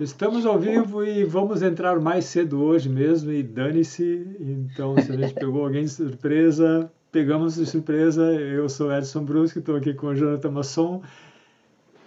Estamos 0.00 0.44
ao 0.44 0.58
vivo 0.58 1.04
e 1.04 1.22
vamos 1.22 1.62
entrar 1.62 2.00
mais 2.00 2.24
cedo 2.24 2.60
hoje 2.60 2.88
mesmo 2.88 3.30
e 3.30 3.44
dane-se. 3.44 4.26
Então, 4.40 4.96
se 5.00 5.12
a 5.12 5.16
gente 5.16 5.34
pegou 5.34 5.64
alguém 5.64 5.84
de 5.84 5.90
surpresa, 5.90 6.90
pegamos 7.12 7.54
de 7.54 7.64
surpresa. 7.64 8.24
Eu 8.32 8.68
sou 8.68 8.92
Edson 8.92 9.24
Brusque, 9.24 9.60
estou 9.60 9.76
aqui 9.76 9.94
com 9.94 10.08
o 10.08 10.14
Jonathan 10.16 10.50
Masson. 10.50 11.00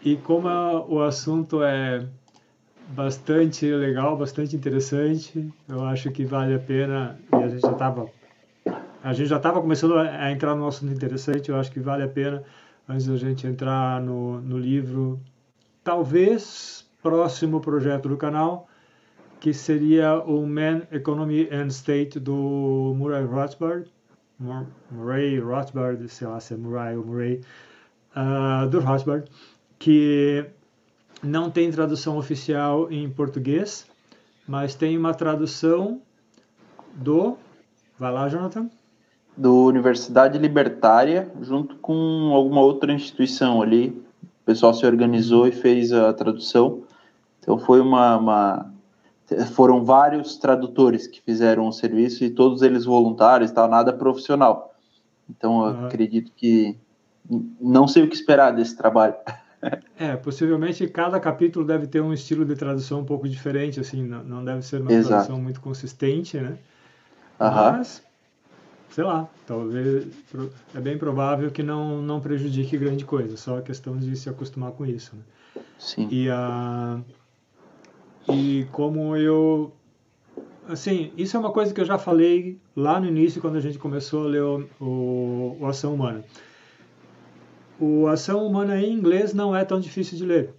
E 0.04 0.18
como 0.18 0.50
a, 0.50 0.86
o 0.86 1.02
assunto 1.02 1.63
é 1.63 2.05
bastante 2.89 3.65
legal, 3.71 4.17
bastante 4.17 4.54
interessante, 4.54 5.49
eu 5.69 5.81
acho 5.85 6.11
que 6.11 6.25
vale 6.25 6.55
a 6.55 6.59
pena. 6.59 7.17
E 7.31 7.35
a 7.38 7.47
gente 7.47 7.61
já 7.61 7.71
estava 7.71 8.09
a 9.01 9.13
gente 9.13 9.29
já 9.29 9.38
estava 9.38 9.61
começando 9.61 9.97
a 9.97 10.29
entrar 10.29 10.55
no 10.55 10.67
assunto 10.67 10.91
interessante. 10.91 11.49
Eu 11.49 11.55
acho 11.55 11.71
que 11.71 11.79
vale 11.79 12.04
a 12.04 12.09
pena 12.09 12.43
antes 12.88 13.07
da 13.07 13.15
gente 13.15 13.47
entrar 13.47 14.01
no, 14.01 14.41
no 14.41 14.57
livro. 14.57 15.21
Talvez 15.85 16.86
próximo 17.02 17.61
projeto 17.61 18.09
do 18.09 18.18
canal, 18.18 18.68
que 19.39 19.54
seria 19.54 20.19
o 20.24 20.46
Man, 20.46 20.83
Economy 20.92 21.47
and 21.51 21.68
State 21.68 22.20
do 22.20 22.93
Murray 22.97 23.25
Rothbard, 23.25 23.92
Murray 24.92 25.39
Rothbard, 25.39 26.07
sei 26.10 26.28
lá 26.28 26.39
se 26.39 26.54
é 26.54 26.57
Murray 26.57 26.96
ou 26.96 27.06
Murray, 27.06 27.42
uh, 28.15 28.68
do 28.68 28.79
Rothbard, 28.79 29.29
que 29.79 30.46
não 31.23 31.50
tem 31.50 31.71
tradução 31.71 32.17
oficial 32.17 32.92
em 32.92 33.09
português, 33.09 33.86
mas 34.48 34.75
tem 34.75 34.98
uma 34.98 35.14
tradução 35.14 36.02
do. 36.94 37.38
Vai 37.98 38.11
lá, 38.11 38.30
Jonathan. 38.30 38.70
Do 39.36 39.66
Universidade 39.66 40.38
Libertária, 40.38 41.31
junto 41.42 41.75
com 41.78 42.31
alguma 42.34 42.61
outra 42.61 42.92
instituição 42.92 43.61
ali. 43.61 43.89
O 44.23 44.45
pessoal 44.45 44.73
se 44.73 44.86
organizou 44.86 45.48
e 45.48 45.52
fez 45.52 45.92
a 45.92 46.14
tradução. 46.14 46.84
Então 47.47 47.58
foi 47.58 47.80
uma, 47.80 48.17
uma, 48.17 48.73
foram 49.53 49.86
vários 49.86 50.36
tradutores 50.36 51.08
que 51.08 51.22
fizeram 51.22 51.66
o 51.66 51.72
serviço 51.72 52.26
e 52.26 52.30
todos 52.30 52.62
eles 52.62 52.84
voluntários, 52.84 53.52
tal, 53.52 53.70
nada 53.70 53.94
profissional. 53.94 54.76
Então 55.30 55.66
eu 55.66 55.73
uhum. 55.73 55.86
acredito 55.86 56.30
que 56.36 56.78
não 57.62 57.88
sei 57.88 58.03
o 58.03 58.09
que 58.09 58.16
esperar 58.16 58.52
desse 58.52 58.75
trabalho. 58.75 59.16
É, 60.00 60.16
possivelmente 60.16 60.88
cada 60.88 61.20
capítulo 61.20 61.66
deve 61.66 61.88
ter 61.88 62.00
um 62.00 62.14
estilo 62.14 62.45
de 62.45 62.56
tradução 62.56 63.00
um 63.00 63.03
pouco 63.03 63.28
diferente, 63.28 63.80
assim, 63.80 64.03
não, 64.03 64.23
não 64.23 64.45
deve 64.45 64.62
ser 64.62 64.80
uma 64.80 64.94
Exato. 64.94 65.09
tradução 65.09 65.42
muito 65.42 65.59
consistente, 65.59 66.38
né? 66.38 66.59
Uhum. 67.40 67.50
Mas, 67.50 68.03
sei 68.92 69.03
lá, 69.03 69.28
talvez 69.48 70.06
é 70.75 70.80
bem 70.80 70.95
provável 70.95 71.50
que 71.50 71.64
não, 71.64 72.03
não 72.03 72.22
prejudique 72.22 72.78
grande 72.78 73.03
coisa, 73.03 73.36
só 73.36 73.58
a 73.58 73.62
questão 73.64 73.98
de 73.98 74.16
se 74.16 74.30
acostumar 74.30 74.73
com 74.73 74.86
isso. 74.86 75.16
Né? 75.16 75.64
Sim. 75.80 76.08
E 76.12 76.30
a. 76.30 77.00
Uh, 77.00 77.27
e 78.30 78.66
como 78.72 79.16
eu. 79.16 79.73
Assim, 80.67 81.11
isso 81.16 81.38
é 81.38 81.39
uma 81.39 81.52
coisa 81.52 81.73
que 81.73 81.80
eu 81.80 81.86
já 81.86 81.97
falei 81.97 82.59
lá 82.75 83.00
no 83.00 83.08
início, 83.08 83.39
quando 83.39 83.56
a 83.56 83.61
gente 83.61 83.80
começou 83.80 84.25
a 84.25 84.28
ler 84.28 84.44
o, 84.44 84.67
o, 84.81 85.58
o 85.61 85.66
Ação 85.66 85.94
Humana. 85.94 86.23
O 87.80 88.08
Ação 88.08 88.45
Humana 88.45 88.80
em 88.81 88.92
inglês 88.92 89.34
não 89.34 89.56
é 89.56 89.64
tão 89.64 89.80
difícil 89.80 90.17
de 90.17 90.25
ler. 90.25 90.53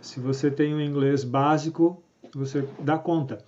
Se 0.00 0.20
você 0.20 0.50
tem 0.50 0.74
um 0.74 0.80
inglês 0.80 1.22
básico, 1.22 2.02
você 2.34 2.66
dá 2.80 2.96
conta. 2.96 3.38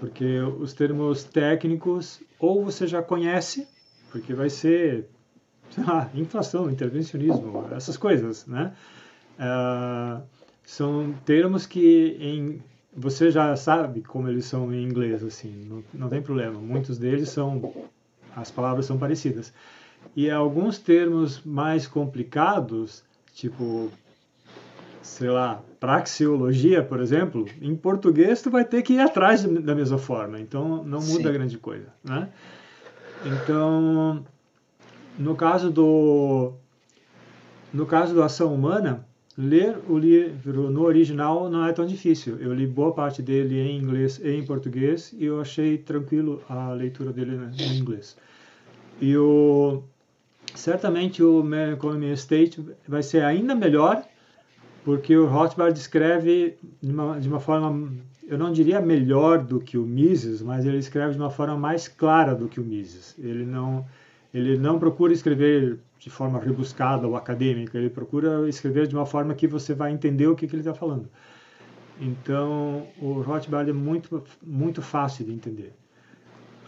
Porque 0.00 0.40
os 0.40 0.74
termos 0.74 1.24
técnicos, 1.24 2.20
ou 2.38 2.64
você 2.64 2.86
já 2.86 3.00
conhece, 3.00 3.66
porque 4.10 4.34
vai 4.34 4.50
ser, 4.50 5.08
sei 5.70 5.84
lá, 5.84 6.10
inflação, 6.14 6.70
intervencionismo, 6.70 7.68
essas 7.70 7.96
coisas, 7.96 8.46
né? 8.46 8.74
Uh, 9.38 10.22
são 10.64 11.14
termos 11.24 11.66
que 11.66 12.16
em 12.20 12.62
você 12.94 13.30
já 13.30 13.56
sabe 13.56 14.02
como 14.02 14.28
eles 14.28 14.44
são 14.44 14.72
em 14.72 14.84
inglês, 14.84 15.22
assim, 15.22 15.66
não, 15.68 15.84
não 15.94 16.08
tem 16.08 16.20
problema. 16.20 16.60
Muitos 16.60 16.98
deles 16.98 17.30
são, 17.30 17.72
as 18.36 18.50
palavras 18.50 18.86
são 18.86 18.98
parecidas. 18.98 19.52
E 20.14 20.30
alguns 20.30 20.78
termos 20.78 21.42
mais 21.42 21.86
complicados, 21.86 23.02
tipo, 23.32 23.90
sei 25.00 25.30
lá, 25.30 25.62
praxeologia, 25.80 26.82
por 26.82 27.00
exemplo, 27.00 27.46
em 27.60 27.74
português 27.74 28.42
tu 28.42 28.50
vai 28.50 28.64
ter 28.64 28.82
que 28.82 28.94
ir 28.94 29.00
atrás 29.00 29.42
da 29.42 29.74
mesma 29.74 29.98
forma. 29.98 30.38
Então 30.38 30.84
não 30.84 31.00
muda 31.00 31.28
Sim. 31.28 31.32
grande 31.32 31.58
coisa, 31.58 31.88
né? 32.04 32.28
Então, 33.24 34.24
no 35.18 35.34
caso 35.34 35.70
do 35.70 36.52
no 37.72 37.86
caso 37.86 38.14
da 38.14 38.26
ação 38.26 38.54
humana, 38.54 39.06
Ler 39.36 39.78
o 39.88 39.96
livro 39.96 40.70
no 40.70 40.82
original 40.82 41.48
não 41.48 41.66
é 41.66 41.72
tão 41.72 41.86
difícil. 41.86 42.38
Eu 42.38 42.52
li 42.52 42.66
boa 42.66 42.92
parte 42.92 43.22
dele 43.22 43.58
em 43.60 43.78
inglês 43.78 44.20
e 44.22 44.30
em 44.30 44.44
português 44.44 45.14
e 45.16 45.24
eu 45.24 45.40
achei 45.40 45.78
tranquilo 45.78 46.42
a 46.48 46.72
leitura 46.72 47.12
dele 47.12 47.38
em 47.58 47.78
inglês. 47.78 48.16
E 49.00 49.16
o, 49.16 49.82
certamente 50.54 51.22
o 51.22 51.42
Man 51.42 51.72
Economy 51.72 52.12
State 52.12 52.62
vai 52.86 53.02
ser 53.02 53.24
ainda 53.24 53.54
melhor 53.54 54.04
porque 54.84 55.16
o 55.16 55.26
Rothbard 55.26 55.78
escreve 55.78 56.56
de 56.82 56.92
uma, 56.92 57.20
de 57.20 57.28
uma 57.28 57.40
forma, 57.40 57.90
eu 58.26 58.36
não 58.36 58.52
diria 58.52 58.80
melhor 58.80 59.42
do 59.42 59.60
que 59.60 59.78
o 59.78 59.86
Mises, 59.86 60.42
mas 60.42 60.64
ele 60.64 60.78
escreve 60.78 61.12
de 61.12 61.18
uma 61.18 61.30
forma 61.30 61.56
mais 61.56 61.86
clara 61.86 62.34
do 62.34 62.48
que 62.48 62.60
o 62.60 62.64
Mises. 62.64 63.14
Ele 63.18 63.44
não, 63.44 63.86
ele 64.32 64.56
não 64.56 64.78
procura 64.78 65.12
escrever 65.12 65.78
de 65.98 66.10
forma 66.10 66.38
rebuscada 66.38 67.06
ou 67.06 67.16
acadêmica, 67.16 67.78
ele 67.78 67.90
procura 67.90 68.48
escrever 68.48 68.86
de 68.86 68.94
uma 68.94 69.06
forma 69.06 69.34
que 69.34 69.46
você 69.46 69.74
vai 69.74 69.92
entender 69.92 70.26
o 70.26 70.34
que, 70.34 70.46
que 70.46 70.54
ele 70.54 70.62
está 70.62 70.74
falando. 70.74 71.08
Então, 72.00 72.86
o 73.00 73.20
Rothbard 73.20 73.70
é 73.70 73.72
muito, 73.72 74.24
muito 74.42 74.82
fácil 74.82 75.24
de 75.24 75.32
entender, 75.32 75.72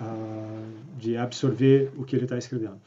uh, 0.01 0.99
de 0.99 1.17
absorver 1.17 1.91
o 1.97 2.05
que 2.05 2.15
ele 2.15 2.25
está 2.25 2.39
escrevendo. 2.39 2.81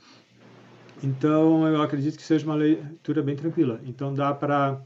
Então, 1.04 1.68
eu 1.68 1.82
acredito 1.82 2.16
que 2.16 2.24
seja 2.24 2.46
uma 2.46 2.56
leitura 2.56 3.22
bem 3.22 3.36
tranquila. 3.36 3.80
Então, 3.84 4.14
dá 4.14 4.34
para 4.34 4.80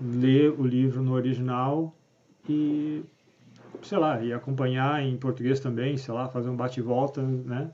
ler 0.00 0.50
o 0.58 0.64
livro 0.64 1.02
no 1.02 1.12
original 1.12 1.94
e, 2.48 3.04
sei 3.82 3.98
lá, 3.98 4.22
e 4.22 4.32
acompanhar 4.32 5.02
em 5.02 5.16
português 5.16 5.60
também, 5.60 5.96
sei 5.96 6.14
lá, 6.14 6.28
fazer 6.28 6.48
um 6.48 6.56
bate-volta, 6.56 7.20
né? 7.22 7.70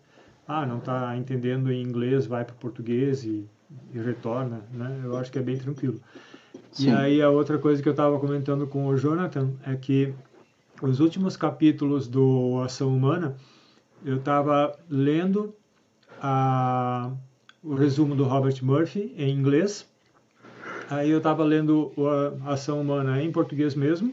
Ah, 0.47 0.66
não 0.66 0.78
está 0.78 1.16
entendendo 1.16 1.72
em 1.72 1.82
inglês, 1.82 2.27
vai 2.27 2.44
para 2.44 2.55
português 2.55 3.25
e, 3.25 3.49
e, 3.93 3.99
retorna, 3.99 4.62
né? 4.72 5.00
Eu 5.03 5.16
acho 5.16 5.32
que 5.32 5.38
é 5.38 5.43
bem 5.43 5.56
tranquilo. 5.56 6.00
Sim. 6.71 6.88
E 6.88 6.91
aí 6.91 7.22
a 7.22 7.31
outra 7.31 7.59
coisa 7.59 7.82
que 7.82 7.88
eu 7.88 7.93
estava 7.93 8.19
comentando 8.19 8.66
com 8.66 8.87
o 8.87 8.97
Jonathan 8.97 9.53
é 9.66 9.75
que 9.75 10.15
os 10.83 11.00
últimos 11.00 11.37
capítulos 11.37 12.06
do 12.06 12.60
Ação 12.62 12.94
Humana, 12.94 13.37
eu 14.04 14.16
estava 14.16 14.77
lendo 14.88 15.54
a, 16.21 17.10
o 17.62 17.75
resumo 17.75 18.15
do 18.15 18.25
Robert 18.25 18.62
Murphy 18.62 19.15
em 19.16 19.31
inglês, 19.31 19.88
aí 20.91 21.10
eu 21.10 21.19
estava 21.19 21.43
lendo 21.43 21.93
a 22.44 22.53
Ação 22.53 22.81
Humana 22.81 23.22
em 23.22 23.33
português 23.33 23.75
mesmo, 23.75 24.12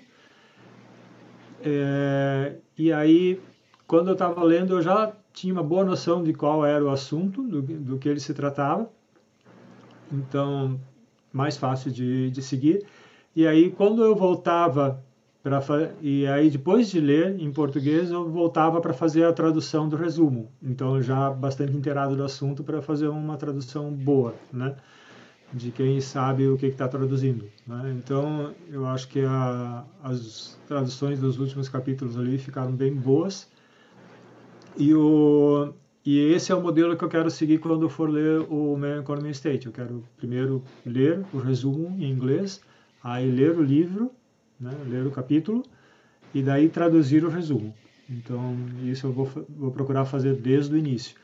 é, 1.64 2.56
e 2.78 2.94
aí 2.94 3.42
quando 3.86 4.08
eu 4.08 4.14
estava 4.14 4.42
lendo 4.44 4.76
eu 4.76 4.82
já 4.82 5.14
tinha 5.34 5.54
uma 5.54 5.64
boa 5.64 5.84
noção 5.84 6.24
de 6.24 6.34
qual 6.34 6.66
era 6.66 6.84
o 6.84 6.90
assunto, 6.90 7.44
do, 7.44 7.62
do 7.62 7.98
que 7.98 8.10
ele 8.10 8.20
se 8.20 8.34
tratava. 8.34 8.90
Então, 10.12 10.80
mais 11.32 11.58
fácil 11.58 11.92
de, 11.92 12.30
de 12.30 12.42
seguir. 12.42 12.86
E 13.36 13.48
aí, 13.48 13.72
quando 13.72 14.04
eu 14.04 14.16
voltava 14.16 15.02
para 15.42 15.60
e 16.02 16.28
aí 16.28 16.52
depois 16.52 16.92
de 16.92 17.00
ler 17.00 17.40
em 17.40 17.52
português, 17.52 18.12
eu 18.12 18.30
voltava 18.30 18.80
para 18.80 18.94
fazer 18.94 19.24
a 19.24 19.34
tradução 19.34 19.90
do 19.90 19.96
resumo. 19.96 20.52
Então, 20.62 21.02
já 21.02 21.30
bastante 21.32 21.76
inteirado 21.76 22.16
do 22.16 22.24
assunto 22.24 22.64
para 22.64 22.82
fazer 22.82 23.08
uma 23.08 23.38
tradução 23.38 23.92
boa, 23.92 24.36
né? 24.52 24.76
De 25.54 25.72
quem 25.72 26.00
sabe 26.00 26.48
o 26.48 26.58
que 26.58 26.68
está 26.68 26.88
traduzindo. 26.88 27.46
Né? 27.68 27.94
Então, 27.98 28.54
eu 28.72 28.86
acho 28.86 29.08
que 29.10 29.22
a, 29.22 29.84
as 30.02 30.58
traduções 30.66 31.20
dos 31.20 31.40
últimos 31.40 31.68
capítulos 31.68 32.18
ali 32.18 32.38
ficaram 32.38 32.72
bem 32.72 32.94
boas 32.94 33.51
e, 34.78 34.94
o, 34.94 35.74
e 36.06 36.20
esse 36.34 36.52
é 36.52 36.56
o 36.56 36.62
modelo 36.62 36.96
que 36.98 37.04
eu 37.04 37.10
quero 37.10 37.30
seguir 37.30 37.60
quando 37.60 37.90
for 37.90 38.10
ler 38.10 38.42
o 38.50 38.76
Man 38.78 39.00
Economy 39.00 39.32
State. 39.32 39.68
Eu 39.68 39.74
quero 39.74 40.04
primeiro 40.18 40.64
ler 40.86 41.24
o 41.34 41.38
resumo 41.38 41.96
em 42.00 42.10
inglês, 42.10 42.62
aí 43.04 43.30
ler 43.30 43.58
o 43.58 43.62
livro, 43.62 44.12
né, 44.60 44.72
ler 44.88 45.06
o 45.06 45.12
capítulo, 45.12 45.64
e 46.34 46.42
daí 46.42 46.70
traduzir 46.70 47.26
o 47.26 47.30
resumo. 47.30 47.74
Então, 48.10 48.56
isso 48.84 49.08
eu 49.08 49.12
vou, 49.12 49.30
vou 49.50 49.72
procurar 49.72 50.06
fazer 50.06 50.36
desde 50.36 50.74
o 50.74 50.78
início. 50.78 51.16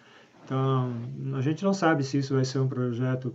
Então, 0.46 0.94
a 1.36 1.42
gente 1.42 1.64
não 1.64 1.74
sabe 1.74 2.04
se 2.04 2.18
isso 2.20 2.34
vai 2.34 2.46
ser 2.46 2.60
um 2.60 2.68
projeto 2.68 3.30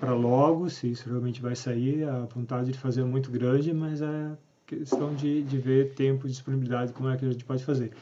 para 0.00 0.14
logo, 0.14 0.70
se 0.70 0.90
isso 0.90 1.08
realmente 1.08 1.42
vai 1.42 1.54
sair. 1.54 2.04
A 2.04 2.24
vontade 2.24 2.72
de 2.72 2.78
fazer 2.78 3.02
é 3.02 3.04
muito 3.04 3.30
grande, 3.30 3.74
mas 3.74 4.00
é 4.00 4.36
questão 4.76 5.14
de, 5.14 5.42
de 5.42 5.58
ver 5.58 5.92
tempo 5.94 6.26
disponibilidade, 6.26 6.92
como 6.92 7.08
é 7.10 7.16
que 7.16 7.24
a 7.24 7.30
gente 7.30 7.44
pode 7.44 7.64
fazer. 7.64 7.92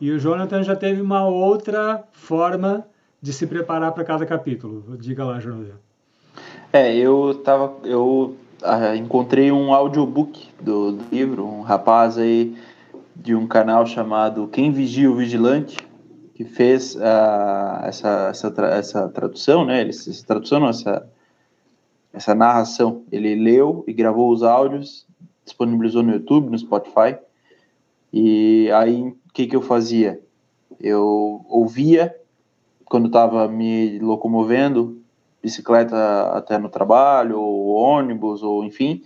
E 0.00 0.10
o 0.10 0.18
Jonathan 0.18 0.62
já 0.62 0.74
teve 0.74 1.00
uma 1.00 1.26
outra 1.26 2.04
forma 2.12 2.86
de 3.20 3.32
se 3.32 3.46
preparar 3.46 3.92
para 3.92 4.04
cada 4.04 4.24
capítulo. 4.24 4.96
Diga 4.98 5.24
lá, 5.24 5.38
Jonathan. 5.38 5.74
É, 6.72 6.94
eu 6.94 7.34
tava, 7.44 7.74
eu 7.84 8.36
uh, 8.62 8.94
encontrei 8.96 9.52
um 9.52 9.74
audiobook 9.74 10.48
do, 10.60 10.92
do, 10.92 11.04
livro, 11.10 11.44
um 11.44 11.62
rapaz 11.62 12.16
aí 12.16 12.56
de 13.14 13.34
um 13.34 13.46
canal 13.46 13.84
chamado 13.84 14.48
Quem 14.48 14.72
Vigia 14.72 15.10
o 15.10 15.16
Vigilante, 15.16 15.76
que 16.34 16.44
fez 16.44 16.94
uh, 16.94 17.82
essa, 17.82 18.28
essa, 18.30 18.54
essa 18.72 19.08
tradução, 19.08 19.64
né? 19.64 19.86
Essa 19.86 20.26
tradução, 20.26 20.60
não, 20.60 20.68
essa, 20.68 21.06
essa 22.12 22.34
narração. 22.34 23.02
Ele 23.12 23.34
leu 23.34 23.84
e 23.86 23.92
gravou 23.92 24.32
os 24.32 24.42
áudios, 24.42 25.06
disponibilizou 25.44 26.02
no 26.02 26.12
YouTube, 26.12 26.50
no 26.50 26.58
Spotify. 26.58 27.16
E 28.12 28.70
aí, 28.72 29.02
o 29.02 29.16
que, 29.32 29.46
que 29.46 29.56
eu 29.56 29.62
fazia? 29.62 30.20
Eu 30.80 31.44
ouvia 31.48 32.14
quando 32.84 33.06
estava 33.06 33.46
me 33.46 34.00
locomovendo, 34.00 35.00
bicicleta 35.40 36.22
até 36.32 36.58
no 36.58 36.68
trabalho, 36.68 37.40
ou 37.40 37.68
ônibus, 37.68 38.42
ou 38.42 38.64
enfim, 38.64 39.02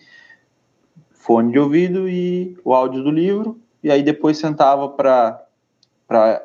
fone 1.12 1.52
de 1.52 1.58
ouvido 1.58 2.08
e 2.08 2.56
o 2.64 2.72
áudio 2.72 3.02
do 3.02 3.10
livro, 3.10 3.60
e 3.82 3.90
aí 3.90 4.02
depois 4.02 4.38
sentava 4.38 4.88
para 4.88 5.46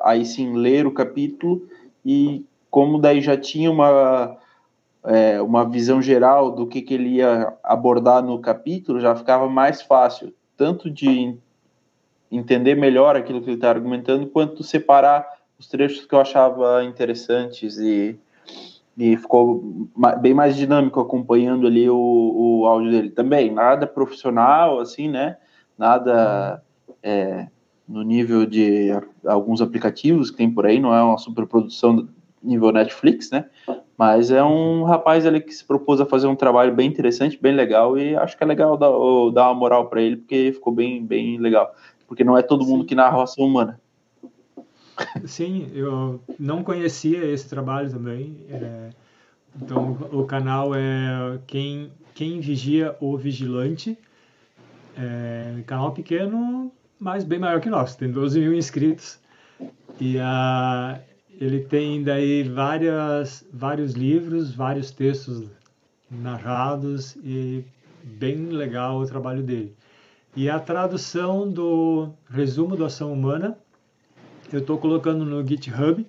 aí 0.02 0.24
sim 0.26 0.54
ler 0.54 0.86
o 0.86 0.92
capítulo, 0.92 1.66
e 2.04 2.44
como 2.70 2.98
daí 2.98 3.20
já 3.20 3.36
tinha 3.36 3.70
uma, 3.70 4.36
é, 5.04 5.40
uma 5.40 5.68
visão 5.68 6.00
geral 6.00 6.50
do 6.50 6.66
que, 6.66 6.82
que 6.82 6.94
ele 6.94 7.16
ia 7.16 7.54
abordar 7.62 8.22
no 8.22 8.38
capítulo, 8.38 9.00
já 9.00 9.14
ficava 9.14 9.48
mais 9.48 9.82
fácil, 9.82 10.34
tanto 10.56 10.90
de 10.90 11.36
entender 12.30 12.74
melhor 12.74 13.16
aquilo 13.16 13.40
que 13.40 13.48
ele 13.48 13.56
está 13.56 13.70
argumentando, 13.70 14.26
quanto 14.26 14.62
separar 14.62 15.26
os 15.58 15.66
trechos 15.66 16.06
que 16.06 16.14
eu 16.14 16.20
achava 16.20 16.84
interessantes 16.84 17.78
e 17.78 18.18
e 19.00 19.16
ficou 19.16 19.88
bem 20.20 20.34
mais 20.34 20.54
dinâmico 20.54 21.00
acompanhando 21.00 21.66
ali 21.66 21.88
o, 21.88 21.96
o 21.96 22.66
áudio 22.66 22.90
dele. 22.90 23.10
Também, 23.10 23.50
nada 23.50 23.86
profissional, 23.86 24.78
assim, 24.78 25.08
né? 25.08 25.38
Nada 25.78 26.62
é, 27.02 27.46
no 27.88 28.02
nível 28.02 28.44
de 28.44 28.90
alguns 29.24 29.62
aplicativos 29.62 30.30
que 30.30 30.36
tem 30.36 30.50
por 30.50 30.66
aí, 30.66 30.78
não 30.78 30.94
é 30.94 31.02
uma 31.02 31.16
superprodução 31.16 32.08
nível 32.42 32.72
Netflix, 32.72 33.30
né? 33.30 33.46
Mas 34.00 34.30
é 34.30 34.42
um 34.42 34.82
rapaz 34.84 35.26
ali 35.26 35.42
que 35.42 35.52
se 35.52 35.62
propôs 35.62 36.00
a 36.00 36.06
fazer 36.06 36.26
um 36.26 36.34
trabalho 36.34 36.74
bem 36.74 36.88
interessante, 36.88 37.38
bem 37.38 37.54
legal, 37.54 37.98
e 37.98 38.16
acho 38.16 38.34
que 38.34 38.42
é 38.42 38.46
legal 38.46 38.74
dar, 38.74 38.88
dar 39.34 39.50
uma 39.50 39.54
moral 39.54 39.90
para 39.90 40.00
ele, 40.00 40.16
porque 40.16 40.52
ficou 40.54 40.72
bem, 40.72 41.04
bem 41.04 41.36
legal. 41.36 41.70
Porque 42.08 42.24
não 42.24 42.34
é 42.34 42.40
todo 42.40 42.64
mundo 42.64 42.86
que 42.86 42.94
narra 42.94 43.18
a 43.18 43.20
raça 43.20 43.42
humana. 43.42 43.78
Sim, 45.26 45.70
eu 45.74 46.18
não 46.38 46.64
conhecia 46.64 47.26
esse 47.26 47.46
trabalho 47.46 47.90
também. 47.90 48.38
É, 48.48 48.88
então, 49.60 49.98
o 50.10 50.24
canal 50.24 50.74
é 50.74 51.38
Quem, 51.46 51.92
Quem 52.14 52.40
Vigia 52.40 52.96
o 53.00 53.18
Vigilante. 53.18 53.98
É, 54.96 55.60
canal 55.66 55.92
pequeno, 55.92 56.72
mas 56.98 57.22
bem 57.22 57.38
maior 57.38 57.60
que 57.60 57.68
nós. 57.68 57.96
Tem 57.96 58.10
12 58.10 58.40
mil 58.40 58.54
inscritos. 58.54 59.20
E 60.00 60.18
a, 60.18 60.98
ele 61.40 61.60
tem 61.60 62.02
daí 62.04 62.42
várias, 62.42 63.44
vários 63.50 63.94
livros, 63.94 64.54
vários 64.54 64.90
textos 64.90 65.48
narrados 66.10 67.16
e 67.24 67.64
bem 68.04 68.36
legal 68.50 68.98
o 68.98 69.06
trabalho 69.06 69.42
dele. 69.42 69.74
E 70.36 70.50
a 70.50 70.60
tradução 70.60 71.50
do 71.50 72.10
resumo 72.28 72.76
da 72.76 72.86
ação 72.86 73.12
humana 73.12 73.56
eu 74.52 74.58
estou 74.58 74.78
colocando 74.78 75.24
no 75.24 75.46
GitHub, 75.46 76.04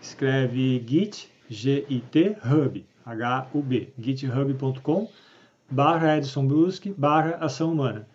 escreve 0.00 0.84
git, 0.86 1.28
G-I-T, 1.48 2.36
hub, 2.44 2.86
H-U-B, 3.04 3.92
github.com, 3.98 5.08
barra 5.68 6.16
Edson 6.16 6.46
Brusque, 6.46 6.94
barra 6.96 7.36
ação 7.40 7.72
humana. 7.72 8.06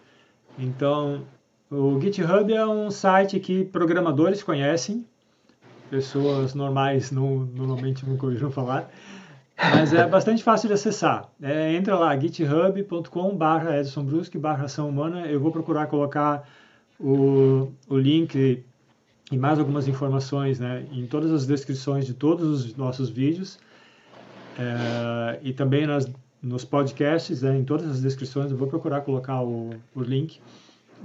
Então, 0.58 1.26
o 1.70 2.00
GitHub 2.00 2.52
é 2.54 2.66
um 2.66 2.90
site 2.90 3.42
que 3.42 3.66
programadores 3.66 4.42
conhecem, 4.42 5.06
pessoas 5.90 6.54
normais 6.54 7.12
não, 7.12 7.40
normalmente 7.40 8.06
nunca 8.06 8.26
ouviram 8.26 8.52
falar, 8.52 8.90
mas 9.58 9.94
é 9.94 10.08
bastante 10.08 10.44
fácil 10.44 10.68
de 10.68 10.74
acessar. 10.74 11.30
É, 11.42 11.74
entra 11.74 11.98
lá, 11.98 12.18
github.com 12.18 13.36
barra 13.36 13.80
Edson 13.80 14.04
Brusque, 14.04 14.38
barra 14.38 14.66
ação 14.66 14.88
humana. 14.88 15.26
Eu 15.26 15.40
vou 15.40 15.52
procurar 15.52 15.88
colocar 15.88 16.48
o, 17.00 17.72
o 17.88 17.98
link 17.98 18.64
e 19.32 19.38
mais 19.38 19.60
algumas 19.60 19.88
informações 19.88 20.60
né, 20.60 20.86
em 20.92 21.06
todas 21.06 21.32
as 21.32 21.46
descrições 21.46 22.06
de 22.06 22.14
todos 22.14 22.66
os 22.66 22.76
nossos 22.76 23.10
vídeos 23.10 23.60
é, 24.58 25.40
e 25.44 25.54
também 25.54 25.86
nas, 25.86 26.10
nos 26.42 26.66
podcasts, 26.66 27.42
né, 27.42 27.58
em 27.58 27.64
todas 27.64 27.90
as 27.90 28.02
descrições, 28.02 28.52
eu 28.52 28.58
vou 28.58 28.68
procurar 28.68 29.02
colocar 29.02 29.42
o, 29.42 29.72
o 29.96 30.02
link. 30.02 30.40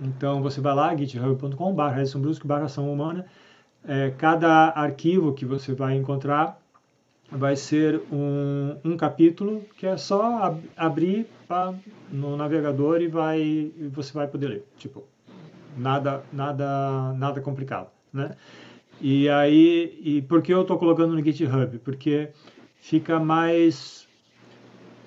Então 0.02 0.42
você 0.42 0.60
vai 0.60 0.74
lá, 0.74 0.96
github.com 0.96 1.74
barra 1.74 2.02
barra 2.44 2.64
ação 2.64 2.90
humana. 2.90 3.26
É, 3.86 4.10
cada 4.16 4.68
arquivo 4.70 5.32
que 5.32 5.44
você 5.44 5.74
vai 5.74 5.96
encontrar 5.96 6.60
vai 7.30 7.56
ser 7.56 8.00
um, 8.12 8.76
um 8.84 8.96
capítulo 8.96 9.64
que 9.76 9.86
é 9.86 9.96
só 9.96 10.44
ab 10.44 10.70
abrir 10.76 11.26
pra, 11.48 11.74
no 12.10 12.36
navegador 12.36 13.00
e 13.00 13.08
vai 13.08 13.72
você 13.90 14.12
vai 14.12 14.28
poder 14.28 14.48
ler. 14.48 14.64
Tipo, 14.78 15.04
nada, 15.76 16.22
nada, 16.32 17.12
nada 17.14 17.40
complicado 17.40 17.88
né? 18.12 18.36
E 19.00 19.28
aí, 19.28 19.98
e 20.04 20.22
por 20.22 20.42
que 20.42 20.52
eu 20.52 20.62
estou 20.62 20.78
colocando 20.78 21.14
no 21.14 21.24
GitHub? 21.24 21.78
Porque 21.78 22.28
fica 22.76 23.18
mais 23.18 24.06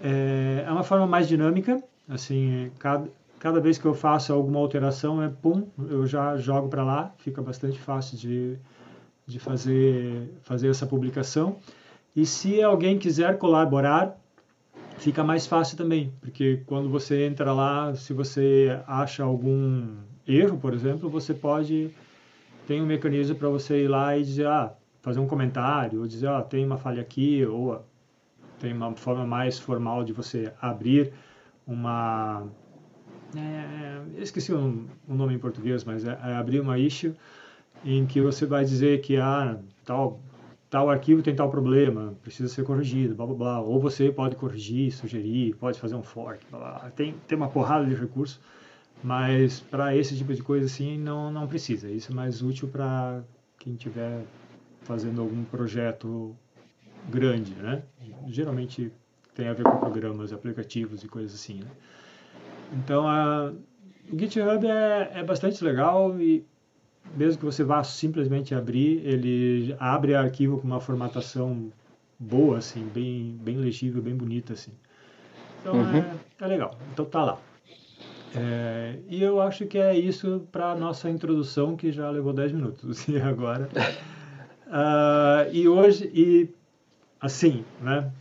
é, 0.02 0.66
é, 0.68 0.72
uma 0.72 0.84
forma 0.84 1.08
mais 1.08 1.28
dinâmica, 1.28 1.82
assim, 2.10 2.72
cada, 2.80 3.10
cada 3.46 3.60
vez 3.60 3.78
que 3.78 3.86
eu 3.86 3.94
faço 3.94 4.34
alguma 4.34 4.58
alteração, 4.58 5.22
é 5.22 5.30
pum, 5.30 5.68
eu 5.88 6.08
já 6.08 6.36
jogo 6.36 6.68
para 6.68 6.84
lá, 6.84 7.14
fica 7.20 7.44
bastante 7.44 7.78
fácil 7.78 8.18
de, 8.18 8.58
de 9.28 9.38
fazer, 9.38 10.34
fazer 10.42 10.68
essa 10.68 10.88
publicação. 10.88 11.58
E 12.16 12.26
se 12.26 12.64
alguém 12.64 12.98
quiser 12.98 13.38
colaborar, 13.38 14.20
fica 14.98 15.24
mais 15.24 15.46
fácil 15.46 15.78
também, 15.78 16.12
porque 16.22 16.64
quando 16.66 16.90
você 16.90 17.28
entra 17.28 17.54
lá, 17.54 17.94
se 17.94 18.14
você 18.14 18.80
acha 18.88 19.24
algum 19.24 19.96
erro, 20.28 20.58
por 20.58 20.74
exemplo, 20.74 21.08
você 21.08 21.32
pode 21.32 21.92
tem 22.66 22.82
um 22.82 22.86
mecanismo 22.88 23.36
para 23.36 23.48
você 23.48 23.84
ir 23.84 23.88
lá 23.88 24.18
e 24.18 24.24
dizer, 24.24 24.48
ah, 24.48 24.74
fazer 25.04 25.20
um 25.20 25.28
comentário, 25.28 26.00
ou 26.00 26.08
dizer, 26.08 26.30
ah, 26.30 26.42
tem 26.42 26.66
uma 26.66 26.78
falha 26.78 27.00
aqui, 27.00 27.46
ou 27.46 27.80
tem 28.60 28.74
uma 28.74 28.96
forma 28.96 29.24
mais 29.24 29.60
formal 29.60 30.04
de 30.04 30.14
você 30.14 30.52
abrir 30.60 31.14
uma... 31.68 32.48
É, 33.36 34.22
esqueci 34.22 34.54
o, 34.54 34.88
nome 35.08 35.34
em 35.34 35.40
português, 35.40 35.84
mas 35.84 36.06
é, 36.06 36.18
é, 36.24 36.36
abrir 36.36 36.60
uma 36.60 36.78
issue 36.78 37.14
em 37.84 38.06
que 38.06 38.22
você 38.22 38.46
vai 38.46 38.66
dizer 38.66 39.02
que 39.02 39.18
ah, 39.18 39.58
tal, 39.84 40.20
tal 40.70 40.90
arquivo 40.90 41.22
tem 41.22 41.36
tal 41.36 41.50
problema, 41.50 42.14
precisa 42.22 42.50
ser 42.50 42.64
corrigido, 42.64 43.16
blá 43.16 43.26
blá 43.26 43.36
blá. 43.36 43.62
Ou 43.62 43.80
você 43.80 44.12
pode 44.12 44.36
corrigir, 44.36 44.92
sugerir, 44.92 45.56
pode 45.56 45.80
fazer 45.80 45.96
um 45.96 46.04
fork, 46.04 46.46
blá, 46.50 46.60
blá. 46.60 46.92
Tem, 46.92 47.16
tem 47.28 47.38
uma 47.38 47.50
porrada 47.50 47.86
de 47.86 47.96
recursos 47.96 48.40
mas 49.04 49.60
para 49.60 49.96
esse 49.96 50.18
tipo 50.18 50.34
de 50.34 50.42
coisa 50.42 50.66
assim 50.66 50.98
não, 50.98 51.32
não 51.32 51.48
precisa. 51.48 51.90
Isso 51.90 52.12
é 52.12 52.16
mais 52.16 52.42
útil 52.42 52.68
para 52.68 53.24
quem 53.60 53.74
estiver 53.74 54.24
fazendo 54.82 55.22
algum 55.22 55.44
projeto 55.44 56.36
grande, 57.10 57.54
né? 57.54 57.84
Geralmente 58.28 58.92
tem 59.36 59.48
a 59.48 59.54
ver 59.54 59.64
com 59.64 59.78
programas, 59.78 60.34
aplicativos 60.34 61.04
e 61.04 61.08
coisas 61.08 61.36
assim, 61.36 61.60
né? 61.60 61.70
Então, 62.74 63.08
a, 63.08 63.54
o 64.12 64.20
GitHub 64.20 64.66
é, 64.66 65.12
é 65.16 65.24
bastante 65.24 65.64
legal 65.64 66.20
e 66.20 66.46
mesmo 67.16 67.40
que 67.40 67.46
você 67.46 67.64
vá 67.64 67.84
simplesmente 67.84 68.56
abrir, 68.56 69.06
ele 69.06 69.76
abre 69.80 70.16
arquivo 70.16 70.60
com 70.60 70.68
uma 70.68 70.80
formatação 70.80 71.72
boa, 72.18 72.58
assim, 72.58 72.88
bem, 72.94 73.38
bem 73.42 73.58
legível, 73.58 74.02
bem 74.02 74.16
bonita, 74.16 74.54
assim. 74.54 74.72
Então, 75.62 75.76
uhum. 75.76 75.98
é, 75.98 76.16
é 76.42 76.48
legal. 76.48 76.78
Então, 76.94 77.06
tá 77.06 77.24
lá. 77.24 77.38
É, 78.36 78.98
e 79.08 79.24
eu 79.24 79.40
acho 79.40 79.66
que 79.66 79.78
é 79.78 79.98
isso 79.98 80.46
para 80.52 80.76
nossa 80.76 81.10
introdução, 81.10 81.78
que 81.78 81.92
já 81.92 82.10
levou 82.10 82.34
10 82.34 82.52
minutos. 82.52 83.08
E 83.08 83.20
agora. 83.22 83.70
uh, 84.68 85.50
e 85.54 85.68
hoje, 85.68 86.12
e 86.14 86.50
assim, 87.22 87.64
né? 87.82 88.12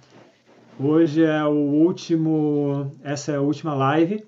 Hoje 0.79 1.25
é 1.25 1.45
o 1.45 1.53
último. 1.53 2.93
Essa 3.03 3.33
é 3.33 3.37
a 3.37 3.41
última 3.41 3.75
live. 3.75 4.25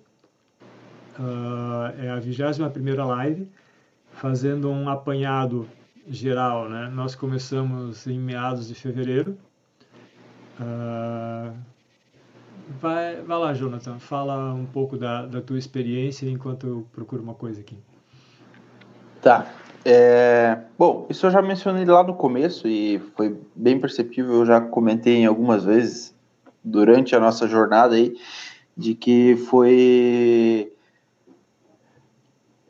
Uh, 1.18 2.02
é 2.02 2.10
a 2.10 2.18
21 2.18 3.06
live, 3.06 3.48
fazendo 4.12 4.70
um 4.70 4.88
apanhado 4.88 5.66
geral, 6.08 6.68
né? 6.68 6.90
Nós 6.94 7.14
começamos 7.14 8.06
em 8.06 8.18
meados 8.18 8.68
de 8.68 8.74
fevereiro. 8.74 9.36
Uh, 10.60 11.54
Vai, 12.80 13.22
vai 13.22 13.38
lá, 13.38 13.54
Jonathan, 13.54 13.98
fala 13.98 14.52
um 14.52 14.66
pouco 14.66 14.96
da, 14.96 15.24
da 15.24 15.40
tua 15.40 15.58
experiência 15.58 16.28
enquanto 16.28 16.66
eu 16.66 16.86
procuro 16.92 17.22
uma 17.22 17.34
coisa 17.34 17.60
aqui. 17.60 17.78
Tá. 19.22 19.46
É, 19.84 20.58
bom, 20.76 21.06
isso 21.08 21.26
eu 21.26 21.30
já 21.30 21.40
mencionei 21.40 21.84
lá 21.84 22.02
no 22.02 22.14
começo 22.14 22.66
e 22.66 22.98
foi 23.16 23.38
bem 23.54 23.78
perceptível, 23.78 24.34
eu 24.34 24.46
já 24.46 24.60
comentei 24.60 25.24
algumas 25.24 25.64
vezes 25.64 26.12
durante 26.62 27.14
a 27.14 27.20
nossa 27.20 27.46
jornada 27.46 27.94
aí, 27.94 28.16
de 28.76 28.96
que 28.96 29.36
foi 29.36 30.72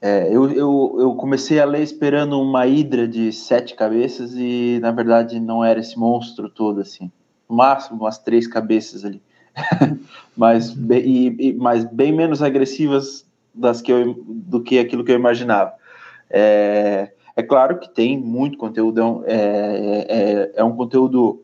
é, 0.01 0.29
eu, 0.29 0.51
eu, 0.51 0.97
eu 0.99 1.15
comecei 1.15 1.59
a 1.59 1.65
ler 1.65 1.83
esperando 1.83 2.41
uma 2.41 2.67
hidra 2.67 3.09
de 3.09 3.33
sete 3.33 3.75
cabeças 3.75 4.35
e, 4.35 4.79
na 4.81 4.91
verdade, 4.91 5.41
não 5.41 5.65
era 5.65 5.81
esse 5.81 5.99
monstro 5.99 6.51
todo, 6.51 6.81
assim. 6.81 7.11
No 7.49 7.57
máximo, 7.57 8.01
umas 8.01 8.19
três 8.19 8.47
cabeças 8.47 9.05
ali. 9.05 9.23
mas, 10.37 10.71
bem, 10.71 11.01
e, 11.01 11.49
e, 11.49 11.53
mas 11.55 11.85
bem 11.85 12.13
menos 12.13 12.43
agressivas 12.43 13.27
das 13.55 13.81
que 13.81 13.91
eu, 13.91 14.23
do 14.27 14.63
que 14.63 14.79
aquilo 14.79 15.03
que 15.03 15.13
eu 15.13 15.17
imaginava. 15.17 15.73
É, 16.29 17.13
é 17.35 17.43
claro 17.43 17.79
que 17.79 17.89
tem 17.89 18.19
muito 18.19 18.59
conteúdo, 18.59 19.25
é, 19.27 19.35
é, 19.35 20.07
é, 20.09 20.53
é 20.57 20.65
um 20.65 20.77
conteúdo, 20.77 21.43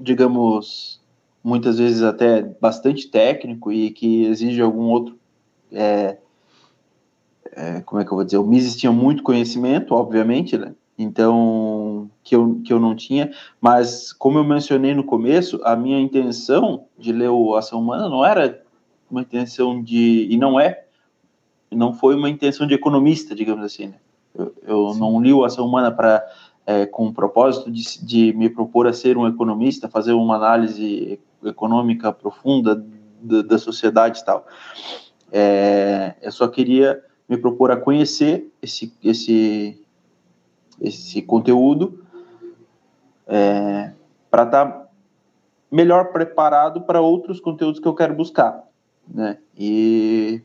digamos, 0.00 1.02
muitas 1.44 1.78
vezes 1.78 2.02
até 2.02 2.42
bastante 2.42 3.10
técnico 3.10 3.70
e 3.70 3.90
que 3.90 4.24
exige 4.24 4.60
algum 4.62 4.84
outro 4.84 5.18
é, 5.70 6.16
é, 7.54 7.80
como 7.82 8.00
é 8.00 8.04
que 8.04 8.10
eu 8.10 8.16
vou 8.16 8.24
dizer, 8.24 8.38
o 8.38 8.44
Mises 8.44 8.76
tinha 8.76 8.92
muito 8.92 9.22
conhecimento, 9.22 9.94
obviamente, 9.94 10.56
né? 10.56 10.74
Então, 10.98 12.10
que 12.22 12.36
eu, 12.36 12.60
que 12.64 12.72
eu 12.72 12.78
não 12.78 12.94
tinha, 12.94 13.32
mas 13.60 14.12
como 14.12 14.38
eu 14.38 14.44
mencionei 14.44 14.94
no 14.94 15.04
começo, 15.04 15.60
a 15.64 15.74
minha 15.74 16.00
intenção 16.00 16.84
de 16.98 17.12
ler 17.12 17.30
o 17.30 17.54
Ação 17.54 17.80
Humana 17.80 18.08
não 18.08 18.24
era 18.24 18.62
uma 19.10 19.22
intenção 19.22 19.82
de, 19.82 20.28
e 20.30 20.36
não 20.36 20.60
é, 20.60 20.84
não 21.70 21.92
foi 21.92 22.14
uma 22.14 22.28
intenção 22.28 22.66
de 22.66 22.74
economista, 22.74 23.34
digamos 23.34 23.64
assim, 23.64 23.88
né? 23.88 23.94
Eu, 24.34 24.54
eu 24.66 24.94
não 24.94 25.20
li 25.20 25.32
o 25.32 25.44
Ação 25.44 25.66
Humana 25.66 25.90
para 25.90 26.24
é, 26.66 26.86
com 26.86 27.06
o 27.08 27.12
propósito 27.12 27.70
de, 27.70 27.82
de 28.04 28.32
me 28.32 28.48
propor 28.48 28.86
a 28.86 28.92
ser 28.92 29.18
um 29.18 29.26
economista, 29.26 29.88
fazer 29.88 30.12
uma 30.12 30.36
análise 30.36 31.18
econômica 31.44 32.12
profunda 32.12 32.82
da, 33.20 33.42
da 33.42 33.58
sociedade 33.58 34.20
e 34.20 34.24
tal. 34.24 34.46
É, 35.30 36.14
eu 36.22 36.30
só 36.30 36.46
queria 36.46 37.02
me 37.32 37.38
propor 37.38 37.70
a 37.70 37.76
conhecer 37.78 38.52
esse, 38.60 38.92
esse, 39.02 39.82
esse 40.78 41.22
conteúdo 41.22 42.04
é, 43.26 43.92
para 44.30 44.42
estar 44.42 44.66
tá 44.66 44.88
melhor 45.70 46.12
preparado 46.12 46.82
para 46.82 47.00
outros 47.00 47.40
conteúdos 47.40 47.80
que 47.80 47.88
eu 47.88 47.94
quero 47.94 48.14
buscar, 48.14 48.62
né? 49.08 49.38
E, 49.56 50.42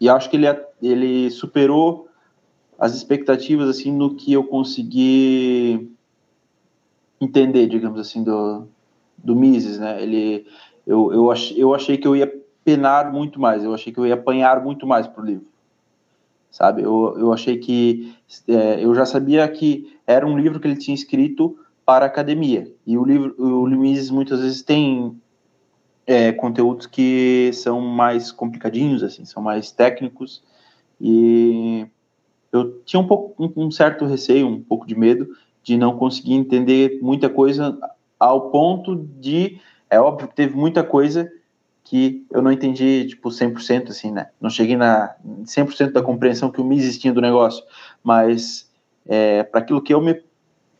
e 0.00 0.08
acho 0.08 0.30
que 0.30 0.36
ele, 0.38 0.46
ele 0.82 1.30
superou 1.30 2.08
as 2.78 2.94
expectativas 2.94 3.68
assim 3.68 3.92
no 3.92 4.14
que 4.14 4.32
eu 4.32 4.44
consegui 4.44 5.94
entender, 7.20 7.66
digamos 7.66 8.00
assim, 8.00 8.24
do, 8.24 8.66
do 9.18 9.36
Mises, 9.36 9.78
né? 9.78 10.02
Ele, 10.02 10.46
eu, 10.86 11.12
eu, 11.12 11.30
ach, 11.30 11.52
eu 11.54 11.74
achei 11.74 11.98
que 11.98 12.08
eu 12.08 12.16
ia 12.16 12.26
penar 12.64 13.12
muito 13.12 13.40
mais, 13.40 13.64
eu 13.64 13.74
achei 13.74 13.92
que 13.92 13.98
eu 13.98 14.06
ia 14.06 14.14
apanhar 14.14 14.62
muito 14.62 14.86
mais 14.86 15.06
pro 15.06 15.24
livro. 15.24 15.46
Sabe? 16.50 16.82
Eu, 16.82 17.16
eu 17.18 17.32
achei 17.32 17.58
que 17.58 18.14
é, 18.48 18.84
eu 18.84 18.94
já 18.94 19.06
sabia 19.06 19.46
que 19.48 19.96
era 20.06 20.26
um 20.26 20.36
livro 20.36 20.58
que 20.58 20.66
ele 20.66 20.76
tinha 20.76 20.94
escrito 20.94 21.56
para 21.84 22.04
a 22.04 22.08
academia. 22.08 22.70
E 22.86 22.98
o 22.98 23.04
livro, 23.04 23.34
o 23.38 23.66
Mises 23.66 24.10
muitas 24.10 24.40
vezes 24.40 24.62
tem 24.62 25.16
é, 26.06 26.32
conteúdos 26.32 26.86
que 26.86 27.50
são 27.52 27.80
mais 27.80 28.32
complicadinhos, 28.32 29.02
assim, 29.02 29.24
são 29.24 29.42
mais 29.42 29.70
técnicos. 29.70 30.42
E 31.00 31.86
eu 32.52 32.80
tinha 32.84 33.00
um 33.00 33.06
pouco 33.06 33.42
um, 33.42 33.66
um 33.66 33.70
certo 33.70 34.04
receio, 34.04 34.46
um 34.46 34.60
pouco 34.60 34.86
de 34.86 34.98
medo 34.98 35.28
de 35.62 35.76
não 35.76 35.96
conseguir 35.96 36.34
entender 36.34 36.98
muita 37.00 37.28
coisa 37.28 37.78
ao 38.18 38.50
ponto 38.50 38.96
de 38.96 39.60
é 39.88 40.00
óbvio 40.00 40.28
que 40.28 40.34
teve 40.34 40.56
muita 40.56 40.84
coisa 40.84 41.30
que 41.90 42.24
eu 42.30 42.40
não 42.40 42.52
entendi, 42.52 43.04
tipo, 43.04 43.30
100%, 43.30 43.90
assim, 43.90 44.12
né? 44.12 44.28
Não 44.40 44.48
cheguei 44.48 44.76
na 44.76 45.12
100% 45.42 45.90
da 45.90 46.00
compreensão 46.00 46.48
que 46.48 46.60
o 46.60 46.64
Mises 46.64 46.96
tinha 46.96 47.12
do 47.12 47.20
negócio, 47.20 47.64
mas 48.00 48.70
é, 49.04 49.42
para 49.42 49.58
aquilo 49.58 49.82
que 49.82 49.92
eu 49.92 50.00
me, 50.00 50.22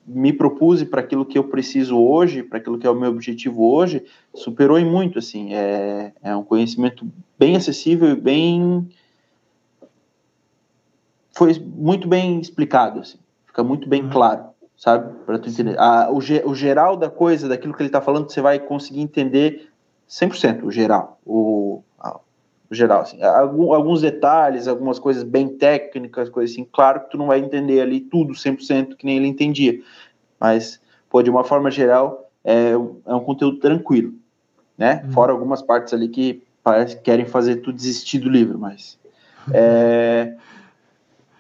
me 0.07 0.33
propus 0.33 0.81
e 0.81 0.87
para 0.87 1.01
aquilo 1.01 1.27
que 1.27 1.37
eu 1.37 1.43
preciso 1.43 1.99
hoje, 1.99 2.45
para 2.45 2.59
aquilo 2.59 2.79
que 2.79 2.87
é 2.87 2.91
o 2.91 2.95
meu 2.95 3.11
objetivo 3.11 3.73
hoje, 3.73 4.05
superou 4.33 4.79
em 4.79 4.89
muito, 4.89 5.19
assim. 5.19 5.53
É, 5.53 6.13
é 6.23 6.37
um 6.37 6.45
conhecimento 6.45 7.05
bem 7.37 7.57
acessível 7.57 8.11
e 8.11 8.15
bem... 8.15 8.89
Foi 11.37 11.59
muito 11.59 12.07
bem 12.07 12.39
explicado, 12.39 13.01
assim. 13.01 13.19
Fica 13.47 13.65
muito 13.65 13.89
bem 13.89 14.05
uhum. 14.05 14.11
claro, 14.11 14.45
sabe? 14.77 15.13
Para 15.27 15.41
tu 15.41 15.49
entender. 15.49 15.77
A, 15.77 16.09
o, 16.09 16.19
o 16.19 16.55
geral 16.55 16.97
da 16.97 17.11
coisa, 17.11 17.49
daquilo 17.49 17.75
que 17.75 17.83
ele 17.83 17.89
está 17.89 18.01
falando, 18.01 18.31
você 18.31 18.41
vai 18.41 18.61
conseguir 18.61 19.01
entender 19.01 19.71
100% 20.11 20.65
o 20.65 20.73
geral, 20.73 21.21
o, 21.25 21.83
o 22.69 22.75
geral, 22.75 23.03
assim. 23.03 23.23
alguns 23.23 24.01
detalhes, 24.01 24.67
algumas 24.67 24.99
coisas 24.99 25.23
bem 25.23 25.49
técnicas, 25.49 26.29
coisas 26.29 26.53
assim, 26.53 26.67
claro 26.71 27.01
que 27.01 27.11
tu 27.11 27.19
não 27.19 27.29
vai 27.29 27.39
entender 27.39 27.81
ali 27.81 28.01
tudo 28.01 28.33
100% 28.33 28.97
que 28.97 29.07
nem 29.07 29.17
ele 29.17 29.29
entendia, 29.29 29.81
mas, 30.39 30.81
pô, 31.09 31.23
de 31.23 31.31
uma 31.31 31.45
forma 31.45 31.71
geral, 31.71 32.29
é, 32.45 32.73
é 32.73 33.15
um 33.15 33.21
conteúdo 33.21 33.59
tranquilo, 33.59 34.13
né? 34.77 35.03
Uhum. 35.05 35.13
Fora 35.13 35.33
algumas 35.33 35.63
partes 35.63 35.95
ali 35.95 36.09
que 36.09 36.43
parece 36.63 36.97
que 36.97 37.03
querem 37.03 37.25
fazer 37.25 37.57
tu 37.57 37.73
desistir 37.73 38.19
do 38.19 38.29
livro, 38.29 38.59
mas... 38.59 38.99
É, 39.53 40.35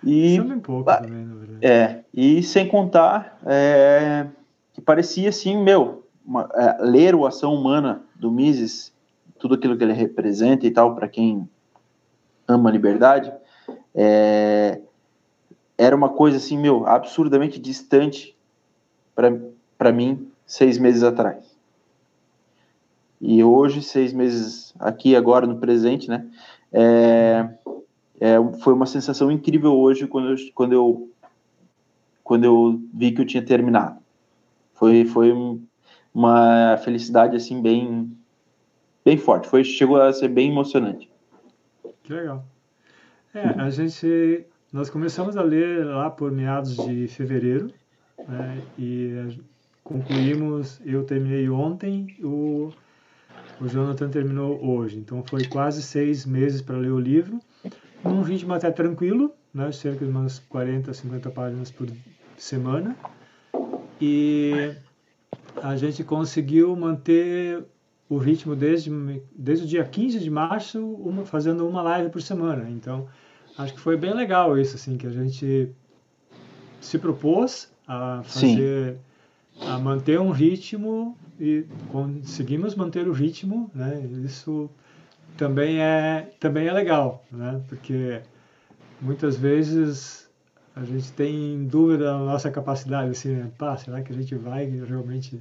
e, 0.04 0.38
um 0.40 0.60
pouco 0.60 0.92
também. 0.92 1.58
É, 1.60 2.00
e 2.14 2.42
sem 2.42 2.68
contar 2.68 3.38
é, 3.46 4.26
que 4.72 4.80
parecia 4.80 5.28
assim, 5.28 5.56
meu, 5.56 6.04
uma, 6.30 6.48
é, 6.54 6.78
ler 6.80 7.12
o 7.16 7.26
Ação 7.26 7.52
Humana 7.52 8.04
do 8.14 8.30
Mises, 8.30 8.92
tudo 9.36 9.56
aquilo 9.56 9.76
que 9.76 9.82
ele 9.82 9.92
representa 9.92 10.64
e 10.64 10.70
tal, 10.70 10.94
para 10.94 11.08
quem 11.08 11.48
ama 12.46 12.70
a 12.70 12.72
liberdade, 12.72 13.32
é, 13.92 14.80
era 15.76 15.96
uma 15.96 16.10
coisa 16.10 16.36
assim, 16.36 16.56
meu, 16.56 16.86
absurdamente 16.86 17.58
distante 17.58 18.36
para 19.76 19.92
mim 19.92 20.30
seis 20.46 20.78
meses 20.78 21.02
atrás. 21.02 21.58
E 23.20 23.42
hoje, 23.42 23.82
seis 23.82 24.12
meses 24.12 24.72
aqui, 24.78 25.16
agora 25.16 25.48
no 25.48 25.58
presente, 25.58 26.08
né? 26.08 26.26
É, 26.72 27.48
é, 28.20 28.36
foi 28.60 28.72
uma 28.72 28.86
sensação 28.86 29.32
incrível 29.32 29.76
hoje 29.76 30.06
quando 30.06 30.30
eu, 30.30 30.36
quando 30.54 30.72
eu 30.72 31.10
quando 32.22 32.44
eu 32.44 32.80
vi 32.94 33.10
que 33.10 33.20
eu 33.20 33.26
tinha 33.26 33.44
terminado. 33.44 33.98
Foi, 34.74 35.04
foi 35.04 35.32
um, 35.32 35.60
uma 36.14 36.76
felicidade 36.78 37.36
assim 37.36 37.60
bem 37.60 38.16
bem 39.04 39.16
forte. 39.16 39.48
Foi 39.48 39.64
chegou 39.64 40.00
a 40.00 40.12
ser 40.12 40.28
bem 40.28 40.50
emocionante. 40.50 41.10
Que 42.02 42.12
legal. 42.12 42.44
É, 43.34 43.40
a 43.60 43.70
gente 43.70 44.44
nós 44.72 44.90
começamos 44.90 45.36
a 45.36 45.42
ler 45.42 45.84
lá 45.84 46.10
por 46.10 46.30
meados 46.30 46.76
de 46.76 47.08
fevereiro 47.08 47.72
né, 48.28 48.60
e 48.78 49.38
concluímos. 49.82 50.80
Eu 50.84 51.04
terminei 51.04 51.48
ontem, 51.48 52.16
o 52.22 52.72
o 53.60 53.68
Jonathan 53.68 54.08
terminou 54.08 54.58
hoje. 54.64 54.98
Então 54.98 55.22
foi 55.22 55.44
quase 55.44 55.82
seis 55.82 56.24
meses 56.24 56.62
para 56.62 56.76
ler 56.76 56.90
o 56.90 56.98
livro, 56.98 57.38
num 58.02 58.22
ritmo 58.22 58.54
até 58.54 58.70
tranquilo, 58.70 59.32
né, 59.52 59.70
cerca 59.70 60.04
de 60.04 60.10
umas 60.10 60.38
40, 60.38 60.92
50 60.92 61.30
páginas 61.30 61.70
por 61.70 61.86
semana. 62.38 62.96
E 64.00 64.74
a 65.62 65.76
gente 65.76 66.02
conseguiu 66.04 66.74
manter 66.76 67.64
o 68.08 68.18
ritmo 68.18 68.56
desde, 68.56 68.90
desde 69.36 69.64
o 69.64 69.68
dia 69.68 69.84
15 69.84 70.18
de 70.18 70.30
março, 70.30 70.84
uma, 70.84 71.24
fazendo 71.24 71.66
uma 71.68 71.82
live 71.82 72.10
por 72.10 72.20
semana. 72.20 72.68
Então, 72.68 73.06
acho 73.56 73.74
que 73.74 73.80
foi 73.80 73.96
bem 73.96 74.14
legal 74.14 74.58
isso, 74.58 74.76
assim, 74.76 74.96
que 74.96 75.06
a 75.06 75.10
gente 75.10 75.70
se 76.80 76.98
propôs 76.98 77.70
a 77.86 78.22
fazer, 78.24 78.96
Sim. 79.54 79.66
a 79.66 79.78
manter 79.78 80.18
um 80.18 80.30
ritmo 80.30 81.16
e 81.38 81.64
conseguimos 81.90 82.74
manter 82.74 83.06
o 83.06 83.12
ritmo, 83.12 83.70
né? 83.74 84.08
Isso 84.24 84.70
também 85.36 85.80
é, 85.80 86.32
também 86.40 86.66
é 86.66 86.72
legal, 86.72 87.24
né? 87.30 87.60
Porque 87.68 88.20
muitas 89.00 89.36
vezes 89.36 90.29
a 90.74 90.84
gente 90.84 91.12
tem 91.12 91.64
dúvida 91.64 92.04
da 92.04 92.18
nossa 92.18 92.50
capacidade, 92.50 93.10
assim, 93.10 93.34
né? 93.34 93.50
Pá, 93.58 93.76
será 93.76 94.02
que 94.02 94.12
a 94.12 94.14
gente 94.14 94.34
vai 94.34 94.64
realmente 94.66 95.40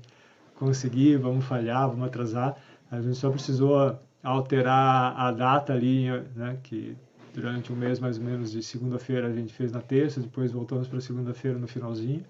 conseguir? 0.55 1.17
Vamos 1.17 1.45
falhar, 1.45 1.88
vamos 1.88 2.05
atrasar. 2.05 2.55
A 2.91 3.01
gente 3.01 3.15
só 3.15 3.29
precisou 3.29 3.98
alterar 4.24 5.15
a 5.17 5.31
data 5.31 5.74
ali, 5.74 6.09
né? 6.36 6.57
Que 6.63 6.95
durante 7.33 7.71
um 7.71 7.75
mês 7.75 8.00
mais 8.00 8.17
ou 8.17 8.24
menos 8.24 8.51
de 8.51 8.63
segunda-feira 8.63 9.27
a 9.27 9.33
gente 9.33 9.53
fez 9.53 9.71
na 9.71 9.81
terça, 9.81 10.19
depois 10.19 10.51
voltamos 10.51 10.88
para 10.88 11.00
segunda-feira 11.00 11.57
no 11.57 11.67
finalzinho. 11.67 12.24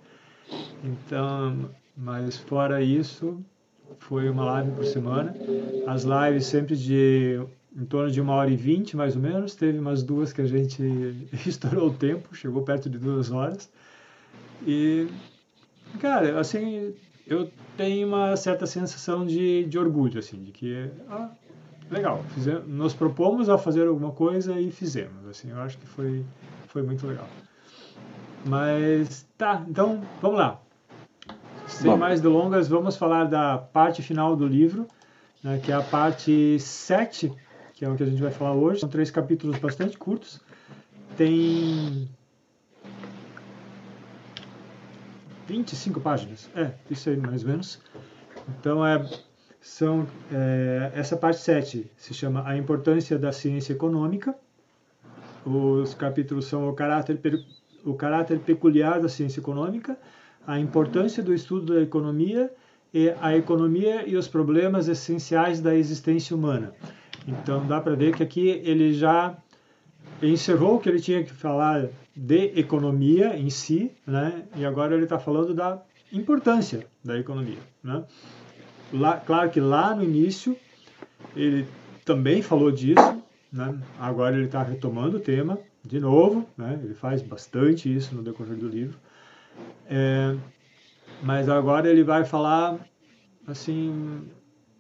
Então, 0.84 1.70
mas 1.96 2.38
fora 2.38 2.82
isso, 2.82 3.40
foi 4.00 4.30
uma 4.30 4.46
live 4.46 4.72
por 4.72 4.86
semana. 4.86 5.36
As 5.88 6.04
lives 6.04 6.46
sempre 6.46 6.76
de 6.76 7.42
em 7.76 7.86
torno 7.86 8.12
de 8.12 8.20
uma 8.20 8.34
hora 8.34 8.50
e 8.50 8.56
vinte, 8.56 8.96
mais 8.96 9.16
ou 9.16 9.22
menos. 9.22 9.56
Teve 9.56 9.80
umas 9.80 10.04
duas 10.04 10.34
que 10.34 10.42
a 10.42 10.46
gente 10.46 10.82
estourou 11.46 11.90
o 11.90 11.94
tempo, 11.94 12.36
chegou 12.36 12.64
perto 12.64 12.90
de 12.90 12.98
duas 12.98 13.32
horas. 13.32 13.70
E, 14.66 15.08
cara, 16.00 16.40
assim, 16.40 16.94
eu 17.26 17.50
tenho 17.78 18.08
uma 18.08 18.36
certa 18.36 18.66
sensação 18.66 19.26
de, 19.26 19.66
de 19.66 19.78
orgulho, 19.78 20.20
assim, 20.20 20.44
de 20.44 20.52
que 20.52 20.90
ah, 21.10 21.30
legal. 21.90 22.24
Fizemos, 22.34 22.68
nos 22.68 22.94
propomos 22.94 23.50
a 23.50 23.58
fazer 23.58 23.88
alguma 23.88 24.12
coisa 24.12 24.60
e 24.60 24.72
fizemos. 24.72 25.28
Assim, 25.28 25.52
eu 25.52 25.60
acho 25.60 25.78
que 25.78 25.88
foi, 25.88 26.26
foi 26.68 26.82
muito 26.82 27.06
legal. 27.06 27.28
Mas 28.46 29.28
tá, 29.38 29.64
então 29.68 30.02
vamos 30.22 30.40
lá. 30.40 30.62
Sem 31.68 31.92
Bom. 31.92 31.98
mais 31.98 32.20
delongas, 32.20 32.68
vamos 32.68 32.98
falar 32.98 33.26
da 33.26 33.58
parte 33.58 34.02
final 34.02 34.36
do 34.36 34.48
livro, 34.48 34.88
né, 35.44 35.60
que 35.64 35.72
é 35.72 35.76
a 35.76 35.84
parte 35.84 36.58
7, 36.60 37.32
que 37.80 37.86
é 37.86 37.90
o 37.90 37.96
que 37.96 38.04
a 38.04 38.06
gente 38.06 38.22
vai 38.22 38.30
falar 38.30 38.56
hoje. 38.56 38.82
São 38.82 38.90
três 38.90 39.10
capítulos 39.10 39.58
bastante 39.58 39.98
curtos. 39.98 40.42
Tem 41.16 42.10
25 45.48 46.02
páginas. 46.02 46.50
É, 46.54 46.74
isso 46.92 47.10
aí 47.10 47.16
mais 47.16 47.42
ou 47.44 47.50
menos. 47.52 47.80
Então, 48.50 48.86
é, 48.86 49.10
são, 49.62 50.06
é, 50.30 50.92
essa 50.94 51.16
parte 51.16 51.40
7 51.40 51.90
se 51.96 52.14
chama 52.14 52.46
A 52.46 52.58
Importância 52.58 53.18
da 53.18 53.32
Ciência 53.32 53.72
Econômica. 53.72 54.36
Os 55.46 55.94
capítulos 55.94 56.48
são 56.48 56.68
o 56.68 56.74
caráter, 56.74 57.18
o 57.86 57.94
caráter 57.94 58.40
peculiar 58.40 59.00
da 59.00 59.08
ciência 59.08 59.40
econômica, 59.40 59.98
a 60.46 60.60
importância 60.60 61.24
do 61.24 61.34
estudo 61.34 61.76
da 61.76 61.82
economia 61.82 62.52
e 62.94 63.10
a 63.22 63.38
economia 63.38 64.06
e 64.06 64.18
os 64.18 64.28
problemas 64.28 64.90
essenciais 64.90 65.62
da 65.62 65.74
existência 65.74 66.36
humana. 66.36 66.74
Então 67.30 67.66
dá 67.68 67.80
para 67.80 67.96
ver 67.96 68.16
que 68.16 68.24
aqui 68.24 68.48
ele 68.64 68.94
já 68.94 69.38
encerrou 70.22 70.76
o 70.76 70.80
que 70.80 70.90
ele 70.90 71.00
tinha 71.00 71.24
que 71.24 71.32
falar 71.32 71.88
de 72.16 72.60
economia 72.60 73.38
em 73.38 73.50
si, 73.50 73.92
né? 74.06 74.44
E 74.56 74.66
agora 74.66 74.96
ele 74.96 75.04
está 75.04 75.20
falando 75.20 75.54
da 75.54 75.82
importância 76.12 76.86
da 77.04 77.18
economia, 77.18 77.60
né? 77.84 78.04
Lá, 78.92 79.18
claro 79.18 79.50
que 79.52 79.60
lá 79.60 79.94
no 79.94 80.04
início 80.04 80.58
ele 81.36 81.68
também 82.04 82.42
falou 82.42 82.72
disso, 82.72 83.24
né? 83.54 83.80
Agora 84.00 84.36
ele 84.36 84.46
está 84.46 84.64
retomando 84.64 85.18
o 85.18 85.20
tema 85.20 85.60
de 85.86 86.00
novo, 86.00 86.48
né? 86.58 86.80
Ele 86.84 86.96
faz 86.96 87.22
bastante 87.22 87.94
isso 87.94 88.16
no 88.16 88.24
decorrer 88.24 88.58
do 88.58 88.68
livro. 88.68 88.98
É, 89.88 90.36
mas 91.22 91.48
agora 91.48 91.90
ele 91.90 92.04
vai 92.04 92.26
falar, 92.26 92.78
assim, 93.46 94.28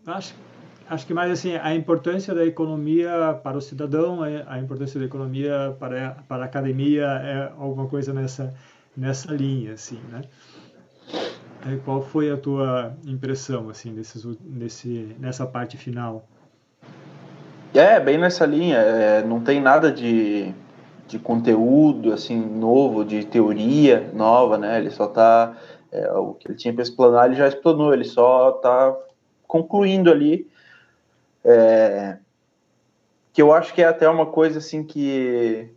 acho, 0.06 0.34
acho 0.90 1.06
que 1.06 1.14
mais 1.14 1.32
assim, 1.32 1.56
a 1.56 1.74
importância 1.76 2.34
da 2.34 2.46
economia 2.46 3.40
para 3.44 3.58
o 3.58 3.62
cidadão, 3.62 4.24
é, 4.26 4.44
a 4.48 4.60
importância 4.60 5.00
da 5.00 5.06
economia 5.06 5.76
para, 5.80 6.18
para 6.28 6.44
a 6.44 6.46
academia, 6.46 7.06
é 7.06 7.52
alguma 7.58 7.88
coisa 7.88 8.14
nessa, 8.14 8.54
nessa 8.96 9.32
linha, 9.34 9.74
assim, 9.74 10.00
né? 10.12 10.22
É, 11.68 11.76
qual 11.84 12.02
foi 12.02 12.32
a 12.32 12.38
tua 12.38 12.94
impressão, 13.06 13.70
assim, 13.70 13.94
desses, 13.94 14.26
nessa 15.20 15.46
parte 15.46 15.78
final? 15.78 16.26
É, 17.74 18.00
bem 18.00 18.18
nessa 18.18 18.46
linha, 18.46 18.78
é, 18.78 19.24
não 19.24 19.42
tem 19.42 19.62
nada 19.62 19.92
de 19.92 20.54
de 21.10 21.18
conteúdo 21.18 22.14
assim 22.14 22.40
novo, 22.40 23.04
de 23.04 23.26
teoria 23.26 24.12
nova, 24.14 24.60
né? 24.60 24.78
Ele 24.78 24.92
só 24.92 25.06
está 25.06 25.58
é, 25.92 26.12
o 26.12 26.36
que 26.36 26.48
ele 26.48 26.56
tinha 26.56 26.72
para 26.72 26.84
explanar, 26.84 27.26
ele 27.26 27.36
já 27.36 27.48
explanou, 27.48 27.92
ele 27.92 28.04
só 28.04 28.52
está 28.52 28.96
concluindo 29.48 30.12
ali. 30.12 30.48
É, 31.44 32.18
que 33.32 33.42
eu 33.42 33.54
acho 33.54 33.74
que 33.74 33.82
é 33.82 33.86
até 33.86 34.10
uma 34.10 34.26
coisa 34.26 34.60
assim 34.60 34.84
que 34.84 35.70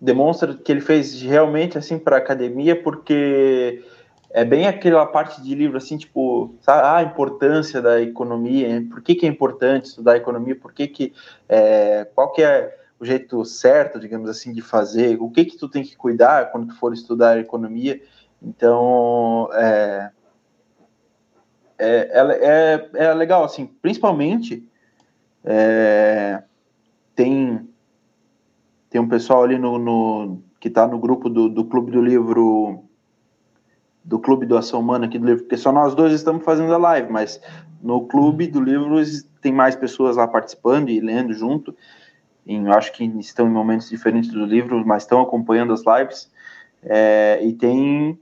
demonstra 0.00 0.54
que 0.54 0.70
ele 0.70 0.80
fez 0.80 1.20
realmente 1.22 1.76
assim 1.76 1.98
para 1.98 2.16
academia, 2.16 2.80
porque 2.80 3.84
é 4.30 4.44
bem 4.44 4.66
aquela 4.66 5.06
parte 5.06 5.42
de 5.42 5.54
livro 5.54 5.76
assim, 5.76 5.96
tipo, 5.96 6.54
sabe, 6.60 6.86
a 6.86 7.02
importância 7.02 7.80
da 7.80 8.00
economia, 8.00 8.84
por 8.90 9.02
que, 9.02 9.14
que 9.14 9.26
é 9.26 9.28
importante 9.28 9.86
estudar 9.86 10.16
economia, 10.16 10.54
por 10.54 10.72
que 10.72 10.86
que 10.86 11.12
é, 11.48 12.06
qual 12.14 12.32
que 12.32 12.42
é 12.42 12.76
o 13.00 13.04
jeito 13.04 13.44
certo, 13.44 13.98
digamos 13.98 14.28
assim, 14.28 14.52
de 14.52 14.60
fazer, 14.60 15.16
o 15.20 15.30
que 15.30 15.44
que 15.44 15.56
tu 15.56 15.68
tem 15.68 15.82
que 15.82 15.96
cuidar 15.96 16.50
quando 16.50 16.68
tu 16.68 16.74
for 16.78 16.92
estudar 16.92 17.38
economia. 17.38 18.00
Então, 18.42 19.48
é, 19.54 20.10
é, 21.78 22.88
é, 22.96 23.04
é 23.06 23.14
legal, 23.14 23.44
assim, 23.44 23.66
principalmente 23.66 24.66
é, 25.44 26.42
tem, 27.14 27.68
tem 28.90 29.00
um 29.00 29.08
pessoal 29.08 29.44
ali 29.44 29.58
no, 29.58 29.78
no 29.78 30.42
que 30.60 30.68
está 30.68 30.86
no 30.86 30.98
grupo 30.98 31.28
do, 31.28 31.48
do 31.48 31.64
Clube 31.64 31.90
do 31.90 32.02
Livro 32.02 32.84
do 34.04 34.18
Clube 34.18 34.46
do 34.46 34.56
Ação 34.56 34.80
Humana 34.80 35.04
aqui 35.04 35.18
do 35.18 35.26
livro, 35.26 35.42
porque 35.42 35.58
só 35.58 35.70
nós 35.70 35.94
dois 35.94 36.14
estamos 36.14 36.42
fazendo 36.42 36.72
a 36.72 36.78
live, 36.78 37.12
mas 37.12 37.38
no 37.82 38.06
Clube 38.06 38.46
do 38.46 38.58
Livro 38.58 38.96
tem 39.42 39.52
mais 39.52 39.76
pessoas 39.76 40.16
lá 40.16 40.26
participando 40.26 40.88
e 40.88 40.98
lendo 40.98 41.34
junto, 41.34 41.76
em, 42.46 42.66
acho 42.68 42.90
que 42.92 43.04
estão 43.04 43.46
em 43.46 43.52
momentos 43.52 43.90
diferentes 43.90 44.30
do 44.30 44.46
livro, 44.46 44.82
mas 44.86 45.02
estão 45.02 45.20
acompanhando 45.20 45.74
as 45.74 45.82
lives. 45.84 46.30
É, 46.82 47.38
e 47.42 47.52
tem 47.52 48.18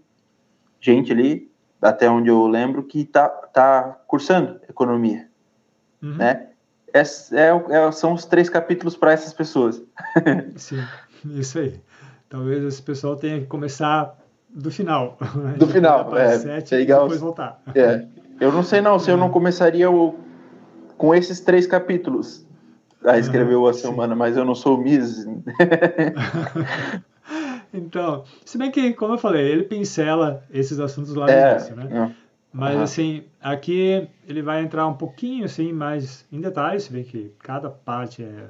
gente 0.80 1.12
ali, 1.12 1.48
até 1.88 2.10
onde 2.10 2.28
eu 2.28 2.46
lembro, 2.46 2.82
que 2.82 3.00
está 3.00 3.28
tá 3.28 3.96
cursando 4.06 4.60
economia. 4.68 5.28
Uhum. 6.02 6.16
Né? 6.16 6.48
É, 6.92 7.00
é, 7.00 7.78
é, 7.78 7.92
são 7.92 8.14
os 8.14 8.24
três 8.24 8.48
capítulos 8.48 8.96
para 8.96 9.12
essas 9.12 9.32
pessoas. 9.32 9.82
Sim, 10.56 10.82
isso 11.24 11.58
aí. 11.58 11.80
Talvez 12.28 12.64
esse 12.64 12.82
pessoal 12.82 13.16
tenha 13.16 13.40
que 13.40 13.46
começar 13.46 14.16
do 14.48 14.70
final. 14.70 15.18
Né? 15.34 15.54
Do 15.58 15.66
final, 15.66 16.16
é. 16.16 16.38
Sete, 16.38 16.74
é 16.74 16.80
igual, 16.80 17.02
depois 17.02 17.20
voltar. 17.20 17.60
É. 17.74 18.06
Eu 18.38 18.52
não 18.52 18.62
sei 18.62 18.82
não, 18.82 18.98
se 18.98 19.10
eu 19.10 19.16
não 19.16 19.30
começaria 19.30 19.90
o, 19.90 20.14
com 20.98 21.14
esses 21.14 21.40
três 21.40 21.66
capítulos 21.66 22.44
a 23.02 23.18
escrever 23.18 23.54
o 23.54 23.66
Ação 23.66 23.94
Humana, 23.94 24.14
mas 24.14 24.36
eu 24.36 24.44
não 24.44 24.54
sou 24.54 24.76
o 24.76 24.82
Mises. 24.82 25.26
Então, 27.76 28.24
se 28.44 28.56
bem 28.58 28.70
que, 28.70 28.92
como 28.94 29.14
eu 29.14 29.18
falei, 29.18 29.46
ele 29.50 29.64
pincela 29.64 30.44
esses 30.50 30.78
assuntos 30.80 31.14
lá 31.14 31.26
no 31.26 31.32
é, 31.32 31.52
início, 31.52 31.76
né? 31.76 31.88
É. 31.90 32.26
Mas, 32.52 32.76
uhum. 32.76 32.82
assim, 32.82 33.24
aqui 33.40 34.08
ele 34.26 34.40
vai 34.40 34.62
entrar 34.62 34.86
um 34.86 34.94
pouquinho, 34.94 35.44
assim, 35.44 35.72
mais 35.72 36.26
em 36.32 36.40
detalhes, 36.40 36.84
se 36.84 36.92
bem 36.92 37.04
que 37.04 37.32
cada 37.38 37.68
parte 37.68 38.22
é 38.22 38.46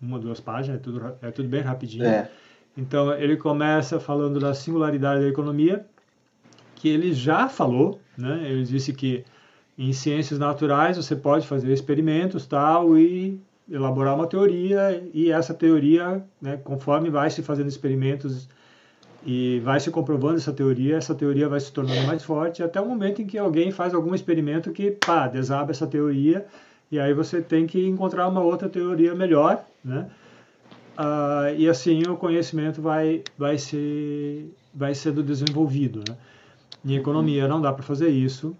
uma, 0.00 0.18
duas 0.18 0.38
páginas, 0.38 0.78
é 0.78 0.82
tudo, 0.82 1.16
é 1.22 1.30
tudo 1.30 1.48
bem 1.48 1.62
rapidinho. 1.62 2.04
É. 2.04 2.30
Então, 2.76 3.12
ele 3.14 3.36
começa 3.36 3.98
falando 3.98 4.38
da 4.38 4.54
singularidade 4.54 5.22
da 5.22 5.28
economia, 5.28 5.84
que 6.76 6.88
ele 6.88 7.12
já 7.12 7.48
falou, 7.48 8.00
né? 8.16 8.40
Ele 8.44 8.62
disse 8.64 8.92
que 8.92 9.24
em 9.76 9.92
ciências 9.92 10.38
naturais 10.38 10.96
você 10.96 11.16
pode 11.16 11.46
fazer 11.46 11.72
experimentos 11.72 12.46
tal 12.46 12.98
e 12.98 13.40
elaborar 13.70 14.14
uma 14.14 14.26
teoria 14.26 15.02
e 15.12 15.30
essa 15.30 15.52
teoria, 15.52 16.24
né, 16.40 16.56
conforme 16.56 17.10
vai 17.10 17.30
se 17.30 17.42
fazendo 17.42 17.68
experimentos 17.68 18.48
e 19.24 19.60
vai 19.60 19.80
se 19.80 19.90
comprovando 19.90 20.36
essa 20.36 20.52
teoria, 20.52 20.96
essa 20.96 21.14
teoria 21.14 21.48
vai 21.48 21.60
se 21.60 21.72
tornando 21.72 22.06
mais 22.06 22.22
forte 22.22 22.62
até 22.62 22.80
o 22.80 22.86
momento 22.86 23.20
em 23.20 23.26
que 23.26 23.36
alguém 23.36 23.70
faz 23.70 23.94
algum 23.94 24.14
experimento 24.14 24.70
que, 24.70 24.92
pá, 24.92 25.26
desaba 25.26 25.70
essa 25.70 25.86
teoria 25.86 26.46
e 26.90 26.98
aí 26.98 27.12
você 27.12 27.42
tem 27.42 27.66
que 27.66 27.86
encontrar 27.86 28.28
uma 28.28 28.40
outra 28.40 28.68
teoria 28.68 29.14
melhor, 29.14 29.64
né? 29.84 30.08
Ah, 30.96 31.52
e 31.56 31.68
assim 31.68 32.02
o 32.08 32.16
conhecimento 32.16 32.80
vai, 32.80 33.22
vai, 33.36 33.58
ser, 33.58 34.52
vai 34.74 34.94
sendo 34.94 35.22
desenvolvido, 35.22 36.02
né? 36.08 36.16
Em 36.84 36.96
economia 36.96 37.46
não 37.46 37.60
dá 37.60 37.72
para 37.72 37.82
fazer 37.82 38.08
isso, 38.08 38.56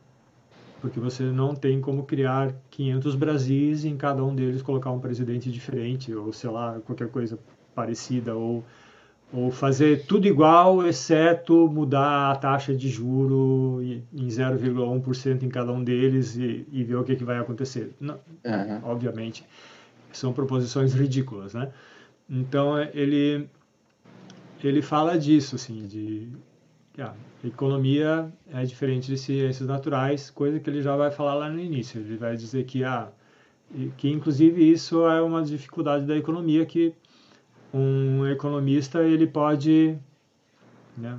porque 0.81 1.01
você 1.01 1.23
não 1.23 1.55
tem 1.55 1.81
como 1.81 2.05
criar 2.05 2.55
500 2.71 3.15
Brasis 3.15 3.85
e 3.85 3.89
em 3.89 3.97
cada 3.97 4.25
um 4.25 4.35
deles 4.35 4.63
colocar 4.63 4.91
um 4.91 5.01
presidente 5.01 5.51
diferente, 5.51 6.15
ou 6.15 6.33
sei 6.33 6.51
lá, 6.51 6.79
qualquer 6.85 7.09
coisa 7.09 7.39
parecida, 7.75 8.35
ou, 8.35 8.65
ou 9.33 9.51
fazer 9.51 10.07
tudo 10.07 10.27
igual, 10.27 10.87
exceto 10.87 11.69
mudar 11.69 12.33
a 12.33 12.37
taxa 12.37 12.75
de 12.75 12.89
juro 12.89 13.83
em 13.83 14.27
0,1% 14.27 15.43
em 15.43 15.49
cada 15.49 15.71
um 15.71 15.85
deles 15.85 16.37
e, 16.37 16.67
e, 16.73 16.83
ver 16.83 16.97
o 16.97 17.05
que, 17.05 17.15
que 17.15 17.25
vai 17.25 17.39
acontecer. 17.39 17.93
Não, 18.01 18.15
uhum. 18.45 18.81
Obviamente, 18.85 19.45
são 20.13 20.33
proposições 20.33 20.95
ridículas, 20.95 21.53
né? 21.53 21.71
Então, 22.29 22.81
ele, 22.95 23.47
ele 24.65 24.81
fala 24.81 25.19
disso, 25.19 25.57
assim, 25.57 25.87
de 25.87 26.29
a 26.99 27.15
economia 27.45 28.33
é 28.53 28.65
diferente 28.65 29.07
de 29.07 29.17
ciências 29.17 29.69
naturais, 29.69 30.31
coisa 30.31 30.59
que 30.59 30.69
ele 30.69 30.83
já 30.83 30.97
vai 30.97 31.11
falar 31.11 31.35
lá 31.35 31.49
no 31.49 31.61
início. 31.61 32.01
Ele 32.01 32.17
vai 32.17 32.37
dizer 32.37 32.65
que, 32.65 32.83
ah, 32.83 33.09
que 33.97 34.11
inclusive 34.11 34.69
isso 34.71 35.07
é 35.07 35.23
uma 35.23 35.43
dificuldade 35.43 36.05
da 36.07 36.17
economia, 36.17 36.67
que 36.67 36.93
um 37.73 38.27
economista 38.27 39.03
ele 39.03 39.27
pode, 39.27 39.99
né, 40.97 41.19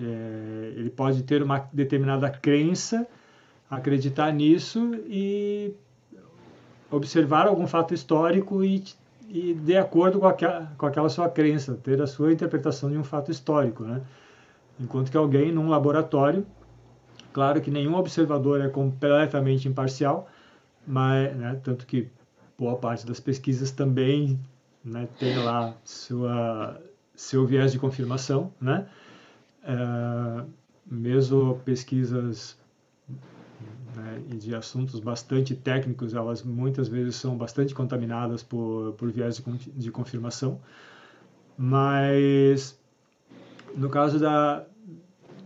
é, 0.00 0.72
ele 0.76 0.90
pode 0.90 1.22
ter 1.22 1.42
uma 1.42 1.68
determinada 1.72 2.30
crença, 2.30 3.06
acreditar 3.70 4.32
nisso 4.32 4.94
e 5.06 5.74
observar 6.90 7.46
algum 7.46 7.66
fato 7.66 7.92
histórico 7.92 8.64
e, 8.64 8.82
e 9.28 9.54
de 9.54 9.76
acordo 9.76 10.20
com 10.20 10.26
aquela, 10.26 10.72
com 10.78 10.86
aquela 10.86 11.08
sua 11.08 11.28
crença, 11.28 11.74
ter 11.74 12.00
a 12.00 12.06
sua 12.06 12.32
interpretação 12.32 12.90
de 12.90 12.96
um 12.96 13.04
fato 13.04 13.30
histórico, 13.30 13.84
né? 13.84 14.00
Enquanto 14.80 15.10
que 15.10 15.16
alguém 15.16 15.50
num 15.50 15.68
laboratório, 15.68 16.46
claro 17.32 17.60
que 17.60 17.70
nenhum 17.70 17.96
observador 17.96 18.60
é 18.60 18.68
completamente 18.68 19.68
imparcial, 19.68 20.28
mas 20.86 21.36
né, 21.36 21.60
tanto 21.62 21.84
que 21.84 22.08
boa 22.56 22.76
parte 22.76 23.04
das 23.04 23.20
pesquisas 23.20 23.72
também 23.72 24.38
né, 24.84 25.08
lá 25.44 25.76
sua 25.84 26.80
seu 27.14 27.44
viés 27.44 27.72
de 27.72 27.78
confirmação, 27.78 28.52
né? 28.60 28.88
É, 29.64 30.44
mesmo 30.86 31.60
pesquisas 31.64 32.56
né, 33.96 34.22
de 34.36 34.54
assuntos 34.54 35.00
bastante 35.00 35.54
técnicos, 35.54 36.14
elas 36.14 36.42
muitas 36.42 36.88
vezes 36.88 37.16
são 37.16 37.36
bastante 37.36 37.74
contaminadas 37.74 38.42
por, 38.42 38.92
por 38.92 39.10
viés 39.10 39.36
de, 39.36 39.70
de 39.72 39.90
confirmação, 39.90 40.60
mas 41.56 42.78
no 43.76 43.90
caso 43.90 44.18
da, 44.20 44.64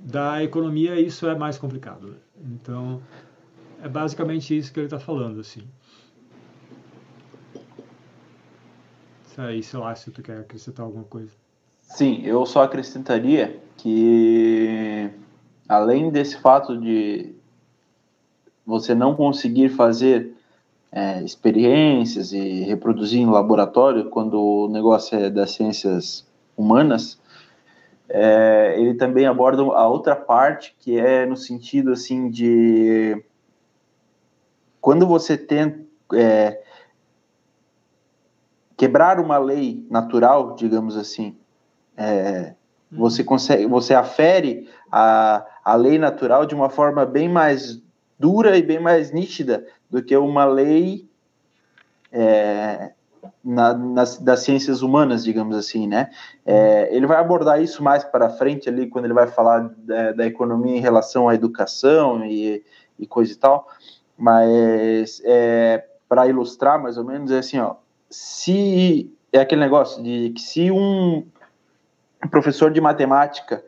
da 0.02 0.42
economia 0.42 1.00
isso 1.00 1.26
é 1.26 1.34
mais 1.34 1.56
complicado. 1.56 2.08
Né? 2.08 2.16
Então 2.44 3.02
é 3.82 3.88
basicamente 3.88 4.56
isso 4.56 4.72
que 4.72 4.78
ele 4.78 4.86
está 4.86 4.98
falando, 4.98 5.40
assim. 5.40 5.62
Aí, 9.38 9.62
sei 9.62 9.78
lá, 9.78 9.94
se 9.94 10.10
tu 10.10 10.22
quer 10.22 10.38
acrescentar 10.38 10.84
alguma 10.84 11.04
coisa. 11.04 11.30
Sim, 11.82 12.22
eu 12.24 12.44
só 12.46 12.62
acrescentaria 12.62 13.60
que 13.76 15.10
além 15.68 16.10
desse 16.10 16.36
fato 16.38 16.78
de 16.78 17.34
você 18.64 18.94
não 18.94 19.14
conseguir 19.14 19.68
fazer 19.70 20.32
é, 20.90 21.22
experiências 21.22 22.32
e 22.32 22.62
reproduzir 22.62 23.20
em 23.20 23.30
laboratório 23.30 24.10
quando 24.10 24.40
o 24.40 24.68
negócio 24.68 25.18
é 25.18 25.30
das 25.30 25.52
ciências 25.52 26.26
humanas, 26.56 27.18
é, 28.08 28.74
ele 28.78 28.94
também 28.94 29.26
aborda 29.26 29.62
a 29.62 29.88
outra 29.88 30.14
parte 30.14 30.74
que 30.78 30.98
é 30.98 31.24
no 31.24 31.36
sentido 31.36 31.92
assim 31.92 32.28
de 32.28 33.22
quando 34.80 35.06
você 35.06 35.36
tem 35.36 35.86
é, 36.12 36.61
quebrar 38.82 39.20
uma 39.20 39.38
lei 39.38 39.86
natural, 39.88 40.56
digamos 40.56 40.96
assim, 40.96 41.36
é, 41.96 42.52
você 42.90 43.22
consegue, 43.22 43.64
você 43.64 43.94
afere 43.94 44.68
a, 44.90 45.46
a 45.64 45.76
lei 45.76 46.00
natural 46.00 46.44
de 46.44 46.52
uma 46.52 46.68
forma 46.68 47.06
bem 47.06 47.28
mais 47.28 47.80
dura 48.18 48.58
e 48.58 48.62
bem 48.62 48.80
mais 48.80 49.12
nítida 49.12 49.64
do 49.88 50.02
que 50.02 50.16
uma 50.16 50.44
lei 50.44 51.08
é, 52.10 52.90
na, 53.44 53.72
nas, 53.72 54.18
das 54.18 54.40
ciências 54.40 54.82
humanas, 54.82 55.22
digamos 55.22 55.56
assim, 55.56 55.86
né? 55.86 56.10
É, 56.44 56.88
ele 56.92 57.06
vai 57.06 57.18
abordar 57.18 57.62
isso 57.62 57.84
mais 57.84 58.02
para 58.02 58.30
frente 58.30 58.68
ali 58.68 58.88
quando 58.88 59.04
ele 59.04 59.14
vai 59.14 59.28
falar 59.28 59.70
da, 59.78 60.10
da 60.10 60.26
economia 60.26 60.76
em 60.76 60.80
relação 60.80 61.28
à 61.28 61.36
educação 61.36 62.26
e, 62.26 62.64
e 62.98 63.06
coisa 63.06 63.32
e 63.32 63.36
tal, 63.36 63.68
mas 64.18 65.22
é, 65.24 65.86
para 66.08 66.26
ilustrar 66.26 66.82
mais 66.82 66.98
ou 66.98 67.04
menos 67.04 67.30
é 67.30 67.38
assim, 67.38 67.60
ó, 67.60 67.76
se 68.12 69.10
é 69.32 69.40
aquele 69.40 69.62
negócio 69.62 70.02
de 70.02 70.30
que 70.30 70.40
se 70.40 70.70
um 70.70 71.26
professor 72.30 72.70
de 72.70 72.80
matemática 72.80 73.64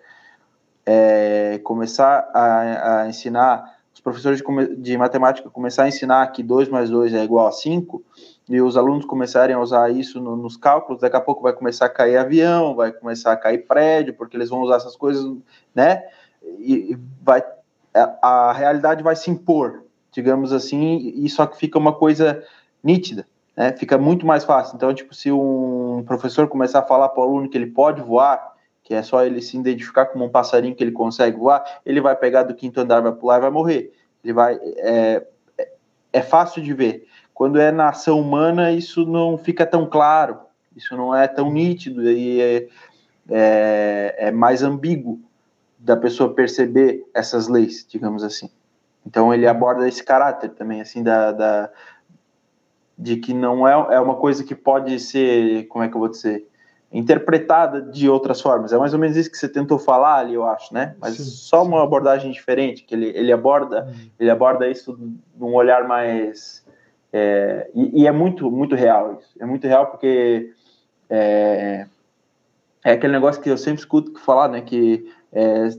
é, 0.85 1.59
começar 1.65 2.29
a, 2.35 3.01
a, 3.01 3.09
ensinar, 3.09 3.79
os 3.95 4.01
professores 4.01 4.41
de, 4.41 4.77
de, 4.77 4.99
matemática 4.99 5.49
começar 5.49 5.85
a 5.85 5.89
ensinar 5.89 6.27
que 6.31 6.43
2 6.43 6.69
mais 6.69 6.91
2 6.91 7.15
é 7.15 7.25
igual 7.25 7.47
a 7.47 7.53
5, 7.53 8.05
e 8.47 8.61
os 8.61 8.77
alunos 8.77 9.07
começarem 9.07 9.57
a 9.57 9.59
usar 9.59 9.91
isso 9.91 10.21
no, 10.21 10.37
nos 10.37 10.59
cálculos, 10.59 11.01
daqui 11.01 11.17
a 11.17 11.21
pouco 11.23 11.43
vai 11.43 11.55
começar 11.55 11.87
a 11.87 11.91
cair 11.91 12.19
avião, 12.19 12.75
vai 12.75 12.93
começar 12.93 13.33
a 13.33 13.37
cair 13.39 13.67
prédio, 13.67 14.13
porque 14.13 14.37
eles 14.37 14.51
vão 14.51 14.61
usar 14.61 14.77
essas 14.77 14.95
coisas, 14.95 15.25
né? 15.75 16.03
E, 16.59 16.99
vai, 17.23 17.43
a, 17.95 18.51
a 18.51 18.53
realidade 18.53 19.03
vai 19.03 19.17
se 19.17 19.31
impor, 19.31 19.85
digamos 20.13 20.53
assim, 20.53 21.15
e 21.17 21.31
só 21.31 21.47
que 21.47 21.57
fica 21.57 21.79
uma 21.79 21.95
coisa 21.95 22.45
nítida 22.83 23.27
né, 23.57 23.73
fica 23.77 23.97
muito 23.97 24.27
mais 24.27 24.45
fácil. 24.45 24.77
Então, 24.77 24.93
tipo, 24.93 25.15
se 25.15 25.31
um 25.31 26.03
professor 26.07 26.49
começar 26.49 26.81
a 26.81 26.87
falar 26.87 27.09
para 27.09 27.21
o 27.21 27.25
aluno 27.25 27.49
que 27.49 27.57
ele 27.57 27.67
pode 27.67 28.01
voar, 28.01 28.55
que 28.83 28.95
é 28.95 29.03
só 29.03 29.25
ele 29.25 29.41
se 29.41 29.57
identificar 29.57 30.07
como 30.07 30.25
um 30.25 30.29
passarinho 30.29 30.75
que 30.75 30.85
ele 30.85 30.93
consegue 30.93 31.39
voar, 31.39 31.65
ele 31.87 32.01
vai 32.01 32.15
pegar 32.15 32.43
do 32.43 32.55
quinto 32.55 32.81
andar, 32.81 33.01
vai 33.01 33.13
pular 33.13 33.39
e 33.39 33.41
vai 33.41 33.51
morrer. 33.51 33.93
Ele 34.23 34.33
vai. 34.33 34.59
É, 34.63 35.27
é 36.13 36.23
fácil 36.23 36.63
de 36.63 36.73
ver. 36.75 37.07
Quando 37.33 37.59
é 37.59 37.73
na 37.73 37.89
ação 37.89 38.21
humana, 38.21 38.71
isso 38.71 39.05
não 39.05 39.37
fica 39.37 39.67
tão 39.67 39.87
claro, 39.87 40.39
isso 40.77 40.97
não 40.97 41.15
é 41.15 41.27
tão 41.27 41.51
nítido 41.51 42.09
e 42.09 42.41
é, 42.41 42.69
é, 43.29 44.15
é 44.19 44.31
mais 44.31 44.63
ambíguo 44.63 45.21
da 45.79 45.97
pessoa 45.97 46.33
perceber 46.33 47.05
essas 47.13 47.49
leis, 47.49 47.85
digamos 47.89 48.23
assim. 48.23 48.49
Então 49.07 49.35
ele 49.35 49.47
aborda 49.47 49.87
esse 49.89 50.03
caráter 50.03 50.51
também, 50.51 50.81
assim, 50.81 51.03
da, 51.03 51.33
da 51.33 51.71
de 52.97 53.17
que 53.17 53.35
não 53.35 53.67
é, 53.67 53.97
é 53.97 54.01
uma 54.01 54.15
coisa 54.15 54.45
que 54.45 54.55
pode 54.55 54.99
ser, 55.01 55.67
como 55.69 55.85
é 55.85 55.89
que 55.89 55.95
eu 55.95 56.01
vou 56.01 56.09
dizer, 56.09 56.47
interpretada 56.93 57.83
de 57.83 58.09
outras 58.09 58.41
formas. 58.41 58.73
É 58.73 58.79
mais 58.79 58.95
ou 58.95 59.01
menos 59.01 59.17
isso 59.17 59.31
que 59.31 59.37
você 59.37 59.49
tentou 59.49 59.79
falar 59.81 60.19
ali, 60.19 60.35
eu 60.35 60.45
acho, 60.45 60.73
né? 60.73 60.95
Mas 61.01 61.17
sim, 61.17 61.25
só 61.25 61.63
sim. 61.63 61.69
uma 61.69 61.83
abordagem 61.83 62.31
diferente, 62.31 62.85
que 62.85 62.95
ele, 62.95 63.09
ele 63.09 63.33
aborda 63.33 63.89
hum. 63.89 64.09
ele 64.19 64.31
aborda 64.31 64.69
isso 64.69 64.97
num 65.37 65.55
olhar 65.55 65.89
mais 65.89 66.65
é, 67.13 67.69
e, 67.75 68.03
e, 68.03 68.07
é 68.07 68.13
muito 68.13 68.49
muito 68.51 68.77
real 68.77 69.19
isso. 69.21 69.35
É 69.41 69.45
muito 69.45 69.67
real 69.67 69.87
porque 69.89 70.53
é, 71.11 71.87
é 72.85 72.93
aquele 72.93 73.13
negócio 73.13 73.43
que 73.43 73.51
eu 73.51 73.59
sempre 73.59 73.81
escuto 73.81 74.17
falar, 74.21 74.49
né? 74.49 74.61
Que 74.61 75.13
é, 75.33 75.71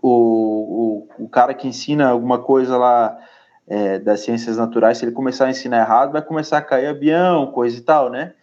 o, 0.00 1.06
o, 1.18 1.24
o 1.24 1.28
cara 1.28 1.52
que 1.52 1.66
ensina 1.66 2.08
alguma 2.08 2.38
coisa 2.38 2.76
lá 2.76 3.18
é, 3.66 3.98
das 3.98 4.20
ciências 4.20 4.56
naturais, 4.56 4.98
se 4.98 5.04
ele 5.04 5.12
começar 5.12 5.46
a 5.46 5.50
ensinar 5.50 5.80
errado, 5.80 6.12
vai 6.12 6.22
começar 6.22 6.58
a 6.58 6.62
cair 6.62 6.86
avião, 6.86 7.46
coisa 7.52 7.76
e 7.76 7.80
tal, 7.80 8.10
né? 8.10 8.34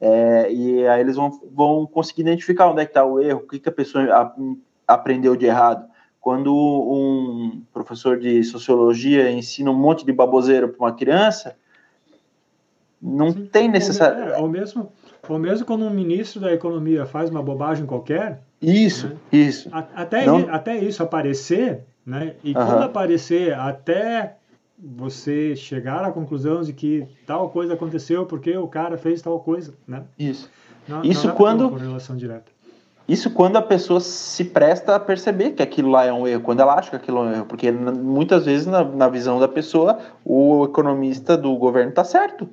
É, 0.00 0.52
e 0.52 0.86
aí 0.86 1.00
eles 1.00 1.16
vão, 1.16 1.30
vão 1.52 1.86
conseguir 1.86 2.22
identificar 2.22 2.70
onde 2.70 2.82
é 2.82 2.84
que 2.84 2.90
está 2.90 3.04
o 3.04 3.20
erro, 3.20 3.40
o 3.40 3.48
que, 3.48 3.58
que 3.58 3.68
a 3.68 3.72
pessoa 3.72 4.04
a, 4.12 4.34
aprendeu 4.86 5.36
de 5.36 5.46
errado. 5.46 5.86
Quando 6.20 6.54
um 6.54 7.62
professor 7.72 8.18
de 8.18 8.42
sociologia 8.44 9.30
ensina 9.30 9.70
um 9.70 9.78
monte 9.78 10.04
de 10.04 10.12
baboseiro 10.12 10.68
para 10.68 10.86
uma 10.86 10.94
criança, 10.94 11.56
não 13.00 13.30
Sim, 13.30 13.46
tem 13.46 13.68
necessário. 13.68 14.32
É, 14.32 14.38
ou, 14.38 14.48
mesmo, 14.48 14.90
ou 15.28 15.38
mesmo 15.38 15.66
quando 15.66 15.84
um 15.84 15.90
ministro 15.90 16.40
da 16.40 16.52
economia 16.52 17.04
faz 17.04 17.28
uma 17.30 17.42
bobagem 17.42 17.86
qualquer. 17.86 18.42
Isso, 18.60 19.08
né? 19.08 19.16
isso. 19.30 19.68
até, 19.72 20.24
não... 20.24 20.48
até 20.50 20.78
isso 20.78 21.02
aparecer, 21.02 21.84
né? 22.04 22.34
E 22.42 22.54
quando 22.54 22.82
aparecer, 22.82 23.52
até 23.54 24.36
você 24.78 25.54
chegar 25.54 26.04
à 26.04 26.10
conclusão 26.10 26.62
de 26.62 26.72
que 26.72 27.06
tal 27.26 27.48
coisa 27.50 27.74
aconteceu 27.74 28.26
porque 28.26 28.56
o 28.56 28.66
cara 28.66 28.96
fez 28.96 29.22
tal 29.22 29.38
coisa, 29.40 29.74
né? 29.86 30.04
Isso. 30.18 30.50
Não, 30.88 31.02
isso 31.04 31.28
não 31.28 31.34
quando 31.34 31.70
correlação 31.70 32.16
direta. 32.16 32.52
Isso 33.06 33.30
quando 33.30 33.56
a 33.56 33.62
pessoa 33.62 34.00
se 34.00 34.44
presta 34.44 34.96
a 34.96 35.00
perceber 35.00 35.50
que 35.50 35.62
aquilo 35.62 35.90
lá 35.90 36.06
é 36.06 36.12
um 36.12 36.26
erro, 36.26 36.42
quando 36.42 36.60
ela 36.60 36.74
acha 36.74 36.90
que 36.90 36.96
aquilo 36.96 37.18
é 37.18 37.20
um 37.20 37.32
erro, 37.32 37.46
porque 37.46 37.70
muitas 37.70 38.46
vezes 38.46 38.66
na, 38.66 38.82
na 38.82 39.08
visão 39.08 39.38
da 39.38 39.46
pessoa 39.46 39.98
o 40.24 40.64
economista 40.64 41.36
do 41.36 41.54
governo 41.56 41.90
está 41.90 42.02
certo 42.02 42.48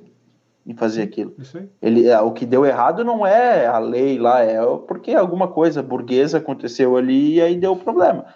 em 0.66 0.74
fazer 0.74 1.02
aquilo. 1.02 1.34
Isso 1.38 1.56
aí. 1.56 1.68
Ele, 1.80 2.06
é, 2.06 2.20
o 2.20 2.32
que 2.32 2.44
deu 2.44 2.66
errado 2.66 3.02
não 3.02 3.26
é 3.26 3.66
a 3.66 3.78
lei 3.78 4.18
lá, 4.18 4.42
é 4.42 4.60
porque 4.86 5.12
alguma 5.14 5.48
coisa 5.48 5.82
burguesa 5.82 6.38
aconteceu 6.38 6.96
ali 6.96 7.34
e 7.34 7.40
aí 7.40 7.56
deu 7.56 7.74
problema. 7.74 8.26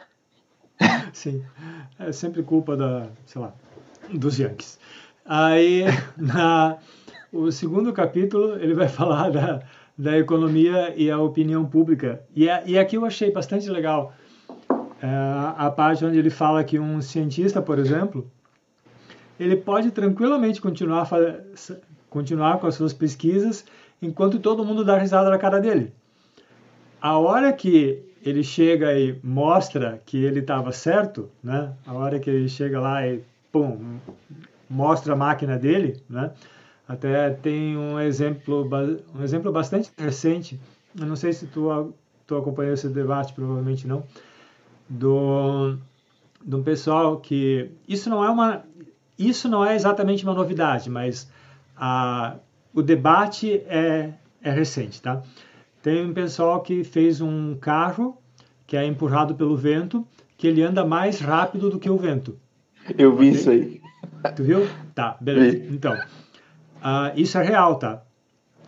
Sim, 1.12 1.44
é 1.98 2.12
sempre 2.12 2.42
culpa 2.42 2.76
da, 2.76 3.08
sei 3.26 3.40
lá, 3.40 3.52
dos 4.12 4.38
Yankees. 4.38 4.78
Aí, 5.24 5.84
na, 6.16 6.78
o 7.32 7.50
segundo 7.50 7.92
capítulo, 7.92 8.54
ele 8.54 8.74
vai 8.74 8.88
falar 8.88 9.30
da, 9.30 9.62
da 9.96 10.18
economia 10.18 10.94
e 10.96 11.10
a 11.10 11.18
opinião 11.18 11.64
pública. 11.64 12.22
E, 12.34 12.46
e 12.66 12.78
aqui 12.78 12.96
eu 12.96 13.04
achei 13.04 13.30
bastante 13.30 13.68
legal 13.68 14.14
é, 15.02 15.06
a 15.56 15.70
parte 15.70 16.04
onde 16.04 16.18
ele 16.18 16.30
fala 16.30 16.64
que 16.64 16.78
um 16.78 17.00
cientista, 17.00 17.60
por 17.60 17.78
exemplo, 17.78 18.30
ele 19.38 19.56
pode 19.56 19.90
tranquilamente 19.90 20.60
continuar, 20.60 21.08
continuar 22.08 22.58
com 22.58 22.66
as 22.66 22.74
suas 22.74 22.94
pesquisas 22.94 23.64
enquanto 24.00 24.38
todo 24.38 24.64
mundo 24.64 24.84
dá 24.84 24.96
risada 24.98 25.30
na 25.30 25.38
cara 25.38 25.60
dele. 25.60 25.92
A 27.00 27.18
hora 27.18 27.52
que 27.52 28.02
ele 28.24 28.42
chega 28.42 28.98
e 28.98 29.18
mostra 29.22 30.00
que 30.04 30.24
ele 30.24 30.40
estava 30.40 30.72
certo, 30.72 31.30
né? 31.42 31.72
A 31.86 31.92
hora 31.92 32.18
que 32.18 32.28
ele 32.28 32.48
chega 32.48 32.80
lá 32.80 33.06
e 33.06 33.22
pum, 33.56 33.98
mostra 34.68 35.14
a 35.14 35.16
máquina 35.16 35.58
dele, 35.58 36.02
né? 36.08 36.32
Até 36.86 37.30
tem 37.30 37.76
um 37.76 37.98
exemplo, 37.98 38.68
um 39.14 39.22
exemplo 39.22 39.50
bastante 39.50 39.90
recente, 39.98 40.60
eu 40.98 41.06
não 41.06 41.16
sei 41.16 41.32
se 41.32 41.46
tu, 41.46 41.94
tu 42.26 42.36
acompanhou 42.36 42.74
esse 42.74 42.88
debate, 42.88 43.32
provavelmente 43.32 43.86
não, 43.86 44.04
do, 44.88 45.76
do 46.44 46.62
pessoal 46.62 47.18
que, 47.18 47.70
isso 47.88 48.08
não 48.08 48.22
é 48.22 48.30
uma, 48.30 48.62
isso 49.18 49.48
não 49.48 49.64
é 49.64 49.74
exatamente 49.74 50.22
uma 50.22 50.34
novidade, 50.34 50.88
mas 50.88 51.28
a, 51.76 52.36
o 52.72 52.82
debate 52.82 53.62
é, 53.66 54.12
é 54.40 54.50
recente, 54.50 55.02
tá? 55.02 55.22
Tem 55.82 56.06
um 56.06 56.12
pessoal 56.12 56.60
que 56.60 56.84
fez 56.84 57.20
um 57.20 57.56
carro 57.56 58.16
que 58.66 58.76
é 58.76 58.84
empurrado 58.84 59.34
pelo 59.34 59.56
vento, 59.56 60.06
que 60.36 60.46
ele 60.46 60.62
anda 60.62 60.84
mais 60.84 61.20
rápido 61.20 61.70
do 61.70 61.78
que 61.78 61.88
o 61.88 61.96
vento. 61.96 62.38
Eu 62.96 63.16
vi 63.16 63.28
okay? 63.28 63.30
isso 63.30 63.50
aí. 63.50 63.80
Tu 64.34 64.42
viu? 64.42 64.68
Tá, 64.94 65.16
beleza. 65.20 65.56
Então, 65.72 65.94
uh, 65.94 67.12
isso 67.14 67.38
é 67.38 67.42
real, 67.42 67.76
tá? 67.76 68.02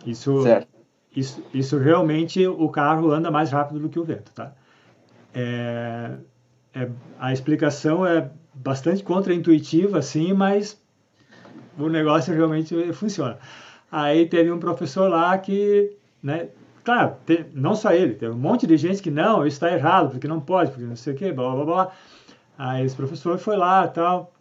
Isso, 0.05 0.41
certo. 0.43 0.67
Isso, 1.15 1.43
isso 1.53 1.77
realmente 1.77 2.45
o 2.47 2.69
carro 2.69 3.11
anda 3.11 3.31
mais 3.31 3.51
rápido 3.51 3.79
do 3.79 3.89
que 3.89 3.99
o 3.99 4.03
vento, 4.03 4.31
tá? 4.31 4.53
É, 5.33 6.11
é, 6.73 6.89
a 7.19 7.33
explicação 7.33 8.05
é 8.05 8.29
bastante 8.53 9.03
contraintuitiva, 9.03 9.99
assim, 9.99 10.33
mas 10.33 10.79
o 11.77 11.89
negócio 11.89 12.33
realmente 12.33 12.93
funciona. 12.93 13.37
Aí 13.91 14.27
teve 14.27 14.51
um 14.51 14.59
professor 14.59 15.09
lá 15.09 15.35
que, 15.37 15.97
né, 16.21 16.49
claro, 16.83 17.15
te, 17.25 17.45
não 17.53 17.73
só 17.73 17.91
ele, 17.91 18.13
teve 18.13 18.31
um 18.31 18.37
monte 18.37 18.67
de 18.67 18.77
gente 18.77 19.01
que 19.01 19.09
não, 19.09 19.45
isso 19.45 19.55
está 19.55 19.73
errado, 19.73 20.11
porque 20.11 20.27
não 20.27 20.39
pode, 20.39 20.71
porque 20.71 20.85
não 20.85 20.95
sei 20.95 21.13
o 21.13 21.17
quê, 21.17 21.31
blá 21.31 21.55
blá 21.55 21.65
blá. 21.65 21.91
Aí 22.59 22.85
esse 22.85 22.93
professor 22.93 23.37
foi 23.37 23.55
lá 23.55 23.87
tal, 23.87 24.33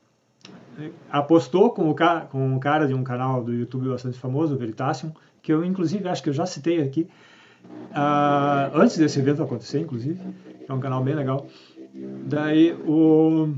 apostou 1.08 1.70
com 1.70 1.88
o, 1.88 1.94
com 2.28 2.54
um 2.54 2.58
cara 2.58 2.84
de 2.88 2.92
um 2.92 3.04
canal 3.04 3.44
do 3.44 3.54
YouTube 3.54 3.88
bastante 3.88 4.18
famoso, 4.18 4.56
o 4.56 4.58
Veritasium, 4.58 5.12
que 5.40 5.52
eu 5.52 5.64
inclusive 5.64 6.08
acho 6.08 6.20
que 6.20 6.28
eu 6.28 6.32
já 6.32 6.44
citei 6.44 6.82
aqui, 6.82 7.08
uh, 7.92 8.74
antes 8.76 8.98
desse 8.98 9.20
evento 9.20 9.40
acontecer, 9.40 9.78
inclusive, 9.78 10.20
é 10.68 10.72
um 10.72 10.80
canal 10.80 11.00
bem 11.00 11.14
legal. 11.14 11.46
Daí 12.26 12.72
o 12.84 13.54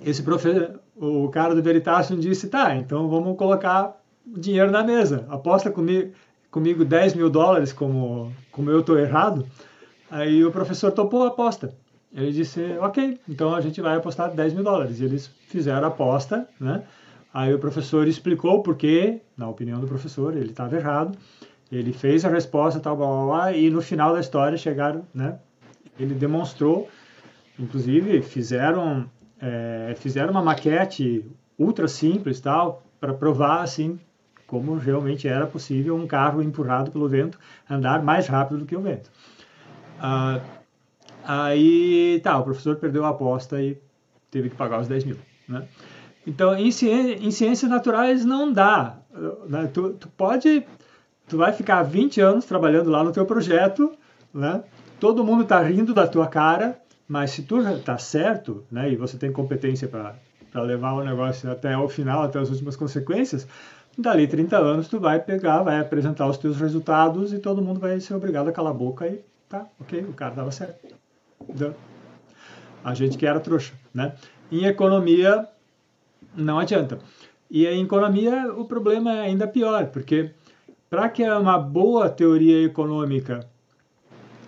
esse 0.00 0.22
professor, 0.22 0.80
o 0.96 1.28
cara 1.30 1.52
do 1.52 1.62
Veritasium 1.62 2.20
disse, 2.20 2.48
tá, 2.48 2.76
então 2.76 3.08
vamos 3.08 3.36
colocar 3.36 4.00
dinheiro 4.24 4.70
na 4.70 4.84
mesa, 4.84 5.26
aposta 5.28 5.72
comigo, 5.72 6.12
comigo 6.52 6.84
10 6.84 7.14
mil 7.14 7.28
dólares, 7.28 7.72
como, 7.72 8.32
como 8.52 8.70
eu 8.70 8.78
estou 8.78 8.96
errado. 8.96 9.44
Aí 10.08 10.44
o 10.44 10.52
professor 10.52 10.92
topou 10.92 11.24
a 11.24 11.28
aposta. 11.28 11.74
Ele 12.14 12.30
disse, 12.30 12.60
ok, 12.78 13.18
então 13.28 13.54
a 13.54 13.60
gente 13.60 13.80
vai 13.80 13.96
apostar 13.96 14.30
10 14.30 14.52
mil 14.52 14.62
dólares. 14.62 15.00
E 15.00 15.04
eles 15.04 15.28
fizeram 15.48 15.84
a 15.84 15.88
aposta, 15.88 16.46
né? 16.60 16.82
Aí 17.32 17.54
o 17.54 17.58
professor 17.58 18.06
explicou 18.06 18.62
por 18.62 18.76
quê, 18.76 19.22
na 19.36 19.48
opinião 19.48 19.80
do 19.80 19.86
professor, 19.86 20.36
ele 20.36 20.50
estava 20.50 20.76
errado. 20.76 21.16
Ele 21.70 21.92
fez 21.92 22.24
a 22.24 22.28
resposta, 22.28 22.78
tal, 22.78 22.96
blá, 22.96 23.06
blá, 23.06 23.24
blá, 23.24 23.52
e 23.52 23.70
no 23.70 23.80
final 23.80 24.12
da 24.12 24.20
história 24.20 24.58
chegaram, 24.58 25.06
né? 25.14 25.38
Ele 25.98 26.14
demonstrou, 26.14 26.88
inclusive 27.58 28.20
fizeram, 28.20 29.08
é, 29.40 29.94
fizeram 29.96 30.32
uma 30.32 30.42
maquete 30.42 31.24
ultra 31.58 31.88
simples, 31.88 32.40
tal, 32.40 32.82
para 33.00 33.14
provar 33.14 33.62
assim 33.62 33.98
como 34.46 34.76
realmente 34.76 35.26
era 35.26 35.46
possível 35.46 35.96
um 35.96 36.06
carro 36.06 36.42
empurrado 36.42 36.90
pelo 36.90 37.08
vento 37.08 37.38
andar 37.68 38.02
mais 38.02 38.26
rápido 38.26 38.58
do 38.58 38.66
que 38.66 38.76
o 38.76 38.82
vento. 38.82 39.10
Ah, 39.98 40.40
aí, 41.24 42.20
tá, 42.22 42.38
o 42.38 42.44
professor 42.44 42.76
perdeu 42.76 43.04
a 43.04 43.10
aposta 43.10 43.60
e 43.60 43.78
teve 44.30 44.50
que 44.50 44.56
pagar 44.56 44.80
os 44.80 44.88
10 44.88 45.04
mil, 45.04 45.16
né? 45.48 45.66
Então, 46.26 46.54
em, 46.56 46.68
em 46.68 47.30
ciências 47.30 47.70
naturais 47.70 48.24
não 48.24 48.52
dá. 48.52 48.98
Né? 49.48 49.68
Tu, 49.72 49.90
tu, 49.94 50.08
pode, 50.08 50.64
tu 51.28 51.36
vai 51.36 51.52
ficar 51.52 51.82
20 51.82 52.20
anos 52.20 52.44
trabalhando 52.44 52.90
lá 52.90 53.02
no 53.02 53.12
teu 53.12 53.26
projeto, 53.26 53.92
né? 54.32 54.62
Todo 55.00 55.24
mundo 55.24 55.42
está 55.42 55.60
rindo 55.60 55.92
da 55.92 56.06
tua 56.06 56.28
cara, 56.28 56.80
mas 57.08 57.32
se 57.32 57.42
tu 57.42 57.58
está 57.58 57.98
certo, 57.98 58.64
né? 58.70 58.90
E 58.90 58.96
você 58.96 59.18
tem 59.18 59.32
competência 59.32 59.88
para 59.88 60.62
levar 60.62 60.92
o 60.92 61.04
negócio 61.04 61.50
até 61.50 61.76
o 61.76 61.88
final, 61.88 62.22
até 62.22 62.38
as 62.38 62.50
últimas 62.50 62.76
consequências, 62.76 63.46
dali 63.98 64.26
30 64.28 64.56
anos 64.56 64.88
tu 64.88 65.00
vai 65.00 65.18
pegar, 65.18 65.62
vai 65.62 65.80
apresentar 65.80 66.28
os 66.28 66.38
teus 66.38 66.56
resultados 66.58 67.32
e 67.32 67.38
todo 67.38 67.60
mundo 67.60 67.80
vai 67.80 67.98
ser 68.00 68.14
obrigado 68.14 68.48
a 68.48 68.52
calar 68.52 68.70
a 68.70 68.76
boca 68.76 69.06
e 69.08 69.24
tá, 69.48 69.66
ok, 69.80 70.00
o 70.08 70.12
cara 70.12 70.36
dava 70.36 70.52
certo. 70.52 71.01
A 72.84 72.94
gente 72.94 73.16
que 73.16 73.26
era 73.26 73.40
trouxa, 73.40 73.74
né? 73.94 74.14
Em 74.50 74.64
economia, 74.64 75.48
não 76.34 76.58
adianta. 76.58 76.98
E 77.50 77.66
em 77.66 77.84
economia 77.84 78.52
o 78.52 78.64
problema 78.64 79.12
é 79.12 79.20
ainda 79.20 79.46
pior, 79.46 79.86
porque 79.86 80.32
para 80.90 81.08
que 81.08 81.22
uma 81.22 81.58
boa 81.58 82.08
teoria 82.08 82.64
econômica 82.64 83.46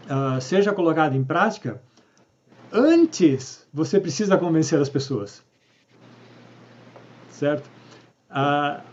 uh, 0.05 0.41
seja 0.41 0.73
colocada 0.73 1.17
em 1.17 1.25
prática, 1.25 1.81
antes 2.73 3.67
você 3.73 4.01
precisa 4.01 4.37
convencer 4.37 4.81
as 4.81 4.89
pessoas. 4.89 5.43
Certo? 7.31 7.75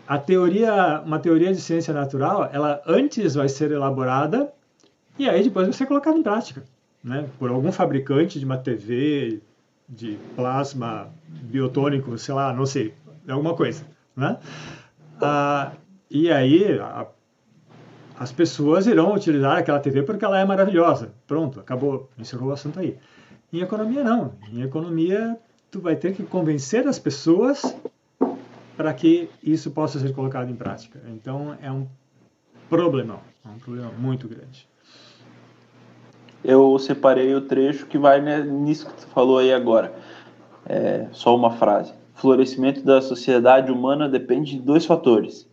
a 0.07 0.19
teoria, 0.19 1.01
uma 1.03 1.17
teoria 1.17 1.51
de 1.51 1.59
ciência 1.59 1.91
natural, 1.93 2.47
ela 2.53 2.79
antes 2.85 3.33
vai 3.33 3.49
ser 3.49 3.71
elaborada 3.71 4.53
e 5.17 5.27
aí 5.27 5.43
depois 5.43 5.65
vai 5.65 5.73
ser 5.73 5.87
colocada 5.87 6.15
em 6.15 6.21
prática, 6.21 6.63
né? 7.03 7.27
Por 7.39 7.49
algum 7.49 7.71
fabricante 7.71 8.39
de 8.39 8.45
uma 8.45 8.57
TV, 8.57 9.41
de 9.87 10.17
plasma 10.35 11.09
biotônico, 11.27 12.17
sei 12.17 12.33
lá, 12.33 12.53
não 12.53 12.65
sei, 12.65 12.93
alguma 13.27 13.53
coisa, 13.53 13.85
né? 14.15 14.37
Ah, 15.21 15.73
e 16.09 16.31
aí 16.31 16.79
a, 16.79 17.07
as 18.17 18.31
pessoas 18.31 18.87
irão 18.87 19.13
utilizar 19.13 19.57
aquela 19.57 19.79
TV 19.79 20.03
porque 20.03 20.23
ela 20.23 20.39
é 20.39 20.45
maravilhosa. 20.45 21.13
Pronto, 21.27 21.59
acabou, 21.59 22.09
encerrou 22.17 22.49
o 22.49 22.53
assunto 22.53 22.79
aí. 22.79 22.97
Em 23.51 23.59
economia 23.59 24.03
não. 24.03 24.33
Em 24.51 24.61
economia 24.61 25.37
tu 25.69 25.79
vai 25.79 25.95
ter 25.95 26.13
que 26.13 26.23
convencer 26.23 26.87
as 26.87 26.99
pessoas 26.99 27.75
para 28.77 28.93
que 28.93 29.29
isso 29.43 29.71
possa 29.71 29.99
ser 29.99 30.13
colocado 30.13 30.49
em 30.49 30.55
prática. 30.55 31.01
Então 31.07 31.57
é 31.61 31.71
um 31.71 31.87
problema, 32.69 33.19
é 33.45 33.49
um 33.49 33.59
problema 33.59 33.91
muito 33.91 34.27
grande. 34.27 34.67
Eu 36.43 36.77
separei 36.79 37.35
o 37.35 37.41
trecho 37.41 37.85
que 37.85 37.97
vai 37.97 38.19
nisso 38.43 38.87
que 38.87 38.93
tu 38.93 39.07
falou 39.07 39.37
aí 39.37 39.53
agora. 39.53 39.93
É, 40.65 41.07
só 41.11 41.35
uma 41.35 41.51
frase. 41.51 41.93
O 42.15 42.19
florescimento 42.19 42.81
da 42.81 43.01
sociedade 43.01 43.71
humana 43.71 44.09
depende 44.09 44.53
de 44.53 44.61
dois 44.61 44.85
fatores: 44.85 45.47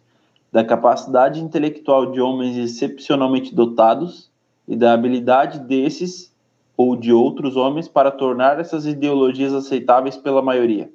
da 0.51 0.65
capacidade 0.65 1.41
intelectual 1.41 2.11
de 2.11 2.21
homens 2.21 2.57
excepcionalmente 2.57 3.55
dotados 3.55 4.31
e 4.67 4.77
da 4.77 4.93
habilidade 4.93 5.61
desses 5.61 6.35
ou 6.77 6.95
de 6.95 7.13
outros 7.13 7.57
homens 7.57 7.89
para 7.89 8.11
tornar 8.11 8.61
essas 8.61 8.87
ideologias 8.87 9.53
aceitáveis 9.53 10.17
pela 10.17 10.41
maioria. 10.41 10.91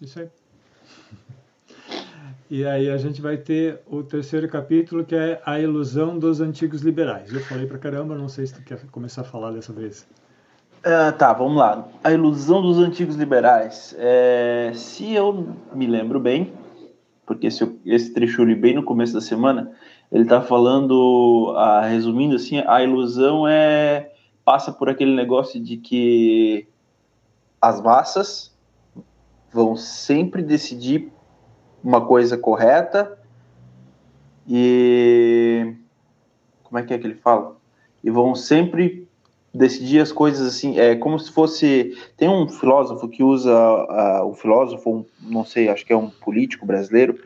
Isso 0.00 0.20
aí. 0.20 0.28
E 2.48 2.64
aí 2.64 2.88
a 2.88 2.96
gente 2.96 3.20
vai 3.20 3.36
ter 3.36 3.80
o 3.86 4.04
terceiro 4.04 4.48
capítulo 4.48 5.04
que 5.04 5.16
é 5.16 5.40
a 5.44 5.58
ilusão 5.58 6.16
dos 6.16 6.40
antigos 6.40 6.82
liberais. 6.82 7.32
Eu 7.32 7.40
falei 7.40 7.66
pra 7.66 7.76
caramba, 7.76 8.14
não 8.14 8.28
sei 8.28 8.46
se 8.46 8.54
tu 8.54 8.62
quer 8.62 8.78
começar 8.92 9.22
a 9.22 9.24
falar 9.24 9.50
dessa 9.50 9.72
vez. 9.72 10.06
Uh, 10.78 11.10
tá, 11.18 11.32
vamos 11.32 11.56
lá. 11.56 11.88
A 12.04 12.12
ilusão 12.12 12.62
dos 12.62 12.78
antigos 12.78 13.16
liberais. 13.16 13.96
É, 13.98 14.70
se 14.74 15.12
eu 15.12 15.56
me 15.74 15.88
lembro 15.88 16.20
bem, 16.20 16.52
porque 17.26 17.48
esse, 17.48 17.68
esse 17.84 18.14
trecho 18.14 18.42
eu 18.42 18.46
li 18.46 18.54
bem 18.54 18.76
no 18.76 18.84
começo 18.84 19.12
da 19.12 19.20
semana, 19.20 19.72
ele 20.12 20.22
está 20.22 20.40
falando, 20.40 21.52
ah, 21.56 21.80
resumindo 21.80 22.36
assim, 22.36 22.62
a 22.64 22.80
ilusão 22.80 23.48
é 23.48 24.12
passa 24.44 24.70
por 24.70 24.88
aquele 24.88 25.12
negócio 25.16 25.60
de 25.60 25.76
que 25.76 26.68
as 27.60 27.80
massas 27.80 28.56
vão 29.52 29.74
sempre 29.74 30.40
decidir 30.40 31.10
uma 31.86 32.04
coisa 32.04 32.36
correta 32.36 33.16
e 34.48 35.72
como 36.64 36.80
é 36.80 36.82
que 36.82 36.92
é 36.92 36.98
que 36.98 37.06
ele 37.06 37.14
fala? 37.14 37.54
E 38.02 38.10
vão 38.10 38.34
sempre 38.34 39.06
decidir 39.54 40.00
as 40.00 40.10
coisas 40.10 40.44
assim, 40.48 40.80
é 40.80 40.96
como 40.96 41.16
se 41.16 41.30
fosse 41.30 41.96
tem 42.16 42.28
um 42.28 42.48
filósofo 42.48 43.08
que 43.08 43.22
usa 43.22 43.54
uh, 43.54 44.28
um 44.28 44.34
filósofo, 44.34 44.90
um, 44.90 45.04
não 45.30 45.44
sei, 45.44 45.68
acho 45.68 45.86
que 45.86 45.92
é 45.92 45.96
um 45.96 46.10
político 46.10 46.66
brasileiro 46.66 47.20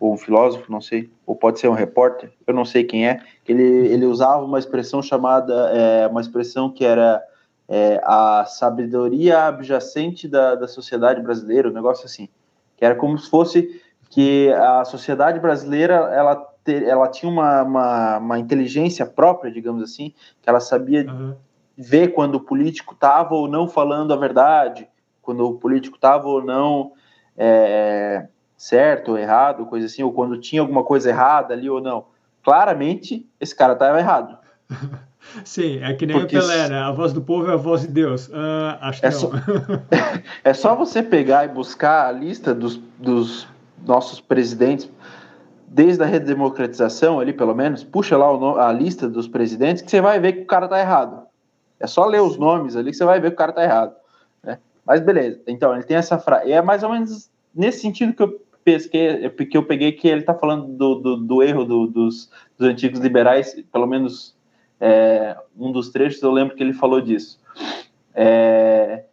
ou 0.00 0.12
um 0.12 0.18
filósofo, 0.18 0.72
não 0.72 0.80
sei, 0.80 1.08
ou 1.24 1.36
pode 1.36 1.60
ser 1.60 1.68
um 1.68 1.72
repórter, 1.72 2.32
eu 2.48 2.52
não 2.52 2.64
sei 2.64 2.82
quem 2.82 3.06
é. 3.06 3.20
Ele 3.46 3.62
ele 3.62 4.06
usava 4.06 4.44
uma 4.44 4.58
expressão 4.58 5.00
chamada 5.04 5.70
é, 5.72 6.08
uma 6.08 6.20
expressão 6.20 6.68
que 6.68 6.84
era 6.84 7.22
é, 7.68 8.00
a 8.02 8.44
sabedoria 8.44 9.46
adjacente 9.46 10.26
da, 10.26 10.56
da 10.56 10.66
sociedade 10.66 11.22
brasileira, 11.22 11.68
um 11.68 11.72
negócio 11.72 12.06
assim, 12.06 12.28
que 12.76 12.84
era 12.84 12.96
como 12.96 13.16
se 13.16 13.30
fosse 13.30 13.83
que 14.14 14.48
a 14.52 14.84
sociedade 14.84 15.40
brasileira 15.40 15.94
ela, 15.94 16.54
ela 16.86 17.08
tinha 17.08 17.28
uma, 17.28 17.62
uma, 17.64 18.18
uma, 18.18 18.38
inteligência 18.38 19.04
própria, 19.04 19.50
digamos 19.50 19.82
assim, 19.82 20.14
que 20.40 20.48
ela 20.48 20.60
sabia 20.60 21.04
uhum. 21.04 21.34
ver 21.76 22.14
quando 22.14 22.36
o 22.36 22.40
político 22.40 22.94
estava 22.94 23.34
ou 23.34 23.48
não 23.48 23.66
falando 23.66 24.12
a 24.12 24.16
verdade, 24.16 24.86
quando 25.20 25.44
o 25.44 25.54
político 25.54 25.96
estava 25.96 26.28
ou 26.28 26.40
não 26.40 26.92
é, 27.36 28.28
certo 28.56 29.10
ou 29.10 29.18
errado, 29.18 29.66
coisa 29.66 29.86
assim, 29.86 30.04
ou 30.04 30.12
quando 30.12 30.38
tinha 30.38 30.62
alguma 30.62 30.84
coisa 30.84 31.10
errada 31.10 31.52
ali 31.52 31.68
ou 31.68 31.80
não. 31.80 32.04
Claramente, 32.44 33.28
esse 33.40 33.56
cara 33.56 33.72
estava 33.72 33.98
errado. 33.98 34.38
Sim, 35.42 35.82
é 35.82 35.92
que 35.94 36.06
nem 36.06 36.20
Porque 36.20 36.38
o 36.38 36.40
Pelé, 36.40 36.68
né? 36.68 36.78
A 36.78 36.92
voz 36.92 37.12
do 37.12 37.20
povo 37.20 37.50
é 37.50 37.54
a 37.54 37.56
voz 37.56 37.80
de 37.80 37.88
Deus. 37.88 38.28
Uh, 38.28 38.78
acho 38.80 39.00
que 39.00 39.06
é 39.06 39.10
não. 39.10 39.18
Só, 39.18 39.30
é 40.44 40.54
só 40.54 40.76
você 40.76 41.02
pegar 41.02 41.46
e 41.46 41.48
buscar 41.48 42.06
a 42.06 42.12
lista 42.12 42.54
dos, 42.54 42.76
dos 42.76 43.48
nossos 43.86 44.20
presidentes, 44.20 44.90
desde 45.66 46.02
a 46.02 46.06
redemocratização 46.06 47.18
ali, 47.18 47.32
pelo 47.32 47.54
menos, 47.54 47.82
puxa 47.82 48.16
lá 48.16 48.32
o, 48.32 48.58
a 48.58 48.72
lista 48.72 49.08
dos 49.08 49.26
presidentes, 49.26 49.82
que 49.82 49.90
você 49.90 50.00
vai 50.00 50.20
ver 50.20 50.32
que 50.32 50.42
o 50.42 50.46
cara 50.46 50.68
tá 50.68 50.78
errado. 50.78 51.26
É 51.80 51.86
só 51.86 52.06
ler 52.06 52.22
os 52.22 52.36
nomes 52.36 52.76
ali 52.76 52.90
que 52.90 52.96
você 52.96 53.04
vai 53.04 53.20
ver 53.20 53.30
que 53.30 53.34
o 53.34 53.38
cara 53.38 53.52
tá 53.52 53.62
errado. 53.62 53.94
Né? 54.42 54.58
Mas 54.86 55.00
beleza. 55.00 55.40
Então, 55.46 55.74
ele 55.74 55.82
tem 55.82 55.96
essa 55.96 56.18
frase. 56.18 56.50
É 56.50 56.62
mais 56.62 56.82
ou 56.82 56.90
menos 56.90 57.30
nesse 57.54 57.80
sentido 57.80 58.14
que 58.14 58.22
eu 58.22 58.40
pesquei, 58.64 59.28
que 59.28 59.56
eu 59.56 59.64
peguei 59.64 59.92
que 59.92 60.08
ele 60.08 60.20
está 60.20 60.34
falando 60.34 60.68
do, 60.68 60.94
do, 60.94 61.16
do 61.16 61.42
erro 61.42 61.64
do, 61.64 61.86
dos, 61.86 62.30
dos, 62.56 62.68
antigos 62.68 63.00
liberais, 63.00 63.54
pelo 63.70 63.86
menos 63.86 64.34
é, 64.80 65.36
um 65.56 65.70
dos 65.70 65.90
trechos 65.90 66.22
eu 66.22 66.30
lembro 66.30 66.56
que 66.56 66.62
ele 66.62 66.72
falou 66.72 67.00
disso. 67.00 67.38
É, 68.14 69.04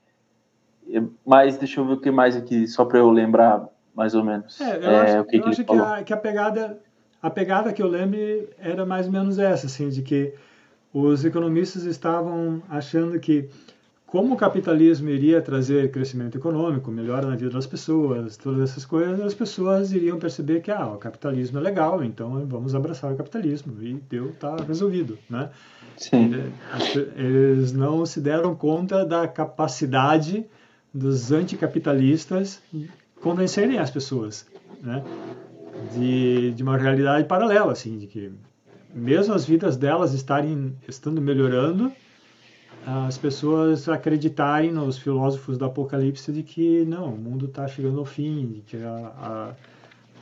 mas 1.25 1.57
deixa 1.57 1.79
eu 1.79 1.85
ver 1.85 1.93
o 1.93 1.99
que 1.99 2.11
mais 2.11 2.35
aqui, 2.35 2.67
só 2.67 2.85
para 2.85 2.99
eu 2.99 3.09
lembrar 3.11 3.67
mais 3.95 4.15
ou 4.15 4.23
menos. 4.23 4.59
É, 4.59 4.77
eu 4.77 4.89
é, 4.89 5.01
acho, 5.01 5.21
o 5.21 5.25
que, 5.25 5.37
eu 5.37 5.43
que 5.43 5.49
acho 5.49 5.63
que, 5.63 5.75
a, 5.75 6.03
que 6.03 6.13
a 6.13 6.17
pegada 6.17 6.79
a 7.21 7.29
pegada 7.29 7.71
que 7.71 7.81
eu 7.81 7.87
lembro 7.87 8.17
era 8.57 8.85
mais 8.85 9.05
ou 9.05 9.11
menos 9.11 9.37
essa, 9.37 9.67
assim, 9.67 9.89
de 9.89 10.01
que 10.01 10.33
os 10.93 11.23
economistas 11.23 11.83
estavam 11.83 12.63
achando 12.67 13.19
que 13.19 13.47
como 14.11 14.33
o 14.33 14.37
capitalismo 14.37 15.07
iria 15.07 15.41
trazer 15.41 15.89
crescimento 15.89 16.37
econômico, 16.37 16.91
melhora 16.91 17.27
na 17.27 17.35
vida 17.37 17.51
das 17.51 17.65
pessoas, 17.65 18.35
todas 18.35 18.69
essas 18.69 18.85
coisas, 18.85 19.21
as 19.21 19.33
pessoas 19.33 19.93
iriam 19.93 20.19
perceber 20.19 20.61
que 20.61 20.69
ah, 20.69 20.87
o 20.87 20.97
capitalismo 20.97 21.59
é 21.59 21.61
legal, 21.61 22.03
então 22.03 22.45
vamos 22.45 22.75
abraçar 22.75 23.13
o 23.13 23.15
capitalismo 23.15 23.81
e 23.81 23.93
deu 24.09 24.33
tá 24.33 24.57
resolvido, 24.67 25.17
né? 25.29 25.49
Sim. 25.95 26.31
Eles 27.15 27.71
não 27.71 28.05
se 28.05 28.19
deram 28.19 28.53
conta 28.53 29.05
da 29.05 29.25
capacidade 29.29 30.45
dos 30.93 31.31
anticapitalistas 31.31 32.61
convencerem 33.21 33.77
as 33.77 33.91
pessoas, 33.91 34.45
né? 34.81 35.03
De, 35.93 36.51
de 36.51 36.63
uma 36.63 36.77
realidade 36.77 37.27
paralela, 37.27 37.71
assim, 37.71 37.97
de 37.97 38.07
que 38.07 38.31
mesmo 38.93 39.33
as 39.33 39.45
vidas 39.45 39.77
delas 39.77 40.13
estarem 40.13 40.75
estando 40.87 41.21
melhorando, 41.21 41.91
as 42.85 43.17
pessoas 43.17 43.87
acreditarem 43.87 44.71
nos 44.71 44.97
filósofos 44.97 45.57
do 45.57 45.65
Apocalipse 45.65 46.31
de 46.31 46.43
que 46.43 46.83
não, 46.85 47.13
o 47.13 47.17
mundo 47.17 47.45
está 47.45 47.67
chegando 47.67 47.99
ao 47.99 48.05
fim, 48.05 48.47
de 48.47 48.61
que 48.61 48.77
a, 48.77 49.53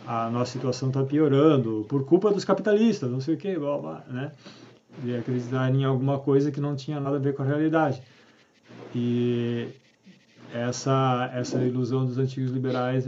a, 0.06 0.26
a 0.26 0.30
nossa 0.30 0.52
situação 0.52 0.90
está 0.90 1.04
piorando 1.04 1.86
por 1.88 2.06
culpa 2.06 2.32
dos 2.32 2.44
capitalistas, 2.44 3.10
não 3.10 3.22
sei 3.22 3.36
o 3.36 3.38
que, 3.38 3.58
blá, 3.58 3.78
blá, 3.78 4.04
né? 4.10 4.32
De 5.04 5.16
acreditar 5.16 5.74
em 5.74 5.84
alguma 5.84 6.20
coisa 6.20 6.52
que 6.52 6.60
não 6.60 6.76
tinha 6.76 7.00
nada 7.00 7.16
a 7.16 7.20
ver 7.20 7.34
com 7.34 7.44
a 7.44 7.46
realidade. 7.46 8.02
E 8.94 9.70
essa 10.54 11.32
essa 11.34 11.58
ilusão 11.60 12.06
dos 12.06 12.18
antigos 12.18 12.52
liberais 12.52 13.06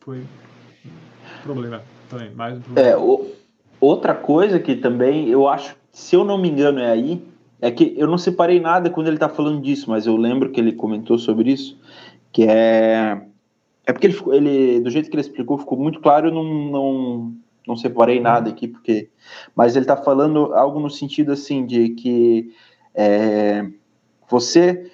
foi 0.00 0.18
um 0.18 1.42
problema 1.42 1.82
também, 2.08 2.30
mais 2.34 2.58
um 2.58 2.60
problema. 2.60 2.88
É, 2.88 2.96
o, 2.96 3.32
outra 3.80 4.14
coisa 4.14 4.58
que 4.58 4.76
também 4.76 5.28
eu 5.28 5.48
acho, 5.48 5.76
se 5.92 6.14
eu 6.14 6.24
não 6.24 6.38
me 6.38 6.48
engano, 6.48 6.78
é 6.78 6.90
aí 6.90 7.22
é 7.60 7.70
que 7.70 7.94
eu 7.96 8.06
não 8.06 8.18
separei 8.18 8.60
nada 8.60 8.90
quando 8.90 9.06
ele 9.06 9.16
está 9.16 9.28
falando 9.28 9.62
disso, 9.62 9.88
mas 9.88 10.06
eu 10.06 10.16
lembro 10.16 10.50
que 10.50 10.60
ele 10.60 10.72
comentou 10.72 11.18
sobre 11.18 11.52
isso, 11.52 11.78
que 12.32 12.44
é 12.44 13.22
é 13.86 13.92
porque 13.92 14.06
ele, 14.06 14.18
ele 14.32 14.80
do 14.80 14.90
jeito 14.90 15.08
que 15.08 15.14
ele 15.14 15.22
explicou 15.22 15.58
ficou 15.58 15.78
muito 15.78 16.00
claro, 16.00 16.28
eu 16.28 16.34
não, 16.34 16.44
não, 16.44 17.34
não 17.66 17.76
separei 17.76 18.20
nada 18.20 18.50
aqui, 18.50 18.68
porque 18.68 19.08
mas 19.54 19.76
ele 19.76 19.84
está 19.84 19.96
falando 19.96 20.54
algo 20.54 20.80
no 20.80 20.90
sentido 20.90 21.32
assim 21.32 21.64
de 21.64 21.90
que 21.90 22.52
é, 22.94 23.66
você 24.28 24.90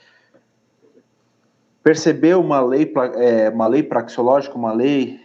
percebeu 1.83 2.41
uma 2.41 2.61
lei 2.61 2.93
é, 3.17 3.49
uma 3.49 3.67
lei 3.67 3.83
praxeológica, 3.83 4.57
uma 4.57 4.73
lei 4.73 5.21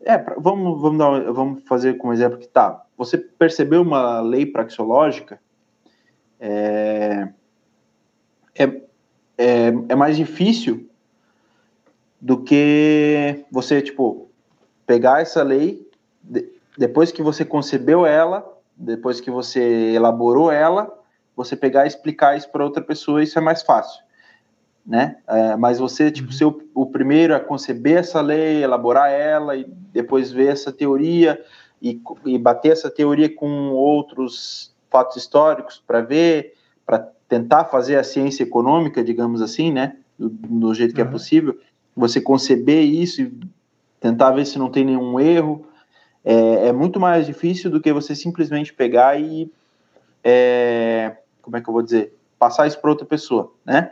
é, 0.00 0.18
vamos 0.38 0.80
vamos 0.80 0.98
dar, 0.98 1.32
vamos 1.32 1.62
fazer 1.64 1.94
como 1.94 2.12
exemplo 2.12 2.38
que 2.38 2.48
tá, 2.48 2.84
você 2.96 3.16
percebeu 3.16 3.82
uma 3.82 4.20
lei 4.20 4.46
praxeológica 4.46 5.40
é, 6.40 7.28
é, 8.54 8.64
é, 9.38 9.66
é 9.88 9.94
mais 9.94 10.16
difícil 10.16 10.88
do 12.20 12.42
que 12.42 13.44
você, 13.50 13.82
tipo, 13.82 14.30
pegar 14.86 15.20
essa 15.20 15.42
lei, 15.42 15.86
de, 16.22 16.50
depois 16.76 17.12
que 17.12 17.22
você 17.22 17.44
concebeu 17.44 18.06
ela, 18.06 18.46
depois 18.76 19.20
que 19.20 19.30
você 19.30 19.92
elaborou 19.92 20.50
ela, 20.50 20.92
você 21.36 21.56
pegar 21.56 21.84
e 21.84 21.88
explicar 21.88 22.36
isso 22.36 22.50
para 22.50 22.64
outra 22.64 22.82
pessoa, 22.82 23.22
isso 23.22 23.38
é 23.38 23.42
mais 23.42 23.62
fácil, 23.62 24.02
né? 24.86 25.16
É, 25.26 25.56
mas 25.56 25.78
você, 25.78 26.10
tipo, 26.10 26.28
uhum. 26.28 26.32
ser 26.32 26.44
o, 26.44 26.62
o, 26.74 26.86
primeiro 26.86 27.34
a 27.34 27.40
conceber 27.40 27.98
essa 27.98 28.20
lei, 28.20 28.62
elaborar 28.62 29.10
ela 29.10 29.56
e 29.56 29.64
depois 29.92 30.30
ver 30.30 30.52
essa 30.52 30.70
teoria 30.70 31.42
e, 31.80 32.00
e 32.26 32.38
bater 32.38 32.72
essa 32.72 32.90
teoria 32.90 33.34
com 33.34 33.70
outros 33.70 34.74
fatos 34.90 35.16
históricos 35.16 35.82
para 35.86 36.00
ver, 36.00 36.54
para 36.84 36.98
tentar 37.28 37.64
fazer 37.64 37.96
a 37.96 38.04
ciência 38.04 38.42
econômica, 38.42 39.02
digamos 39.02 39.40
assim, 39.40 39.72
né, 39.72 39.96
do, 40.18 40.28
do 40.28 40.74
jeito 40.74 40.94
que 40.94 41.00
é 41.00 41.04
uhum. 41.04 41.10
é 41.10 41.12
possível, 41.12 41.58
você 41.96 42.20
conceber 42.20 42.84
isso 42.84 43.22
e 43.22 43.32
tentar 44.00 44.32
ver 44.32 44.44
se 44.44 44.58
não 44.58 44.70
tem 44.70 44.84
nenhum 44.84 45.18
erro, 45.18 45.66
é, 46.24 46.68
é 46.68 46.72
muito 46.72 47.00
mais 47.00 47.26
difícil 47.26 47.70
do 47.70 47.80
que 47.80 47.92
você 47.92 48.14
simplesmente 48.14 48.72
pegar 48.72 49.18
e, 49.18 49.50
é, 50.22 51.16
como 51.40 51.56
é 51.56 51.60
que 51.60 51.68
eu 51.68 51.72
vou 51.72 51.82
dizer, 51.82 52.14
passar 52.38 52.66
isso 52.66 52.80
para 52.80 52.90
outra 52.90 53.06
pessoa, 53.06 53.52
né? 53.64 53.90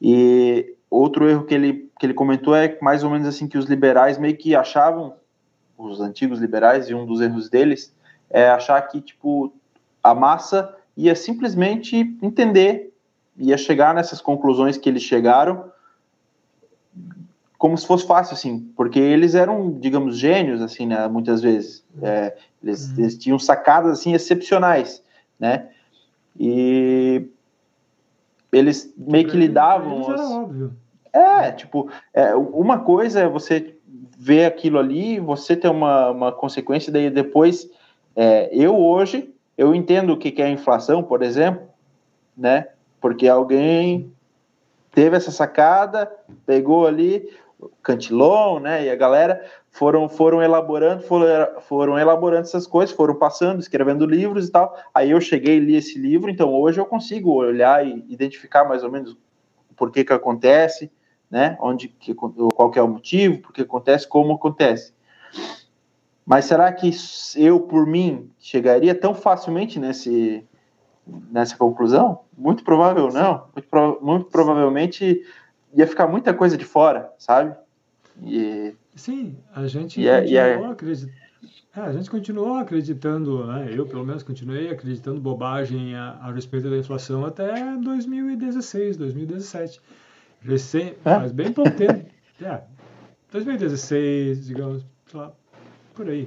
E 0.00 0.74
outro 0.90 1.28
erro 1.28 1.44
que 1.44 1.54
ele, 1.54 1.90
que 1.98 2.06
ele 2.06 2.14
comentou 2.14 2.54
é 2.54 2.78
mais 2.80 3.04
ou 3.04 3.10
menos 3.10 3.26
assim 3.26 3.46
que 3.46 3.58
os 3.58 3.66
liberais 3.66 4.18
meio 4.18 4.36
que 4.36 4.54
achavam, 4.54 5.14
os 5.76 6.00
antigos 6.00 6.40
liberais, 6.40 6.88
e 6.88 6.94
um 6.94 7.06
dos 7.06 7.20
erros 7.20 7.48
deles 7.48 7.94
é 8.28 8.48
achar 8.48 8.80
que, 8.82 9.00
tipo, 9.00 9.52
a 10.02 10.14
massa 10.14 10.76
ia 10.96 11.14
simplesmente 11.14 11.96
entender, 12.22 12.92
ia 13.36 13.56
chegar 13.56 13.94
nessas 13.94 14.20
conclusões 14.20 14.76
que 14.76 14.88
eles 14.88 15.02
chegaram 15.02 15.70
como 17.60 17.76
se 17.76 17.86
fosse 17.86 18.06
fácil, 18.06 18.32
assim, 18.32 18.72
porque 18.74 18.98
eles 18.98 19.34
eram, 19.34 19.78
digamos, 19.78 20.16
gênios, 20.16 20.62
assim, 20.62 20.86
né, 20.86 21.06
muitas 21.08 21.42
vezes. 21.42 21.84
É, 22.00 22.34
eles, 22.62 22.88
uhum. 22.88 22.94
eles, 22.96 23.18
tinham 23.18 23.38
sacadas, 23.38 23.98
assim, 23.98 24.14
excepcionais, 24.14 25.02
né, 25.38 25.68
e 26.38 27.28
eles 28.52 28.92
meio 28.96 29.28
que 29.28 29.36
lidavam... 29.36 30.12
Era 30.12 30.28
óbvio. 30.28 30.72
É, 31.12 31.50
tipo, 31.52 31.90
é, 32.14 32.34
uma 32.34 32.78
coisa 32.78 33.20
é 33.20 33.28
você 33.28 33.74
ver 34.16 34.44
aquilo 34.44 34.78
ali, 34.78 35.18
você 35.18 35.56
ter 35.56 35.68
uma, 35.68 36.10
uma 36.10 36.32
consequência, 36.32 36.92
daí 36.92 37.10
depois, 37.10 37.68
é, 38.14 38.48
eu 38.52 38.76
hoje, 38.78 39.32
eu 39.56 39.74
entendo 39.74 40.12
o 40.12 40.16
que 40.16 40.40
é 40.40 40.44
a 40.44 40.50
inflação, 40.50 41.02
por 41.02 41.22
exemplo, 41.22 41.62
né? 42.36 42.68
Porque 43.00 43.26
alguém 43.26 44.12
teve 44.92 45.16
essa 45.16 45.30
sacada, 45.30 46.10
pegou 46.44 46.86
ali 46.86 47.28
Cantillon, 47.82 48.60
né? 48.60 48.84
E 48.84 48.90
a 48.90 48.96
galera 48.96 49.44
foram 49.70 50.08
foram 50.08 50.42
elaborando, 50.42 51.02
foram, 51.02 51.60
foram 51.60 51.98
elaborando 51.98 52.42
essas 52.42 52.66
coisas, 52.66 52.94
foram 52.94 53.14
passando, 53.14 53.60
escrevendo 53.60 54.06
livros 54.06 54.48
e 54.48 54.52
tal. 54.52 54.76
Aí 54.94 55.10
eu 55.10 55.20
cheguei 55.20 55.56
e 55.56 55.60
li 55.60 55.76
esse 55.76 55.98
livro, 55.98 56.30
então 56.30 56.52
hoje 56.52 56.80
eu 56.80 56.86
consigo 56.86 57.32
olhar 57.32 57.86
e 57.86 58.04
identificar 58.08 58.64
mais 58.64 58.82
ou 58.82 58.90
menos 58.90 59.16
por 59.76 59.90
que 59.90 60.04
que 60.04 60.12
acontece, 60.12 60.90
né? 61.30 61.56
Onde 61.60 61.88
que 61.88 62.14
qual 62.14 62.70
que 62.70 62.78
é 62.78 62.82
o 62.82 62.88
motivo, 62.88 63.38
por 63.38 63.52
que 63.52 63.62
acontece, 63.62 64.06
como 64.06 64.34
acontece. 64.34 64.92
Mas 66.24 66.44
será 66.44 66.72
que 66.72 66.90
eu, 67.36 67.60
por 67.60 67.86
mim, 67.86 68.30
chegaria 68.38 68.94
tão 68.94 69.14
facilmente 69.14 69.80
nesse, 69.80 70.46
nessa 71.30 71.56
conclusão? 71.56 72.20
Muito 72.36 72.62
provável 72.62 73.08
não. 73.08 73.46
Muito, 73.54 73.68
pro, 73.68 73.98
muito 74.00 74.26
provavelmente 74.26 75.22
ia 75.74 75.86
ficar 75.86 76.06
muita 76.06 76.34
coisa 76.34 76.56
de 76.56 76.64
fora, 76.64 77.10
sabe? 77.18 77.54
E, 78.22 78.74
Sim, 78.94 79.38
a 79.54 79.66
gente 79.66 80.06
é, 80.06 80.20
continuou 80.20 80.66
é, 80.66 80.72
acreditando. 80.72 81.20
É, 81.74 81.80
a 81.80 81.92
gente 81.92 82.10
continuou 82.10 82.54
acreditando, 82.56 83.46
né? 83.46 83.70
eu 83.72 83.86
pelo 83.86 84.04
menos 84.04 84.22
continuei 84.22 84.70
acreditando 84.70 85.20
bobagem 85.20 85.94
a, 85.94 86.18
a 86.20 86.32
respeito 86.32 86.68
da 86.68 86.76
inflação 86.76 87.24
até 87.24 87.76
2016, 87.76 88.96
2017. 88.96 89.80
Recém, 90.42 90.94
é? 91.04 91.14
faz 91.14 91.32
bem 91.32 91.52
pouco 91.52 91.70
tempo. 91.70 92.10
É, 92.42 92.62
2016, 93.30 94.46
digamos, 94.46 94.82
sei 95.06 95.20
lá, 95.20 95.30
por 95.94 96.08
aí. 96.08 96.26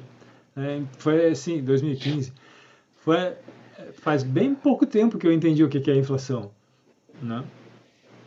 É, 0.55 0.79
foi 0.99 1.25
assim, 1.31 1.63
2015. 1.63 2.31
Foi, 2.97 3.33
faz 3.93 4.21
bem 4.21 4.53
pouco 4.53 4.85
tempo 4.85 5.17
que 5.17 5.25
eu 5.25 5.33
entendi 5.33 5.63
o 5.63 5.69
que 5.69 5.89
é 5.89 5.95
inflação. 5.95 6.51
Né? 7.19 7.43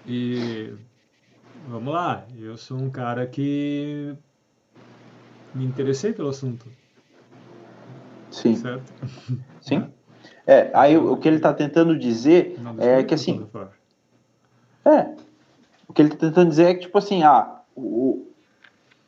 E 0.05 0.73
vamos 1.67 1.93
lá, 1.93 2.25
eu 2.39 2.57
sou 2.57 2.79
um 2.79 2.91
cara 2.91 3.27
que 3.27 4.15
me 5.55 5.65
interessei 5.65 6.13
pelo 6.13 6.29
assunto. 6.29 6.67
Sim. 8.31 8.57
Certo? 8.57 8.93
Sim. 9.61 9.91
É, 10.47 10.71
aí 10.75 10.97
o 10.97 11.17
que 11.17 11.27
ele 11.29 11.37
está 11.37 11.53
tentando 11.53 11.99
dizer 11.99 12.57
é 12.79 13.03
que 13.03 13.15
assim. 13.15 13.47
É. 14.85 15.15
O 15.89 15.93
que 15.93 16.03
ele 16.03 16.13
está 16.13 16.27
tentando 16.29 16.51
dizer 16.51 16.65
é 16.67 16.75
que, 16.75 16.81
tipo 16.83 16.99
assim, 16.99 17.23
ah, 17.23 17.61
o, 17.75 18.27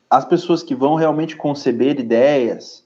as 0.09 0.25
pessoas 0.25 0.63
que 0.63 0.75
vão 0.75 0.95
realmente 0.95 1.35
conceber 1.35 1.99
ideias, 1.99 2.85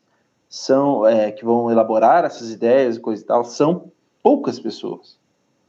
são 0.50 1.08
é, 1.08 1.32
que 1.32 1.44
vão 1.44 1.72
elaborar 1.72 2.26
essas 2.26 2.52
ideias 2.52 2.98
e 2.98 3.00
coisa 3.00 3.24
e 3.24 3.26
tal, 3.26 3.44
são 3.44 3.92
poucas 4.22 4.60
pessoas. 4.60 5.18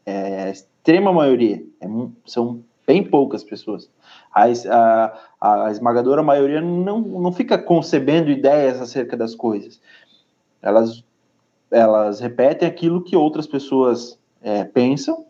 É 0.04 0.44
a 0.44 0.50
extrema 0.50 1.10
maioria. 1.10 1.64
É, 1.80 1.86
são 2.26 2.62
Bem 2.86 3.02
poucas 3.02 3.42
pessoas. 3.42 3.90
A, 4.32 4.44
a, 5.40 5.66
a 5.66 5.70
esmagadora 5.70 6.22
maioria 6.22 6.60
não, 6.60 7.00
não 7.00 7.32
fica 7.32 7.56
concebendo 7.56 8.30
ideias 8.30 8.80
acerca 8.80 9.16
das 9.16 9.34
coisas. 9.34 9.80
Elas, 10.60 11.02
elas 11.70 12.20
repetem 12.20 12.68
aquilo 12.68 13.02
que 13.02 13.16
outras 13.16 13.46
pessoas 13.46 14.18
é, 14.42 14.64
pensam, 14.64 15.24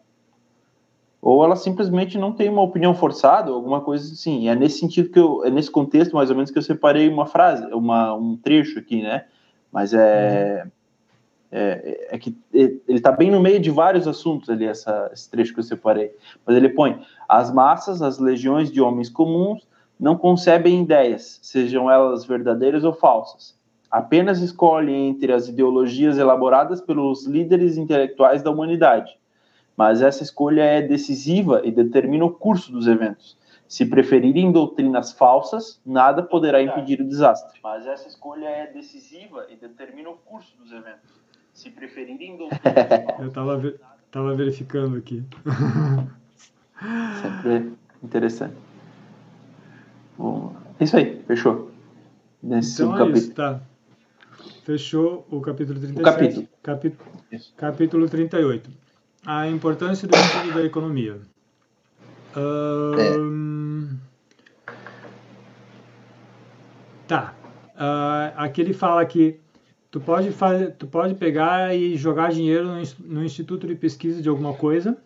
ou 1.23 1.45
elas 1.45 1.63
simplesmente 1.63 2.19
não 2.19 2.33
têm 2.33 2.51
uma 2.51 2.63
opinião 2.63 2.95
forçada, 2.95 3.51
alguma 3.51 3.81
coisa 3.81 4.13
assim. 4.13 4.49
É 4.49 4.55
nesse 4.55 4.79
sentido 4.79 5.11
que 5.11 5.19
eu, 5.19 5.45
é 5.45 5.51
nesse 5.51 5.71
contexto 5.71 6.15
mais 6.15 6.29
ou 6.31 6.37
menos 6.37 6.51
que 6.51 6.59
eu 6.59 6.63
separei 6.63 7.09
uma 7.09 7.27
frase, 7.27 7.65
uma, 7.73 8.15
um 8.15 8.37
trecho 8.37 8.79
aqui, 8.79 9.01
né? 9.01 9.27
Mas 9.73 9.95
é. 9.95 10.63
Uhum 10.65 10.71
é, 11.57 12.09
é 12.11 12.19
que 12.19 12.37
ele 12.53 12.83
está 12.89 13.13
bem 13.13 13.31
no 13.31 13.41
meio 13.41 13.61
de 13.61 13.71
vários 13.71 14.09
assuntos 14.09 14.51
ali, 14.51 14.67
essa, 14.67 15.09
esse 15.13 15.31
trecho 15.31 15.55
que 15.55 15.61
eu 15.61 15.65
separei. 15.65 16.13
Mas 16.45 16.57
ele 16.57 16.69
põe: 16.69 17.01
as 17.29 17.53
massas, 17.53 18.03
as 18.03 18.19
legiões 18.19 18.73
de 18.73 18.81
homens 18.81 19.09
comuns, 19.09 19.65
não 19.99 20.17
concebem 20.17 20.83
ideias, 20.83 21.39
sejam 21.43 21.89
elas 21.89 22.25
verdadeiras 22.25 22.83
ou 22.83 22.93
falsas. 22.93 23.57
Apenas 23.89 24.41
escolhem 24.41 25.11
entre 25.11 25.33
as 25.33 25.47
ideologias 25.47 26.19
elaboradas 26.19 26.81
pelos 26.81 27.25
líderes 27.25 27.77
intelectuais 27.77 28.43
da 28.43 28.51
humanidade. 28.51 29.17
Mas 29.77 30.03
essa 30.03 30.25
escolha 30.25 30.63
é 30.63 30.83
decisiva 30.83 31.61
e 31.65 31.71
determina 31.71 32.25
o 32.25 32.33
curso 32.33 32.73
dos 32.73 32.89
eventos. 32.89 33.39
Se 33.69 33.87
preferirem 33.87 34.51
doutrinas 34.51 35.13
falsas, 35.13 35.81
nada 35.87 36.23
poderá 36.23 36.61
impedir 36.61 37.01
o 37.01 37.07
desastre. 37.07 37.61
Mas 37.63 37.87
essa 37.87 38.09
escolha 38.09 38.47
é 38.47 38.67
decisiva 38.67 39.47
e 39.49 39.57
determina 39.57 40.11
o 40.11 40.17
curso 40.17 40.57
dos 40.57 40.73
eventos 40.73 41.24
se 41.55 41.71
preferirem 41.71 42.37
Eu 43.21 43.29
estava 43.29 43.75
tava 44.11 44.35
verificando 44.35 44.97
aqui. 44.97 45.25
Sempre 47.23 47.73
interessante. 48.03 48.57
Bom, 50.19 50.55
é 50.79 50.85
isso 50.85 50.97
aí, 50.97 51.23
fechou. 51.27 51.71
Nesse 52.43 52.83
então 52.83 52.95
é 52.95 52.99
capítulo. 52.99 53.19
isso, 53.19 53.33
tá. 53.33 53.61
Fechou 54.65 55.27
o 55.31 55.41
capítulo 55.41 55.81
37. 55.81 56.01
O 56.01 56.03
capítulo. 56.03 56.49
Capi... 56.63 56.97
Capítulo 57.57 58.09
38. 58.09 58.71
A 59.25 59.49
importância 59.49 60.07
do 60.07 60.17
estudo 60.17 60.55
da 60.55 60.63
economia. 60.63 61.21
Um... 62.37 63.89
É. 63.89 64.75
Tá. 67.07 67.35
Uh, 67.75 68.33
aqui 68.37 68.61
ele 68.61 68.73
fala 68.73 69.05
que 69.05 69.41
Tu 69.95 70.01
pode, 70.01 70.33
fazer, 70.33 70.73
tu 70.73 70.89
pode 70.89 71.15
pegar 71.15 71.73
e 71.73 71.97
jogar 71.97 72.33
dinheiro 72.33 72.67
no, 72.99 73.25
instituto 73.25 73.65
de 73.65 73.77
pesquisa 73.77 74.21
de 74.21 74.29
alguma 74.29 74.53
coisa, 74.53 74.99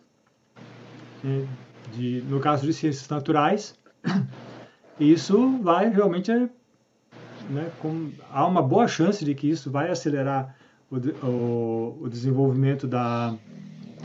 né, 1.23 1.47
de, 1.93 2.23
no 2.27 2.39
caso 2.39 2.65
de 2.65 2.73
ciências 2.73 3.07
naturais, 3.07 3.77
isso 4.99 5.59
vai 5.61 5.91
realmente, 5.91 6.31
né, 6.31 7.71
com, 7.79 8.09
há 8.31 8.43
uma 8.47 8.63
boa 8.63 8.87
chance 8.87 9.23
de 9.23 9.35
que 9.35 9.47
isso 9.47 9.69
vai 9.69 9.91
acelerar 9.91 10.55
o, 10.89 10.97
o, 11.23 11.97
o 12.01 12.09
desenvolvimento 12.09 12.87
da, 12.87 13.35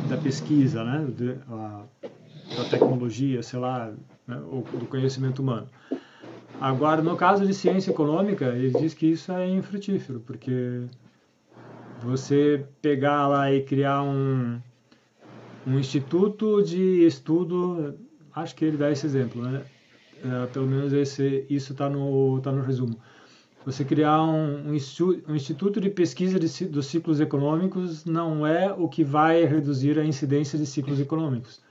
da 0.07 0.18
pesquisa, 0.18 0.85
né, 0.85 1.09
a, 1.49 1.82
da 2.59 2.64
tecnologia, 2.68 3.43
sei 3.43 3.59
lá, 3.59 3.91
né, 4.26 4.37
do 4.37 4.87
conhecimento 4.87 5.41
humano. 5.41 5.66
Agora, 6.61 7.02
no 7.02 7.16
caso 7.16 7.46
de 7.46 7.52
ciência 7.52 7.90
econômica, 7.90 8.46
ele 8.46 8.70
diz 8.78 8.94
que 8.94 9.07
isso 9.07 9.32
é 9.32 9.48
infrutífero, 9.48 10.20
porque 10.20 10.82
você 12.02 12.64
pegar 12.80 13.26
lá 13.28 13.52
e 13.52 13.62
criar 13.62 14.02
um, 14.02 14.61
um 15.66 15.78
instituto 15.78 16.62
de 16.62 17.05
estudo, 17.07 17.98
acho 18.34 18.55
que 18.55 18.64
ele 18.64 18.76
dá 18.76 18.90
esse 18.90 19.07
exemplo, 19.07 19.42
né? 19.42 19.64
É, 20.24 20.46
pelo 20.46 20.66
menos 20.66 20.92
esse, 20.92 21.44
isso 21.50 21.72
está 21.72 21.88
no, 21.88 22.40
tá 22.40 22.50
no 22.50 22.62
resumo. 22.62 22.98
Você 23.64 23.84
criar 23.84 24.22
um, 24.22 24.68
um, 24.68 24.74
instituto 24.74 25.80
de 25.80 25.88
pesquisa 25.88 26.38
de, 26.38 26.66
dos 26.66 26.86
ciclos 26.86 27.18
econômicos 27.18 28.05
não 28.05 28.46
é 28.46 28.72
o 28.72 28.88
que 28.88 29.02
vai 29.02 29.44
reduzir 29.44 29.98
a 29.98 30.05
incidência 30.05 30.59
de 30.59 30.66
ciclos 30.66 31.00
econômicos. 31.00 31.62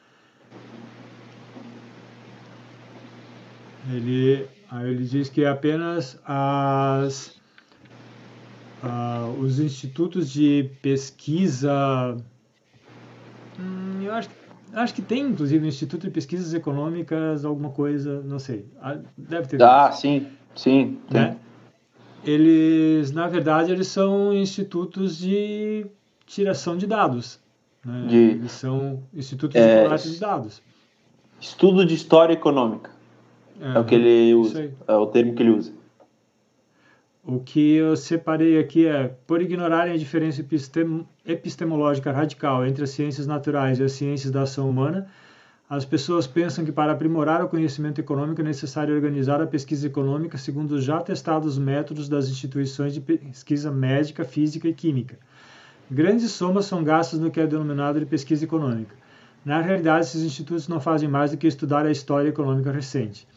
Ele, 3.92 4.48
Aí 4.74 4.90
ele 4.90 5.04
diz 5.04 5.30
que 5.30 5.46
apenas 5.46 6.20
as, 6.26 7.40
uh, 8.84 9.30
os 9.40 9.60
institutos 9.60 10.32
de 10.32 10.72
pesquisa. 10.82 12.18
Hum, 13.60 14.02
eu 14.02 14.12
acho, 14.16 14.30
acho 14.74 14.96
que 14.96 15.04
tem, 15.04 15.28
inclusive, 15.28 15.64
um 15.64 15.68
Instituto 15.68 16.08
de 16.08 16.10
Pesquisas 16.10 16.56
Econômicas, 16.56 17.46
alguma 17.46 17.70
coisa, 17.70 18.24
não 18.24 18.40
sei. 18.40 18.66
Ah, 18.82 18.98
deve 19.16 19.48
ter. 19.48 19.62
Ah, 19.62 19.92
sim, 19.92 20.26
sim. 20.56 20.98
Né? 21.12 21.38
Eles, 22.24 23.12
na 23.12 23.28
verdade, 23.28 23.72
eles 23.72 23.90
são 23.90 24.34
institutos 24.34 25.20
de 25.20 25.86
tiração 26.26 26.76
de 26.76 26.88
dados. 26.88 27.40
Né? 27.86 28.08
De, 28.08 28.18
eles 28.18 28.52
são 28.54 29.04
institutos 29.14 29.56
é, 29.56 29.84
de 29.84 29.84
coleta 29.84 30.10
de 30.10 30.20
dados. 30.20 30.64
Estudo 31.40 31.86
de 31.86 31.94
História 31.94 32.34
Econômica. 32.34 32.90
É, 33.60 33.76
é 33.76 33.80
o 33.80 33.86
que 33.86 33.96
ele 33.96 34.34
usa. 34.34 34.72
É 34.88 34.96
o 34.96 35.08
termo 35.08 35.34
que 35.34 35.44
ele 35.44 35.52
usa. 35.52 35.72
O 37.26 37.40
que 37.40 37.76
eu 37.76 37.96
separei 37.96 38.60
aqui 38.60 38.86
é, 38.86 39.08
por 39.26 39.42
ignorarem 39.42 39.94
a 39.94 39.98
diferença 39.98 40.42
epistem 40.42 41.08
epistemológica 41.26 42.12
radical 42.12 42.66
entre 42.66 42.84
as 42.84 42.90
ciências 42.90 43.26
naturais 43.26 43.80
e 43.80 43.84
as 43.84 43.94
ciências 43.94 44.30
da 44.30 44.42
ação 44.42 44.70
humana, 44.70 45.08
as 45.70 45.86
pessoas 45.86 46.28
pensam 46.28 46.66
que 46.66 46.72
para 46.72 46.92
aprimorar 46.92 47.42
o 47.42 47.48
conhecimento 47.48 48.00
econômico 48.00 48.42
é 48.42 48.44
necessário 48.44 48.94
organizar 48.94 49.42
a 49.42 49.48
pesquisa 49.48 49.88
econômica 49.88 50.38
segundo 50.38 50.74
os 50.74 50.84
já 50.84 51.00
testados 51.00 51.58
métodos 51.58 52.10
das 52.10 52.28
instituições 52.28 52.94
de 52.94 53.00
pesquisa 53.00 53.72
médica, 53.72 54.26
física 54.26 54.68
e 54.68 54.74
química. 54.74 55.18
Grandes 55.90 56.30
somas 56.32 56.66
são 56.66 56.84
gastas 56.84 57.20
no 57.20 57.32
que 57.32 57.40
é 57.40 57.48
denominado 57.48 58.00
de 58.00 58.06
pesquisa 58.06 58.44
econômica. 58.44 58.96
Na 59.46 59.62
realidade, 59.62 60.06
esses 60.06 60.24
institutos 60.24 60.68
não 60.68 60.80
fazem 60.80 61.08
mais 61.08 61.32
do 61.32 61.38
que 61.38 61.48
estudar 61.48 61.86
a 61.86 61.92
história 61.92 62.30
econômica 62.30 62.72
recente. 62.72 63.28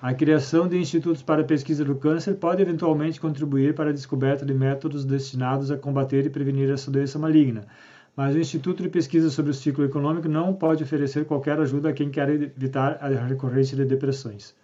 A 0.00 0.12
criação 0.12 0.68
de 0.68 0.76
institutos 0.76 1.22
para 1.22 1.42
pesquisa 1.42 1.84
do 1.84 1.94
câncer 1.94 2.34
pode 2.34 2.60
eventualmente 2.60 3.20
contribuir 3.20 3.74
para 3.74 3.90
a 3.90 3.92
descoberta 3.92 4.44
de 4.44 4.52
métodos 4.52 5.04
destinados 5.04 5.70
a 5.70 5.76
combater 5.76 6.26
e 6.26 6.30
prevenir 6.30 6.70
essa 6.70 6.90
doença 6.90 7.18
maligna, 7.18 7.66
mas 8.14 8.34
o 8.34 8.38
Instituto 8.38 8.82
de 8.82 8.90
Pesquisa 8.90 9.30
sobre 9.30 9.50
o 9.50 9.54
Ciclo 9.54 9.84
Econômico 9.84 10.28
não 10.28 10.52
pode 10.52 10.82
oferecer 10.82 11.24
qualquer 11.24 11.58
ajuda 11.58 11.88
a 11.88 11.92
quem 11.92 12.10
quer 12.10 12.28
evitar 12.28 12.98
a 13.00 13.08
recorrência 13.08 13.76
de 13.76 13.84
depressões. 13.84 14.54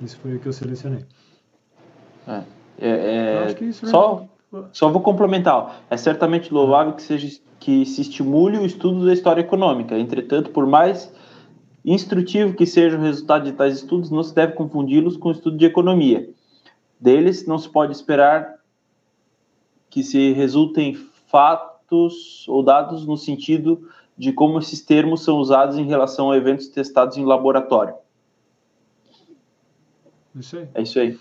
Isso 0.00 0.18
foi 0.18 0.36
o 0.36 0.38
que 0.38 0.46
eu 0.46 0.52
selecionei. 0.52 1.04
É, 2.26 2.88
é, 2.88 3.46
é 3.50 3.72
só, 3.72 4.26
só 4.72 4.88
vou 4.88 5.02
complementar. 5.02 5.82
É 5.90 5.96
certamente 5.96 6.52
louvável 6.52 6.94
que, 6.94 7.02
seja, 7.02 7.40
que 7.60 7.84
se 7.84 8.00
estimule 8.00 8.58
o 8.58 8.64
estudo 8.64 9.04
da 9.04 9.12
história 9.12 9.42
econômica. 9.42 9.98
Entretanto, 9.98 10.50
por 10.50 10.66
mais 10.66 11.12
instrutivo 11.84 12.54
que 12.54 12.66
seja 12.66 12.96
o 12.96 13.00
resultado 13.00 13.44
de 13.44 13.52
tais 13.52 13.76
estudos, 13.76 14.10
não 14.10 14.22
se 14.22 14.34
deve 14.34 14.52
confundi-los 14.52 15.16
com 15.16 15.28
o 15.28 15.32
estudo 15.32 15.56
de 15.56 15.66
economia. 15.66 16.30
Deles 17.00 17.46
não 17.46 17.58
se 17.58 17.68
pode 17.68 17.92
esperar 17.92 18.60
que 19.90 20.02
se 20.02 20.32
resultem 20.32 20.94
fatos 21.28 22.46
ou 22.48 22.62
dados 22.62 23.04
no 23.06 23.16
sentido 23.16 23.88
de 24.16 24.32
como 24.32 24.58
esses 24.58 24.82
termos 24.82 25.24
são 25.24 25.38
usados 25.38 25.76
em 25.76 25.86
relação 25.86 26.30
a 26.30 26.36
eventos 26.36 26.68
testados 26.68 27.16
em 27.16 27.24
laboratório. 27.24 27.94
Isso 30.34 30.56
aí. 30.56 30.68
É 30.74 30.82
isso 30.82 30.98
aí. 31.00 31.18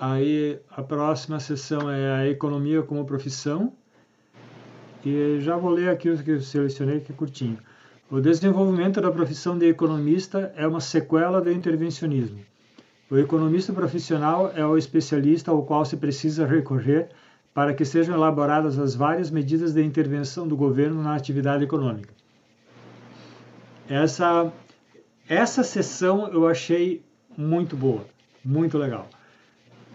Aí 0.00 0.58
a 0.70 0.82
próxima 0.82 1.38
sessão 1.38 1.90
é 1.90 2.12
a 2.12 2.26
economia 2.28 2.82
como 2.82 3.04
profissão. 3.04 3.72
E 5.04 5.38
já 5.40 5.56
vou 5.56 5.70
ler 5.70 5.90
aqui 5.90 6.10
o 6.10 6.22
que 6.22 6.30
eu 6.32 6.40
selecionei, 6.40 7.00
que 7.00 7.12
é 7.12 7.14
curtinho. 7.14 7.58
O 8.10 8.20
desenvolvimento 8.20 9.02
da 9.02 9.10
profissão 9.10 9.58
de 9.58 9.68
economista 9.68 10.50
é 10.56 10.66
uma 10.66 10.80
sequela 10.80 11.42
do 11.42 11.52
intervencionismo. 11.52 12.38
O 13.10 13.18
economista 13.18 13.70
profissional 13.70 14.50
é 14.54 14.64
o 14.64 14.78
especialista 14.78 15.50
ao 15.50 15.62
qual 15.62 15.84
se 15.84 15.94
precisa 15.94 16.46
recorrer 16.46 17.10
para 17.52 17.74
que 17.74 17.84
sejam 17.84 18.14
elaboradas 18.14 18.78
as 18.78 18.94
várias 18.94 19.30
medidas 19.30 19.74
de 19.74 19.84
intervenção 19.84 20.48
do 20.48 20.56
governo 20.56 21.02
na 21.02 21.14
atividade 21.14 21.64
econômica. 21.64 22.14
Essa 23.86 24.50
essa 25.28 25.62
sessão 25.62 26.28
eu 26.28 26.48
achei 26.48 27.02
muito 27.36 27.76
boa, 27.76 28.06
muito 28.42 28.78
legal, 28.78 29.06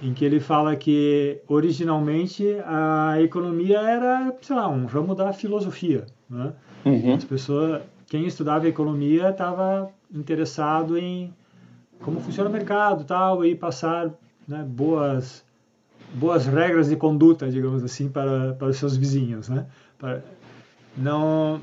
em 0.03 0.13
que 0.13 0.23
ele 0.23 0.39
fala 0.39 0.75
que 0.75 1.41
originalmente 1.47 2.45
a 2.63 3.19
economia 3.21 3.79
era, 3.79 4.35
sei 4.39 4.55
lá, 4.55 4.69
um 4.69 4.85
ramo 4.85 5.15
da 5.15 5.33
filosofia, 5.33 6.05
né? 6.29 6.53
Uhum. 6.85 7.15
As 7.15 7.23
pessoas 7.23 7.81
quem 8.07 8.25
estudava 8.25 8.67
economia 8.67 9.29
estava 9.29 9.89
interessado 10.13 10.97
em 10.97 11.33
como 11.99 12.19
funciona 12.19 12.49
o 12.49 12.53
mercado 12.53 13.03
tal 13.03 13.45
e 13.45 13.55
passar 13.55 14.11
né, 14.47 14.63
boas 14.63 15.43
boas 16.13 16.45
regras 16.45 16.89
de 16.89 16.95
conduta 16.95 17.49
digamos 17.49 17.83
assim 17.83 18.09
para 18.09 18.53
para 18.53 18.67
os 18.67 18.77
seus 18.77 18.95
vizinhos 18.95 19.49
né 19.49 19.65
para, 19.97 20.21
não 20.97 21.61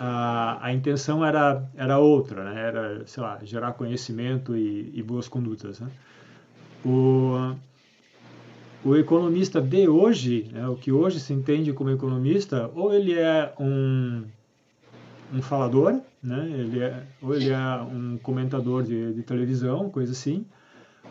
a, 0.00 0.66
a 0.66 0.72
intenção 0.72 1.24
era, 1.24 1.62
era 1.76 1.98
outra, 1.98 2.42
né? 2.42 2.58
era, 2.58 3.06
sei 3.06 3.22
lá, 3.22 3.38
gerar 3.42 3.74
conhecimento 3.74 4.56
e, 4.56 4.90
e 4.94 5.02
boas 5.02 5.28
condutas. 5.28 5.78
Né? 5.78 5.90
O, 6.82 7.54
o 8.82 8.96
economista 8.96 9.60
de 9.60 9.86
hoje, 9.86 10.48
né, 10.50 10.66
o 10.66 10.74
que 10.74 10.90
hoje 10.90 11.20
se 11.20 11.34
entende 11.34 11.74
como 11.74 11.90
economista, 11.90 12.70
ou 12.74 12.94
ele 12.94 13.12
é 13.12 13.52
um, 13.60 14.24
um 15.32 15.42
falador, 15.42 16.00
né, 16.22 16.50
ele 16.52 16.80
é, 16.80 17.02
ou 17.22 17.34
ele 17.34 17.50
é 17.50 17.58
um 17.82 18.18
comentador 18.18 18.82
de, 18.82 19.14
de 19.14 19.22
televisão, 19.22 19.88
coisa 19.90 20.12
assim, 20.12 20.44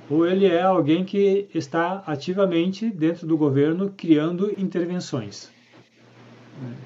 ou 0.10 0.26
ele 0.26 0.46
é 0.46 0.62
alguém 0.62 1.06
que 1.06 1.48
está 1.54 2.04
ativamente 2.06 2.90
dentro 2.90 3.28
do 3.28 3.38
governo 3.38 3.94
criando 3.96 4.52
intervenções. 4.60 5.52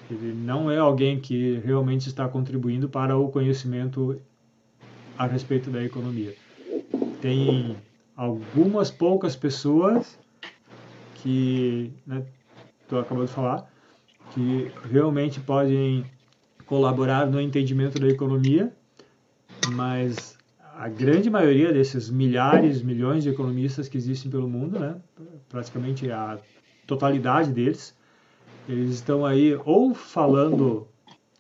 Ele 0.10 0.34
não 0.34 0.70
é 0.70 0.78
alguém 0.78 1.20
que 1.20 1.60
realmente 1.66 2.08
está 2.08 2.28
contribuindo 2.28 2.88
para 2.88 3.18
o 3.18 3.30
conhecimento 3.30 4.22
a 5.18 5.26
respeito 5.26 5.70
da 5.72 5.84
economia. 5.84 6.36
Tem 7.22 7.76
algumas 8.16 8.92
poucas 8.92 9.36
pessoas 9.36 10.20
que, 11.16 11.92
né, 12.06 12.24
tu 12.88 12.98
acabou 12.98 13.26
de 13.26 13.32
falar, 13.32 13.72
que 14.34 14.72
realmente 14.92 15.40
podem 15.40 16.06
colaborar 16.66 17.26
no 17.26 17.40
entendimento 17.40 18.00
da 18.00 18.08
economia, 18.08 18.72
mas 19.74 20.38
a 20.76 20.88
grande 20.90 21.30
maioria 21.30 21.72
desses 21.72 22.10
milhares, 22.10 22.82
milhões 22.82 23.24
de 23.24 23.30
economistas 23.30 23.88
que 23.88 23.98
existem 23.98 24.32
pelo 24.32 24.50
mundo, 24.50 24.80
né, 24.80 24.96
praticamente 25.50 26.10
a 26.10 26.40
totalidade 26.88 27.52
deles, 27.52 27.96
eles 28.68 28.92
estão 28.92 29.26
aí 29.26 29.56
ou 29.66 29.94
falando 29.94 30.88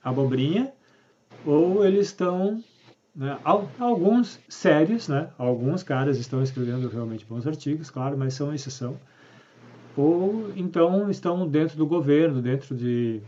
abobrinha, 0.03 0.71
ou 1.45 1.85
eles 1.85 2.07
estão 2.07 2.61
né, 3.15 3.37
alguns 3.79 4.39
sérios, 4.49 5.07
né? 5.07 5.29
Alguns 5.37 5.83
caras 5.83 6.17
estão 6.17 6.41
escrevendo 6.41 6.89
realmente 6.89 7.25
bons 7.25 7.45
artigos, 7.45 7.89
claro, 7.89 8.17
mas 8.17 8.33
são 8.33 8.53
exceção. 8.53 8.99
Ou 9.95 10.51
então 10.55 11.09
estão 11.09 11.47
dentro 11.47 11.77
do 11.77 11.85
governo, 11.85 12.41
dentro 12.41 12.75
de 12.75 13.21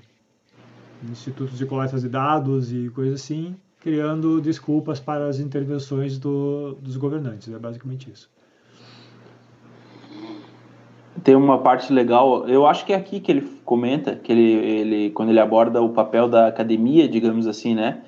institutos 1.04 1.58
de 1.58 1.66
coleta 1.66 2.00
de 2.00 2.10
dados 2.10 2.72
e 2.72 2.90
coisas 2.90 3.22
assim, 3.22 3.56
criando 3.80 4.42
desculpas 4.42 5.00
para 5.00 5.28
as 5.28 5.40
intervenções 5.40 6.18
do, 6.18 6.76
dos 6.82 6.98
governantes. 6.98 7.54
É 7.54 7.60
basicamente 7.60 8.12
isso 8.12 8.30
tem 11.26 11.36
uma 11.36 11.58
parte 11.58 11.92
legal, 11.92 12.48
eu 12.48 12.68
acho 12.68 12.86
que 12.86 12.94
é 12.94 12.96
aqui 12.96 13.20
que 13.20 13.32
ele 13.32 13.42
comenta, 13.66 14.16
que 14.16 14.32
ele, 14.32 14.44
ele 14.44 15.10
quando 15.10 15.30
ele 15.30 15.40
aborda 15.40 15.82
o 15.82 15.90
papel 15.90 16.30
da 16.30 16.48
academia, 16.48 17.08
digamos 17.08 17.48
assim, 17.48 17.74
né? 17.74 18.04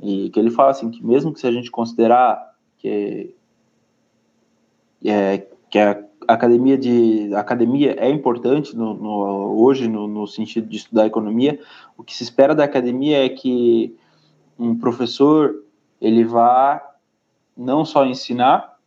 E 0.00 0.30
que 0.30 0.40
ele 0.40 0.50
fala 0.50 0.70
assim, 0.70 0.90
que 0.90 1.04
mesmo 1.04 1.34
que 1.34 1.38
se 1.38 1.46
a 1.46 1.52
gente 1.52 1.70
considerar 1.70 2.54
que, 2.78 3.34
é, 5.04 5.46
que 5.68 5.78
a 5.78 6.02
academia 6.32 6.76
de 6.76 7.34
a 7.34 7.40
academia 7.40 7.96
é 7.98 8.08
importante 8.10 8.76
no, 8.76 8.94
no, 8.94 9.62
hoje 9.62 9.88
no, 9.88 10.06
no 10.06 10.26
sentido 10.26 10.68
de 10.68 10.76
estudar 10.76 11.06
economia, 11.06 11.60
o 11.96 12.02
que 12.02 12.14
se 12.14 12.22
espera 12.22 12.54
da 12.54 12.64
academia 12.64 13.24
é 13.24 13.28
que 13.28 13.96
um 14.58 14.76
professor 14.76 15.64
ele 16.00 16.24
vá 16.24 16.82
não 17.56 17.84
só 17.84 18.06
ensinar, 18.06 18.78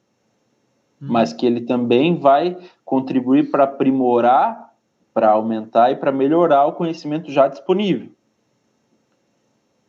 hum. 1.01 1.07
mas 1.09 1.33
que 1.33 1.45
ele 1.45 1.61
também 1.61 2.17
vai 2.17 2.57
contribuir 2.85 3.51
para 3.51 3.65
aprimorar, 3.65 4.73
para 5.13 5.29
aumentar 5.29 5.91
e 5.91 5.95
para 5.95 6.11
melhorar 6.11 6.65
o 6.65 6.73
conhecimento 6.73 7.31
já 7.31 7.47
disponível. 7.47 8.09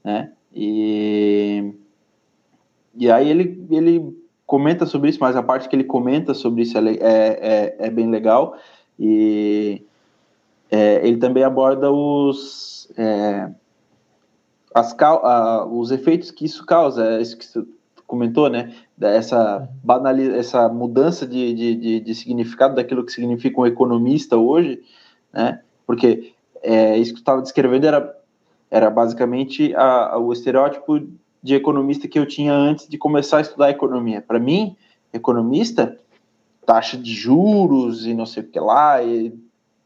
Né? 0.02 0.32
E, 0.52 1.74
e 2.94 3.10
aí 3.10 3.28
ele, 3.28 3.66
ele 3.70 4.23
comenta 4.46 4.86
sobre 4.86 5.10
isso, 5.10 5.18
mas 5.20 5.36
a 5.36 5.42
parte 5.42 5.68
que 5.68 5.76
ele 5.76 5.84
comenta 5.84 6.34
sobre 6.34 6.62
isso 6.62 6.76
é, 6.76 6.82
é, 6.82 7.76
é 7.78 7.90
bem 7.90 8.10
legal. 8.10 8.56
E 8.98 9.82
é, 10.70 11.06
ele 11.06 11.16
também 11.16 11.42
aborda 11.42 11.90
os, 11.90 12.90
é, 12.96 13.50
as, 14.74 14.94
a, 15.00 15.66
os 15.66 15.90
efeitos 15.90 16.30
que 16.30 16.44
isso 16.44 16.64
causa, 16.64 17.16
é 17.16 17.22
isso 17.22 17.38
que 17.38 17.46
comentou, 18.06 18.48
né? 18.48 18.74
Essa, 19.00 19.68
banali 19.82 20.28
essa 20.36 20.68
mudança 20.68 21.26
de, 21.26 21.54
de, 21.54 21.74
de, 21.74 22.00
de, 22.00 22.14
significado 22.14 22.74
daquilo 22.74 23.04
que 23.04 23.12
significa 23.12 23.60
um 23.60 23.66
economista 23.66 24.36
hoje, 24.36 24.82
né? 25.32 25.60
Porque 25.86 26.32
é, 26.62 26.96
isso 26.96 27.12
que 27.12 27.20
estava 27.20 27.42
descrevendo 27.42 27.86
era, 27.86 28.16
era 28.70 28.90
basicamente 28.90 29.74
a, 29.74 30.14
a, 30.14 30.18
o 30.18 30.32
estereótipo 30.32 31.00
de 31.44 31.54
economista 31.54 32.08
que 32.08 32.18
eu 32.18 32.24
tinha 32.24 32.54
antes 32.54 32.88
de 32.88 32.96
começar 32.96 33.36
a 33.36 33.40
estudar 33.42 33.68
economia. 33.68 34.22
Para 34.22 34.38
mim, 34.38 34.74
economista, 35.12 36.00
taxa 36.64 36.96
de 36.96 37.12
juros 37.12 38.06
e 38.06 38.14
não 38.14 38.24
sei 38.24 38.42
o 38.42 38.46
que 38.46 38.58
lá, 38.58 38.96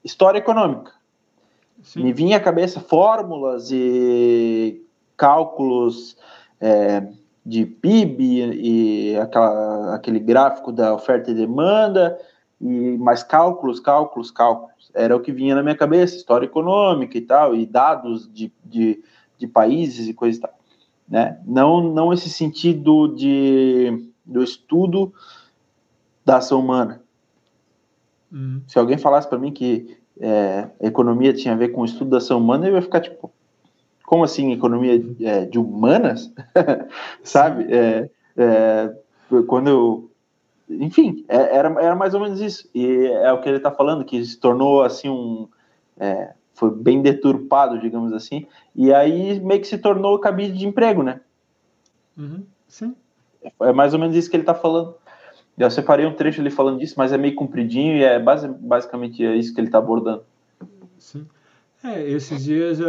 história 0.05 0.39
econômica. 0.39 0.93
Sim. 1.83 2.05
Me 2.05 2.13
vinha 2.13 2.37
à 2.37 2.41
cabeça 2.41 2.79
fórmulas 2.79 3.73
e 3.73 4.87
cálculos 5.17 6.17
é, 6.61 7.09
de 7.45 7.67
PIB 7.67 8.53
e 8.55 9.17
aquela, 9.17 9.97
aquele 9.97 10.21
gráfico 10.21 10.71
da 10.71 10.95
oferta 10.95 11.33
e 11.33 11.35
demanda, 11.35 12.17
e 12.61 12.97
mais 12.99 13.25
cálculos, 13.25 13.81
cálculos, 13.81 14.31
cálculos. 14.31 14.93
Era 14.95 15.17
o 15.17 15.21
que 15.21 15.33
vinha 15.33 15.57
na 15.57 15.63
minha 15.65 15.77
cabeça, 15.77 16.15
história 16.15 16.47
econômica 16.47 17.19
e 17.19 17.21
tal, 17.21 17.57
e 17.57 17.67
dados 17.67 18.33
de, 18.33 18.53
de, 18.65 19.03
de 19.37 19.49
países 19.49 20.07
e 20.07 20.15
coisa 20.15 20.39
e 20.39 20.41
tal. 20.41 20.58
Né? 21.09 21.41
Não, 21.47 21.81
não 21.81 22.13
esse 22.13 22.29
sentido 22.29 23.09
de, 23.09 24.11
do 24.25 24.43
estudo 24.43 25.13
da 26.25 26.37
ação 26.37 26.61
humana. 26.61 27.03
Uhum. 28.31 28.63
Se 28.67 28.79
alguém 28.79 28.99
falasse 28.99 29.29
para 29.29 29.39
mim 29.39 29.53
que 29.53 29.97
é, 30.21 30.69
economia 30.81 31.33
tinha 31.33 31.55
a 31.55 31.57
ver 31.57 31.69
com 31.69 31.81
o 31.81 31.85
estudo 31.85 32.11
da 32.11 32.19
ação 32.19 32.39
humana, 32.39 32.69
eu 32.69 32.75
ia 32.75 32.83
ficar 32.83 33.01
tipo, 33.01 33.33
como 34.05 34.25
assim 34.25 34.53
economia 34.53 35.03
é, 35.21 35.47
de 35.47 35.59
humanas, 35.59 36.33
sabe? 37.23 37.67
É, 37.73 38.11
é, 38.37 38.95
quando 39.47 39.69
eu, 39.69 40.11
enfim, 40.69 41.25
é, 41.29 41.57
era, 41.57 41.69
era 41.83 41.97
mais 41.97 42.15
ou 42.15 42.21
menos 42.21 42.41
isso. 42.41 42.69
E 42.75 43.07
é 43.07 43.33
o 43.33 43.41
que 43.41 43.49
ele 43.49 43.59
está 43.59 43.71
falando, 43.71 44.05
que 44.05 44.23
se 44.25 44.39
tornou 44.39 44.83
assim 44.83 45.09
um, 45.09 45.49
é, 45.99 46.33
foi 46.59 46.71
bem 46.75 47.01
deturpado, 47.01 47.79
digamos 47.79 48.13
assim. 48.13 48.47
E 48.75 48.93
aí 48.93 49.39
meio 49.41 49.61
que 49.61 49.67
se 49.67 49.79
tornou 49.79 50.19
cabide 50.19 50.59
de 50.59 50.67
emprego, 50.67 51.03
né? 51.03 51.21
Uhum, 52.17 52.45
sim. 52.67 52.97
É 53.61 53.73
mais 53.73 53.95
ou 53.95 54.01
menos 54.01 54.17
isso 54.17 54.29
que 54.29 54.35
ele 54.35 54.43
está 54.43 54.55
falando. 54.55 54.95
Eu 55.57 55.71
separei 55.71 56.05
um 56.05 56.15
trecho 56.15 56.41
ele 56.41 56.51
falando 56.51 56.81
disso, 56.81 56.95
mas 56.97 57.13
é 57.13 57.19
meio 57.19 57.35
compridinho 57.35 57.97
e 57.97 58.03
é 58.03 58.19
base, 58.19 58.49
basicamente 58.49 59.25
é 59.25 59.37
isso 59.37 59.55
que 59.55 59.61
ele 59.61 59.69
está 59.69 59.79
abordando. 59.79 60.25
Sim. 60.99 61.27
É, 61.83 62.03
esses 62.03 62.43
dias 62.43 62.81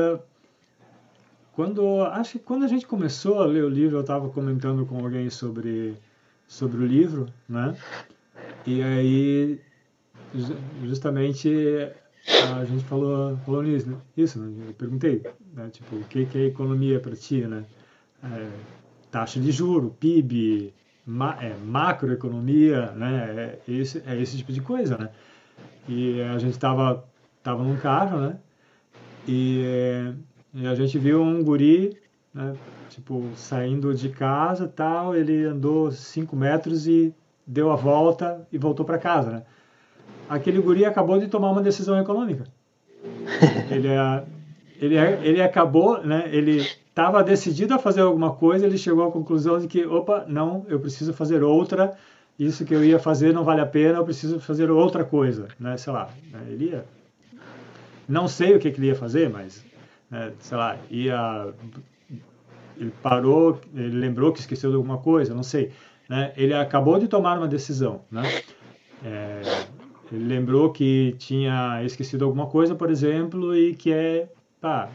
quando 1.54 2.02
acho 2.04 2.34
que 2.34 2.40
quando 2.40 2.64
a 2.64 2.68
gente 2.68 2.88
começou 2.88 3.42
a 3.42 3.46
ler 3.46 3.64
o 3.64 3.70
livro, 3.70 3.98
eu 3.98 4.02
estava 4.02 4.30
comentando 4.30 4.86
com 4.86 4.98
alguém 4.98 5.30
sobre 5.30 5.96
sobre 6.48 6.82
o 6.82 6.86
livro, 6.86 7.28
né? 7.48 7.76
E 8.66 8.82
aí 8.82 9.62
justamente 10.84 11.92
a 12.28 12.66
gente 12.66 12.84
falou 12.86 13.38
falou 13.46 13.64
nisso, 13.64 13.90
né? 13.90 13.98
Isso, 14.16 14.40
né? 14.40 14.68
eu 14.68 14.74
perguntei, 14.74 15.24
né? 15.54 15.70
tipo 15.70 15.96
o 15.96 16.04
que 16.04 16.26
que 16.26 16.38
é 16.38 16.46
economia 16.46 17.00
para 17.00 17.16
ti, 17.16 17.42
né? 17.46 17.66
É, 18.24 18.50
taxa 19.12 19.40
de 19.40 19.52
juro, 19.52 19.96
PIB, 20.00 20.74
ma, 21.06 21.38
é, 21.42 21.56
macroeconomia, 21.56 22.92
né? 22.92 23.58
É 23.68 23.72
esse 23.72 24.04
é 24.06 24.20
esse 24.20 24.38
tipo 24.38 24.52
de 24.52 24.62
coisa, 24.62 24.98
né? 24.98 25.10
E 25.88 26.22
a 26.22 26.38
gente 26.38 26.54
estava 26.54 27.06
tava 27.42 27.64
num 27.64 27.78
carro, 27.78 28.20
né? 28.20 28.40
E 29.28 30.14
e 30.54 30.66
a 30.66 30.74
gente 30.74 30.98
viu 30.98 31.22
um 31.22 31.44
guri, 31.44 31.96
né, 32.34 32.56
tipo, 32.90 33.30
saindo 33.36 33.94
de 33.94 34.10
casa 34.10 34.68
tal, 34.68 35.16
ele 35.16 35.46
andou 35.46 35.92
5 35.92 36.36
metros 36.36 36.88
e 36.88 37.14
deu 37.46 37.72
a 37.72 37.76
volta 37.76 38.48
e 38.52 38.58
voltou 38.58 38.86
para 38.86 38.98
casa, 38.98 39.32
né? 39.32 39.44
Aquele 40.30 40.62
guri 40.62 40.86
acabou 40.86 41.20
de 41.20 41.28
tomar 41.28 41.50
uma 41.50 41.62
decisão 41.62 42.00
econômica. 42.00 42.46
ele, 43.72 43.88
é, 43.88 44.24
ele, 44.80 44.96
é, 44.96 45.20
ele 45.24 45.42
acabou, 45.42 46.04
né, 46.04 46.30
ele 46.32 46.68
estava 46.88 47.24
decidido 47.24 47.74
a 47.74 47.80
fazer 47.80 48.02
alguma 48.02 48.34
coisa, 48.34 48.66
ele 48.66 48.78
chegou 48.78 49.08
à 49.08 49.12
conclusão 49.12 49.58
de 49.58 49.68
que, 49.68 49.86
opa, 49.86 50.26
não, 50.28 50.66
eu 50.68 50.80
preciso 50.80 51.14
fazer 51.14 51.44
outra, 51.44 51.98
isso 52.38 52.66
que 52.66 52.74
eu 52.74 52.84
ia 52.84 53.00
fazer 53.00 53.34
não 53.34 53.44
vale 53.44 53.62
a 53.62 53.66
pena, 53.66 53.98
eu 53.98 54.06
preciso 54.06 54.40
fazer 54.40 54.70
outra 54.70 55.04
coisa, 55.04 55.48
né, 55.60 55.78
sei 55.78 55.94
lá, 55.94 56.10
né, 56.32 56.42
ele 56.50 56.66
ia... 56.66 56.86
Não 58.08 58.28
sei 58.28 58.56
o 58.56 58.60
que, 58.60 58.72
que 58.72 58.80
ele 58.80 58.88
ia 58.88 58.96
fazer, 58.96 59.30
mas 59.30 59.64
né, 60.10 60.34
sei 60.40 60.58
lá, 60.58 60.78
ia, 60.90 61.54
ele 62.78 62.92
parou, 63.04 63.60
ele 63.74 63.98
lembrou 63.98 64.34
que 64.34 64.40
esqueceu 64.40 64.72
de 64.72 64.76
alguma 64.76 64.98
coisa, 64.98 65.34
não 65.34 65.44
sei, 65.44 65.72
né, 66.10 66.34
ele 66.36 66.54
acabou 66.54 67.00
de 67.00 67.08
tomar 67.08 67.38
uma 67.38 67.48
decisão, 67.48 68.02
né, 68.12 68.24
é, 69.06 69.42
ele 70.12 70.26
lembrou 70.26 70.72
que 70.72 71.16
tinha 71.18 71.84
esquecido 71.84 72.26
alguma 72.26 72.48
coisa, 72.48 72.76
por 72.76 72.90
exemplo, 72.90 73.56
e 73.56 73.76
que 73.76 73.92
é, 73.92 74.28
pá, 74.60 74.90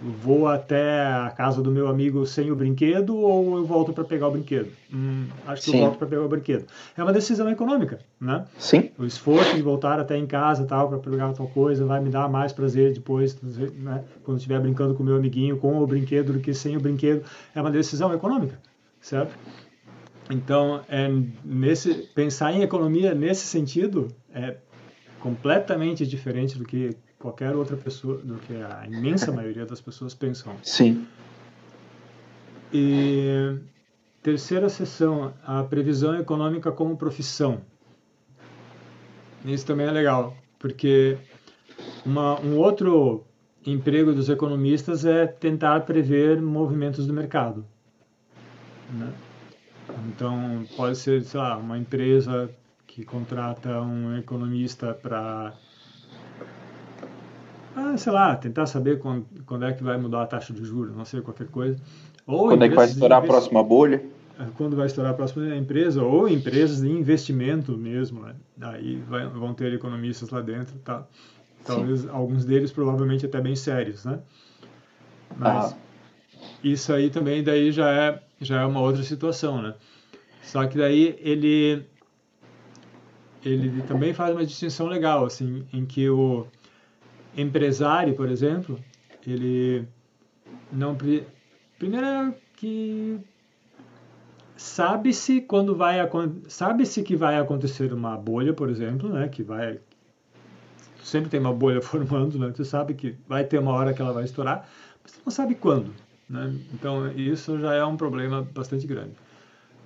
vou 0.00 0.48
até 0.48 1.02
a 1.02 1.30
casa 1.30 1.62
do 1.62 1.70
meu 1.70 1.88
amigo 1.88 2.24
sem 2.24 2.50
o 2.50 2.56
brinquedo 2.56 3.16
ou 3.16 3.58
eu 3.58 3.64
volto 3.64 3.92
para 3.92 4.04
pegar 4.04 4.28
o 4.28 4.30
brinquedo? 4.30 4.70
Hum, 4.92 5.26
acho 5.46 5.62
que 5.62 5.70
Sim. 5.70 5.78
eu 5.78 5.84
volto 5.84 5.98
para 5.98 6.06
pegar 6.06 6.22
o 6.22 6.28
brinquedo. 6.28 6.66
É 6.96 7.02
uma 7.02 7.12
decisão 7.12 7.48
econômica, 7.50 7.98
né? 8.20 8.46
Sim. 8.58 8.90
O 8.98 9.04
esforço 9.04 9.54
de 9.54 9.62
voltar 9.62 10.00
até 10.00 10.16
em 10.16 10.26
casa 10.26 10.64
tal 10.64 10.88
para 10.88 10.98
pegar 10.98 11.32
tal 11.32 11.48
coisa 11.48 11.84
vai 11.84 12.00
me 12.00 12.08
dar 12.08 12.28
mais 12.28 12.52
prazer 12.52 12.92
depois, 12.92 13.36
né? 13.42 14.04
Quando 14.24 14.38
estiver 14.38 14.60
brincando 14.60 14.94
com 14.94 15.02
o 15.02 15.06
meu 15.06 15.16
amiguinho 15.16 15.58
com 15.58 15.78
o 15.80 15.86
brinquedo 15.86 16.32
do 16.32 16.40
que 16.40 16.54
sem 16.54 16.76
o 16.76 16.80
brinquedo. 16.80 17.22
É 17.54 17.60
uma 17.60 17.70
decisão 17.70 18.12
econômica, 18.14 18.58
certo? 19.00 19.36
Então, 20.30 20.82
é 20.88 21.08
nesse 21.44 21.92
pensar 22.14 22.52
em 22.52 22.62
economia 22.62 23.14
nesse 23.14 23.46
sentido 23.46 24.08
é 24.32 24.56
completamente 25.18 26.06
diferente 26.06 26.56
do 26.56 26.64
que 26.64 26.96
qualquer 27.18 27.54
outra 27.54 27.76
pessoa, 27.76 28.16
do 28.18 28.36
que 28.36 28.54
a 28.54 28.86
imensa 28.86 29.30
maioria 29.32 29.66
das 29.66 29.80
pessoas 29.80 30.14
pensam. 30.14 30.56
Sim. 30.62 31.06
E 32.72 33.58
terceira 34.22 34.68
sessão, 34.68 35.34
a 35.44 35.64
previsão 35.64 36.18
econômica 36.18 36.70
como 36.70 36.96
profissão. 36.96 37.60
Isso 39.44 39.66
também 39.66 39.86
é 39.86 39.90
legal, 39.90 40.36
porque 40.58 41.18
uma, 42.04 42.40
um 42.40 42.56
outro 42.56 43.24
emprego 43.66 44.12
dos 44.12 44.28
economistas 44.28 45.04
é 45.04 45.26
tentar 45.26 45.80
prever 45.80 46.40
movimentos 46.40 47.06
do 47.06 47.12
mercado. 47.12 47.66
Né? 48.92 49.12
Então, 50.08 50.64
pode 50.76 50.96
ser, 50.96 51.22
sei 51.22 51.40
lá, 51.40 51.56
uma 51.56 51.78
empresa 51.78 52.50
que 52.86 53.04
contrata 53.04 53.80
um 53.80 54.16
economista 54.18 54.92
para 54.94 55.54
ah, 57.76 57.96
sei 57.96 58.12
lá, 58.12 58.34
tentar 58.36 58.66
saber 58.66 58.98
quando, 58.98 59.26
quando, 59.46 59.64
é 59.64 59.72
que 59.72 59.82
vai 59.82 59.96
mudar 59.96 60.22
a 60.22 60.26
taxa 60.26 60.52
de 60.52 60.64
juros, 60.64 60.94
não 60.96 61.04
sei, 61.04 61.20
qualquer 61.20 61.46
coisa. 61.48 61.78
Ou 62.26 62.48
quando 62.48 62.64
é 62.64 62.68
que 62.68 62.74
vai 62.74 62.86
estourar 62.86 63.22
a 63.22 63.26
próxima 63.26 63.62
bolha? 63.62 64.02
É, 64.38 64.46
quando 64.56 64.76
vai 64.76 64.86
estourar 64.86 65.12
a 65.12 65.14
próxima 65.14 65.54
empresa, 65.54 66.02
ou 66.02 66.28
empresas 66.28 66.80
de 66.80 66.88
investimento 66.88 67.76
mesmo, 67.76 68.22
né? 68.22 68.34
Aí 68.60 69.02
vai, 69.08 69.26
vão 69.26 69.54
ter 69.54 69.72
economistas 69.72 70.30
lá 70.30 70.40
dentro, 70.40 70.76
tá? 70.78 71.06
Talvez 71.64 72.00
Sim. 72.00 72.08
alguns 72.10 72.44
deles 72.44 72.72
provavelmente 72.72 73.24
até 73.26 73.40
bem 73.40 73.54
sérios, 73.54 74.04
né? 74.04 74.18
Mas 75.36 75.72
ah. 75.72 75.76
isso 76.64 76.92
aí 76.92 77.10
também 77.10 77.42
daí 77.42 77.70
já 77.70 77.90
é, 77.90 78.22
já 78.40 78.62
é 78.62 78.64
uma 78.64 78.80
outra 78.80 79.02
situação, 79.02 79.60
né? 79.60 79.74
Só 80.42 80.66
que 80.66 80.78
daí 80.78 81.16
ele 81.20 81.84
ele 83.44 83.82
também 83.82 84.12
faz 84.12 84.34
uma 84.34 84.44
distinção 84.44 84.86
legal, 84.86 85.24
assim, 85.24 85.66
em 85.72 85.86
que 85.86 86.08
o 86.10 86.46
empresário, 87.36 88.14
por 88.14 88.28
exemplo, 88.28 88.78
ele 89.26 89.86
não 90.72 90.96
primeiro 91.78 92.06
é 92.06 92.34
que 92.56 93.18
sabe-se 94.56 95.40
quando 95.40 95.74
vai 95.74 95.98
sabe-se 96.48 97.02
que 97.02 97.16
vai 97.16 97.38
acontecer 97.38 97.92
uma 97.92 98.16
bolha, 98.16 98.52
por 98.52 98.68
exemplo, 98.68 99.08
né, 99.08 99.28
que 99.28 99.42
vai 99.42 99.80
sempre 101.02 101.30
tem 101.30 101.40
uma 101.40 101.52
bolha 101.52 101.80
formando, 101.82 102.38
né? 102.38 102.52
Você 102.54 102.64
sabe 102.64 102.94
que 102.94 103.16
vai 103.26 103.44
ter 103.44 103.58
uma 103.58 103.72
hora 103.72 103.94
que 103.94 104.02
ela 104.02 104.12
vai 104.12 104.24
estourar, 104.24 104.68
mas 105.02 105.12
você 105.12 105.20
não 105.24 105.32
sabe 105.32 105.54
quando, 105.54 105.94
né? 106.30 106.54
Então 106.72 107.10
isso 107.12 107.58
já 107.58 107.74
é 107.74 107.84
um 107.84 107.96
problema 107.96 108.48
bastante 108.54 108.86
grande. 108.86 109.14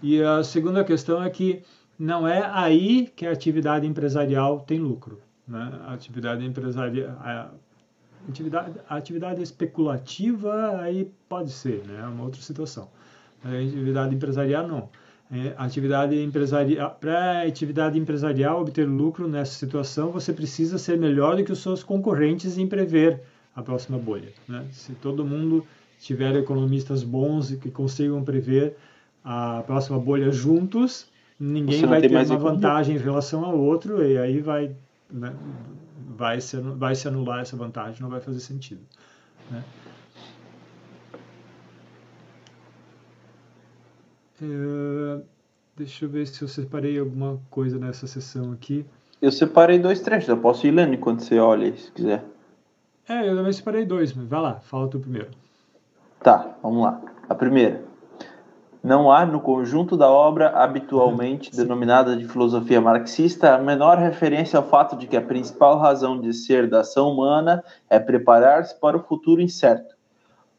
E 0.02 0.22
a 0.22 0.44
segunda 0.44 0.84
questão 0.84 1.22
é 1.22 1.30
que 1.30 1.62
não 1.98 2.28
é 2.28 2.44
aí 2.52 3.10
que 3.16 3.26
a 3.26 3.32
atividade 3.32 3.86
empresarial 3.86 4.60
tem 4.60 4.78
lucro. 4.78 5.20
Né? 5.48 5.80
A 5.86 5.94
atividade 5.94 6.44
empresarial, 6.44 7.16
a 7.18 7.50
atividade, 8.28 8.72
a 8.88 8.96
atividade 8.96 9.42
especulativa 9.42 10.80
aí 10.80 11.10
pode 11.28 11.50
ser, 11.50 11.82
né? 11.86 12.00
É 12.02 12.06
uma 12.06 12.24
outra 12.24 12.42
situação. 12.42 12.88
A 13.42 13.48
atividade 13.48 14.14
empresarial 14.14 14.68
não. 14.68 14.88
É, 15.32 15.54
atividade 15.56 16.22
empresarial, 16.22 16.96
para 17.00 17.40
a 17.40 17.42
atividade 17.46 17.98
empresarial 17.98 18.60
obter 18.60 18.86
lucro 18.86 19.26
nessa 19.26 19.54
situação, 19.54 20.10
você 20.10 20.32
precisa 20.32 20.76
ser 20.76 20.98
melhor 20.98 21.36
do 21.36 21.44
que 21.44 21.52
os 21.52 21.62
seus 21.62 21.82
concorrentes 21.82 22.58
em 22.58 22.66
prever 22.66 23.22
a 23.56 23.62
próxima 23.62 23.98
bolha. 23.98 24.32
Né? 24.46 24.66
Se 24.70 24.92
todo 24.94 25.24
mundo 25.24 25.64
tiver 26.04 26.36
economistas 26.36 27.02
bons 27.02 27.50
e 27.50 27.56
que 27.56 27.70
consigam 27.70 28.22
prever 28.22 28.76
a 29.24 29.62
próxima 29.66 29.98
bolha 29.98 30.30
juntos, 30.30 31.06
ninguém 31.40 31.86
vai 31.86 32.02
ter 32.02 32.14
uma 32.14 32.36
vantagem 32.36 32.96
em 32.96 32.98
relação 32.98 33.42
ao 33.42 33.58
outro 33.58 34.04
e 34.06 34.18
aí 34.18 34.40
vai 34.40 34.76
né, 35.10 35.34
vai, 36.14 36.42
se, 36.42 36.58
vai 36.58 36.94
se 36.94 37.08
anular 37.08 37.40
essa 37.40 37.56
vantagem, 37.56 38.02
não 38.02 38.10
vai 38.10 38.20
fazer 38.20 38.40
sentido. 38.40 38.82
Né? 39.50 39.64
É, 44.42 45.22
deixa 45.74 46.04
eu 46.04 46.08
ver 46.10 46.26
se 46.26 46.42
eu 46.42 46.48
separei 46.48 46.98
alguma 46.98 47.40
coisa 47.48 47.78
nessa 47.78 48.06
sessão 48.06 48.52
aqui. 48.52 48.84
Eu 49.22 49.32
separei 49.32 49.78
dois 49.78 50.00
trechos, 50.00 50.28
eu 50.28 50.36
posso 50.36 50.66
ir 50.66 50.70
lendo 50.70 50.92
enquanto 50.92 51.20
você 51.20 51.38
olha, 51.38 51.74
se 51.74 51.90
quiser. 51.92 52.22
É, 53.08 53.26
eu 53.26 53.34
também 53.34 53.52
separei 53.54 53.86
dois, 53.86 54.12
mas 54.12 54.28
vai 54.28 54.40
lá, 54.42 54.60
fala 54.60 54.86
tu 54.86 55.00
primeiro. 55.00 55.43
Tá, 56.24 56.56
vamos 56.62 56.82
lá. 56.82 57.02
A 57.28 57.34
primeira. 57.34 57.84
Não 58.82 59.12
há 59.12 59.26
no 59.26 59.40
conjunto 59.40 59.94
da 59.94 60.08
obra 60.08 60.48
habitualmente 60.56 61.54
denominada 61.54 62.16
de 62.16 62.26
filosofia 62.26 62.80
marxista 62.80 63.54
a 63.54 63.58
menor 63.58 63.98
referência 63.98 64.56
ao 64.56 64.66
fato 64.66 64.96
de 64.96 65.06
que 65.06 65.18
a 65.18 65.20
principal 65.20 65.78
razão 65.78 66.18
de 66.18 66.32
ser 66.32 66.66
da 66.66 66.80
ação 66.80 67.10
humana 67.10 67.62
é 67.90 67.98
preparar-se 67.98 68.74
para 68.80 68.96
o 68.96 69.02
futuro 69.02 69.42
incerto. 69.42 69.94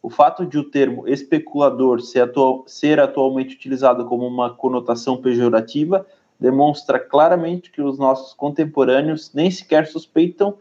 O 0.03 0.09
fato 0.11 0.45
de 0.45 0.59
o 0.59 0.69
termo 0.69 1.07
especulador 1.07 1.99
ser, 1.99 2.21
atual, 2.21 2.63
ser 2.67 2.99
atualmente 2.99 3.55
utilizado 3.55 4.05
como 4.05 4.27
uma 4.27 4.53
conotação 4.53 5.17
pejorativa 5.17 6.05
demonstra 6.39 6.99
claramente 6.99 7.71
que 7.71 7.81
os 7.81 7.97
nossos 7.97 8.35
contemporâneos 8.35 9.33
nem 9.33 9.49
sequer 9.49 9.87
suspeitam 9.87 10.59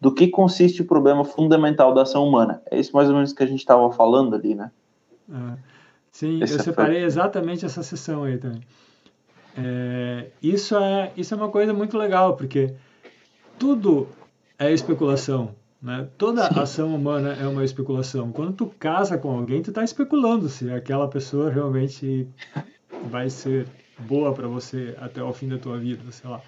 do 0.00 0.12
que 0.12 0.28
consiste 0.28 0.80
o 0.82 0.86
problema 0.86 1.24
fundamental 1.24 1.92
da 1.92 2.02
ação 2.02 2.26
humana. 2.26 2.62
É 2.70 2.78
isso 2.78 2.94
mais 2.94 3.08
ou 3.08 3.14
menos 3.14 3.32
que 3.32 3.42
a 3.42 3.46
gente 3.46 3.60
estava 3.60 3.92
falando 3.92 4.34
ali, 4.34 4.54
né? 4.54 4.70
É. 5.30 5.58
Sim, 6.10 6.40
eu 6.40 6.46
separei 6.46 6.98
foi... 6.98 7.04
exatamente 7.04 7.64
essa 7.64 7.82
sessão 7.82 8.24
aí 8.24 8.38
também. 8.38 8.62
É, 9.56 10.26
isso, 10.42 10.76
é, 10.76 11.12
isso 11.16 11.34
é 11.34 11.36
uma 11.36 11.48
coisa 11.48 11.72
muito 11.72 11.96
legal, 11.98 12.36
porque 12.36 12.74
tudo 13.58 14.08
é 14.58 14.72
especulação. 14.72 15.54
Né? 15.82 16.08
Toda 16.18 16.48
Sim. 16.48 16.60
ação 16.60 16.94
humana 16.94 17.34
é 17.34 17.46
uma 17.46 17.64
especulação. 17.64 18.32
Quando 18.32 18.52
tu 18.52 18.66
casa 18.78 19.16
com 19.16 19.30
alguém, 19.30 19.62
tu 19.62 19.70
está 19.70 19.82
especulando 19.82 20.48
se 20.48 20.70
aquela 20.70 21.08
pessoa 21.08 21.50
realmente 21.50 22.28
vai 23.08 23.30
ser 23.30 23.66
boa 23.98 24.32
para 24.32 24.48
você 24.48 24.94
até 25.00 25.22
o 25.22 25.32
fim 25.32 25.48
da 25.48 25.58
tua 25.58 25.78
vida, 25.78 26.02
sei 26.10 26.28
lá. 26.28 26.40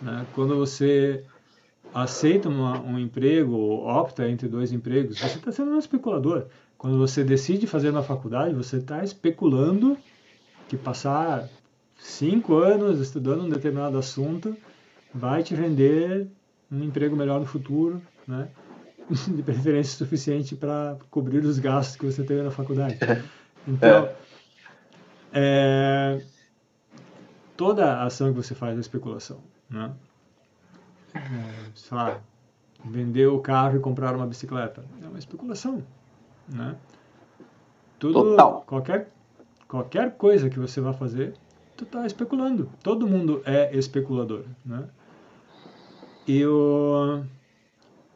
Né? 0.00 0.26
Quando 0.34 0.56
você 0.56 1.24
aceita 2.02 2.48
uma, 2.48 2.78
um 2.82 2.98
emprego 2.98 3.52
ou 3.52 3.86
opta 3.86 4.28
entre 4.28 4.48
dois 4.48 4.70
empregos, 4.70 5.18
você 5.18 5.38
está 5.38 5.50
sendo 5.50 5.70
um 5.70 5.78
especulador. 5.78 6.44
Quando 6.76 6.98
você 6.98 7.24
decide 7.24 7.66
fazer 7.66 7.88
uma 7.88 8.02
faculdade, 8.02 8.54
você 8.54 8.76
está 8.76 9.02
especulando 9.02 9.96
que 10.68 10.76
passar 10.76 11.48
cinco 11.98 12.56
anos 12.56 13.00
estudando 13.00 13.44
um 13.44 13.48
determinado 13.48 13.96
assunto 13.96 14.54
vai 15.14 15.42
te 15.42 15.54
render 15.54 16.28
um 16.70 16.82
emprego 16.82 17.16
melhor 17.16 17.40
no 17.40 17.46
futuro, 17.46 18.02
né? 18.28 18.48
de 19.34 19.42
preferência 19.42 19.96
suficiente 19.96 20.54
para 20.54 20.98
cobrir 21.10 21.38
os 21.44 21.58
gastos 21.58 21.96
que 21.96 22.04
você 22.04 22.22
teve 22.24 22.42
na 22.42 22.50
faculdade. 22.50 22.98
Então, 23.66 24.10
é, 25.32 26.20
toda 27.56 28.02
ação 28.02 28.34
que 28.34 28.36
você 28.36 28.54
faz 28.54 28.76
é 28.76 28.80
especulação. 28.80 29.40
Né? 29.70 29.92
É, 31.16 31.70
sei 31.74 31.96
lá, 31.96 32.20
vender 32.84 33.26
o 33.26 33.40
carro 33.40 33.76
e 33.76 33.80
comprar 33.80 34.14
uma 34.14 34.26
bicicleta 34.26 34.84
é 35.02 35.08
uma 35.08 35.18
especulação 35.18 35.82
né? 36.48 36.76
Tudo, 37.98 38.12
Total. 38.12 38.62
Qualquer, 38.66 39.08
qualquer 39.66 40.16
coisa 40.16 40.50
que 40.50 40.58
você 40.58 40.80
vai 40.80 40.92
fazer, 40.92 41.34
tu 41.76 41.84
está 41.84 42.06
especulando. 42.06 42.70
Todo 42.82 43.06
mundo 43.06 43.42
é 43.44 43.74
especulador, 43.76 44.44
né? 44.64 44.84
E 46.26 46.44
o... 46.44 47.22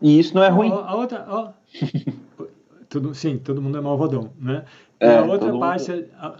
E 0.03 0.18
isso 0.18 0.34
não 0.34 0.42
é 0.42 0.48
ruim. 0.48 0.70
A, 0.70 0.90
a 0.90 0.94
outra... 0.94 1.55
Tudo, 2.88 3.14
sim, 3.14 3.38
todo 3.38 3.62
mundo 3.62 3.78
é 3.78 3.80
malvadão, 3.80 4.32
né? 4.36 4.64
É, 4.98 5.18
a 5.18 5.22
outra 5.22 5.57
parte... 5.57 5.92
Mundo... 5.92 6.09
A, 6.18 6.36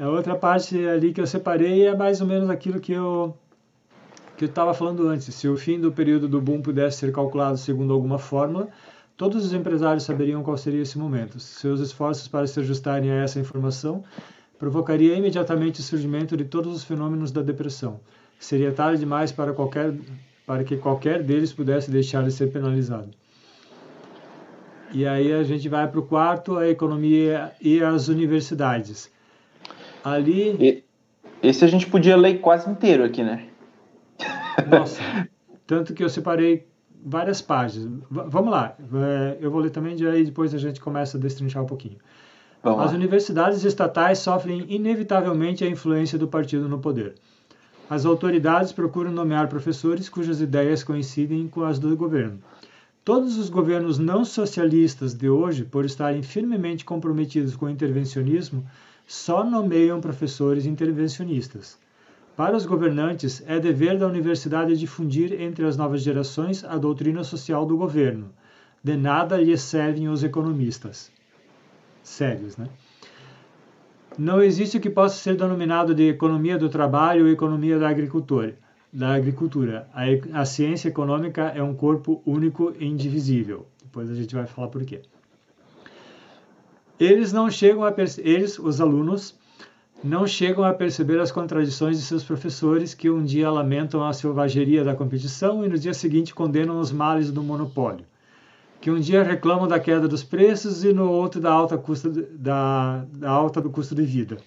a 0.00 0.08
outra 0.08 0.36
parte 0.36 0.86
ali 0.86 1.12
que 1.12 1.20
eu 1.20 1.26
separei 1.26 1.86
é 1.86 1.96
mais 1.96 2.20
ou 2.20 2.26
menos 2.26 2.50
aquilo 2.50 2.80
que 2.80 2.92
eu 2.92 3.36
que 4.38 4.44
eu 4.44 4.48
estava 4.48 4.72
falando 4.72 5.06
antes. 5.06 5.34
Se 5.34 5.46
o 5.48 5.56
fim 5.56 5.78
do 5.78 5.92
período 5.92 6.26
do 6.26 6.40
boom 6.40 6.62
pudesse 6.62 6.98
ser 6.98 7.12
calculado 7.12 7.58
segundo 7.58 7.92
alguma 7.92 8.18
fórmula, 8.18 8.68
Todos 9.18 9.44
os 9.44 9.52
empresários 9.52 10.04
saberiam 10.04 10.44
qual 10.44 10.56
seria 10.56 10.80
esse 10.80 10.96
momento. 10.96 11.40
Seus 11.40 11.80
esforços 11.80 12.28
para 12.28 12.46
se 12.46 12.60
ajustarem 12.60 13.10
a 13.10 13.24
essa 13.24 13.40
informação 13.40 14.04
provocaria 14.60 15.16
imediatamente 15.16 15.80
o 15.80 15.82
surgimento 15.82 16.36
de 16.36 16.44
todos 16.44 16.72
os 16.72 16.84
fenômenos 16.84 17.32
da 17.32 17.42
depressão. 17.42 17.98
Seria 18.38 18.70
tarde 18.70 19.00
demais 19.00 19.32
para, 19.32 19.52
qualquer, 19.52 19.92
para 20.46 20.62
que 20.62 20.76
qualquer 20.76 21.20
deles 21.24 21.52
pudesse 21.52 21.90
deixar 21.90 22.22
de 22.22 22.30
ser 22.30 22.52
penalizado. 22.52 23.10
E 24.92 25.04
aí 25.04 25.32
a 25.32 25.42
gente 25.42 25.68
vai 25.68 25.88
para 25.88 25.98
o 25.98 26.06
quarto, 26.06 26.56
a 26.56 26.68
economia 26.68 27.50
e 27.60 27.82
as 27.82 28.06
universidades. 28.06 29.10
Ali. 30.04 30.84
Esse 31.42 31.64
a 31.64 31.68
gente 31.68 31.88
podia 31.88 32.16
ler 32.16 32.38
quase 32.38 32.70
inteiro 32.70 33.02
aqui, 33.02 33.24
né? 33.24 33.47
Nossa, 34.70 35.00
tanto 35.66 35.94
que 35.94 36.02
eu 36.02 36.08
separei 36.08 36.66
várias 37.04 37.40
páginas. 37.40 38.00
V 38.10 38.22
vamos 38.26 38.50
lá, 38.50 38.76
eu 39.40 39.50
vou 39.50 39.60
ler 39.60 39.70
também, 39.70 39.96
e 39.98 40.06
aí 40.06 40.24
depois 40.24 40.54
a 40.54 40.58
gente 40.58 40.80
começa 40.80 41.16
a 41.16 41.20
destrinchar 41.20 41.62
um 41.62 41.66
pouquinho. 41.66 41.98
Vamos 42.62 42.84
As 42.84 42.90
lá. 42.90 42.96
universidades 42.96 43.64
estatais 43.64 44.18
sofrem 44.18 44.64
inevitavelmente 44.68 45.64
a 45.64 45.68
influência 45.68 46.18
do 46.18 46.26
partido 46.26 46.68
no 46.68 46.78
poder. 46.78 47.14
As 47.88 48.04
autoridades 48.04 48.72
procuram 48.72 49.10
nomear 49.10 49.48
professores 49.48 50.08
cujas 50.08 50.40
ideias 50.40 50.84
coincidem 50.84 51.48
com 51.48 51.62
as 51.62 51.78
do 51.78 51.96
governo. 51.96 52.40
Todos 53.04 53.38
os 53.38 53.48
governos 53.48 53.98
não 53.98 54.24
socialistas 54.24 55.14
de 55.14 55.30
hoje, 55.30 55.64
por 55.64 55.86
estarem 55.86 56.22
firmemente 56.22 56.84
comprometidos 56.84 57.56
com 57.56 57.64
o 57.64 57.70
intervencionismo, 57.70 58.66
só 59.06 59.42
nomeiam 59.42 60.00
professores 60.00 60.66
intervencionistas. 60.66 61.78
Para 62.38 62.56
os 62.56 62.64
governantes, 62.64 63.42
é 63.48 63.58
dever 63.58 63.98
da 63.98 64.06
universidade 64.06 64.78
difundir 64.78 65.42
entre 65.42 65.66
as 65.66 65.76
novas 65.76 66.02
gerações 66.02 66.62
a 66.62 66.78
doutrina 66.78 67.24
social 67.24 67.66
do 67.66 67.76
governo. 67.76 68.30
De 68.80 68.96
nada 68.96 69.36
lhes 69.36 69.60
servem 69.60 70.08
os 70.08 70.22
economistas. 70.22 71.10
Sérios, 72.00 72.56
né? 72.56 72.68
Não 74.16 74.40
existe 74.40 74.76
o 74.76 74.80
que 74.80 74.88
possa 74.88 75.16
ser 75.16 75.34
denominado 75.34 75.92
de 75.92 76.10
economia 76.10 76.56
do 76.56 76.68
trabalho 76.68 77.24
ou 77.24 77.28
economia 77.28 77.76
da 77.76 77.88
agricultura 77.88 78.56
da 78.92 79.14
agricultura. 79.14 79.88
A, 79.92 80.40
a 80.40 80.44
ciência 80.44 80.88
econômica 80.88 81.42
é 81.56 81.62
um 81.62 81.74
corpo 81.74 82.22
único 82.24 82.72
e 82.78 82.86
indivisível. 82.86 83.66
Depois 83.82 84.08
a 84.08 84.14
gente 84.14 84.34
vai 84.36 84.46
falar 84.46 84.68
por 84.68 84.84
quê. 84.84 85.02
Eles 87.00 87.32
não 87.32 87.50
chegam 87.50 87.84
a 87.84 87.94
eles, 88.18 88.60
os 88.60 88.80
alunos, 88.80 89.37
não 90.02 90.26
chegam 90.26 90.64
a 90.64 90.72
perceber 90.72 91.18
as 91.20 91.32
contradições 91.32 91.98
de 91.98 92.04
seus 92.04 92.22
professores 92.22 92.94
que 92.94 93.10
um 93.10 93.24
dia 93.24 93.50
lamentam 93.50 94.06
a 94.06 94.12
selvageria 94.12 94.84
da 94.84 94.94
competição 94.94 95.64
e 95.64 95.68
no 95.68 95.78
dia 95.78 95.94
seguinte 95.94 96.34
condenam 96.34 96.78
os 96.78 96.92
males 96.92 97.32
do 97.32 97.42
monopólio, 97.42 98.04
que 98.80 98.90
um 98.90 99.00
dia 99.00 99.22
reclamam 99.22 99.66
da 99.66 99.80
queda 99.80 100.06
dos 100.06 100.22
preços 100.22 100.84
e 100.84 100.92
no 100.92 101.10
outro 101.10 101.40
da 101.40 101.50
alta, 101.50 101.76
custa, 101.76 102.08
da, 102.08 103.04
da 103.12 103.30
alta 103.30 103.60
do 103.60 103.70
custo 103.70 103.94
de 103.94 104.02
vida 104.02 104.38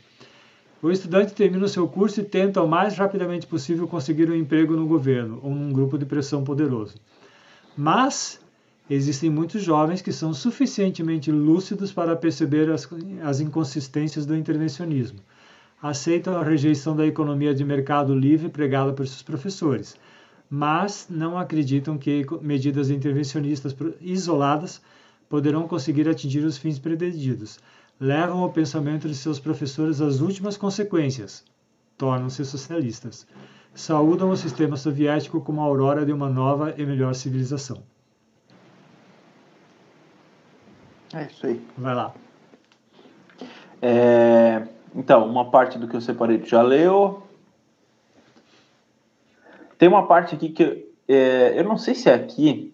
o 0.82 0.90
estudante 0.90 1.34
termina 1.34 1.66
o 1.66 1.70
seu 1.70 1.88
curso 1.88 2.22
e 2.22 2.24
tenta 2.24 2.62
o 2.62 2.68
mais 2.68 2.98
rapidamente 2.98 3.46
possível 3.46 3.88
conseguir 3.88 4.30
um 4.30 4.36
emprego 4.36 4.76
no 4.76 4.88
governo 4.88 5.40
ou 5.44 5.54
num 5.54 5.72
grupo 5.72 5.98
de 5.98 6.06
pressão 6.06 6.44
poderoso. 6.44 6.96
Mas 7.78 8.40
existem 8.90 9.30
muitos 9.30 9.62
jovens 9.62 10.02
que 10.02 10.12
são 10.12 10.34
suficientemente 10.34 11.32
lúcidos 11.32 11.92
para 11.92 12.16
perceber 12.16 12.72
as, 12.72 12.90
as 13.24 13.40
inconsistências 13.40 14.26
do 14.26 14.36
intervencionismo. 14.36 15.20
Aceitam 15.82 16.38
a 16.38 16.44
rejeição 16.44 16.96
da 16.96 17.06
economia 17.06 17.54
de 17.54 17.64
mercado 17.66 18.14
livre 18.14 18.50
pregada 18.50 18.94
por 18.94 19.08
seus 19.08 19.24
professores, 19.24 19.96
mas 20.50 21.08
não 21.10 21.38
acreditam 21.38 21.98
que 21.98 22.26
medidas 22.42 22.90
intervencionistas 22.90 23.76
isoladas 24.00 24.82
poderão 25.28 25.68
conseguir 25.68 26.08
atingir 26.08 26.44
os 26.44 26.58
fins 26.58 26.78
pretendidos 26.78 27.60
levam 28.02 28.44
o 28.44 28.52
pensamento 28.52 29.08
de 29.08 29.14
seus 29.14 29.40
professores 29.40 30.02
às 30.02 30.22
últimas 30.22 30.58
consequências, 30.58 31.46
tornam-se 31.96 32.44
socialistas. 32.44 33.28
Saúdam 33.76 34.32
o 34.32 34.36
sistema 34.36 34.76
soviético 34.76 35.40
como 35.40 35.62
a 35.62 35.66
aurora 35.66 36.04
de 36.04 36.12
uma 36.12 36.28
nova 36.28 36.74
e 36.76 36.84
melhor 36.84 37.14
civilização. 37.14 37.84
É 41.14 41.28
isso 41.28 41.46
aí. 41.46 41.62
Vai 41.78 41.94
lá. 41.94 42.14
É, 43.82 44.68
então, 44.96 45.28
uma 45.28 45.50
parte 45.50 45.78
do 45.78 45.88
que 45.88 45.96
eu 45.96 46.02
separei 46.02 46.38
tu 46.38 46.48
já 46.48 46.62
leu. 46.62 47.24
Tem 49.78 49.88
uma 49.88 50.06
parte 50.06 50.36
aqui 50.36 50.50
que 50.50 50.88
é, 51.08 51.60
eu 51.60 51.64
não 51.64 51.78
sei 51.78 51.96
se 51.96 52.10
é 52.10 52.14
aqui, 52.14 52.74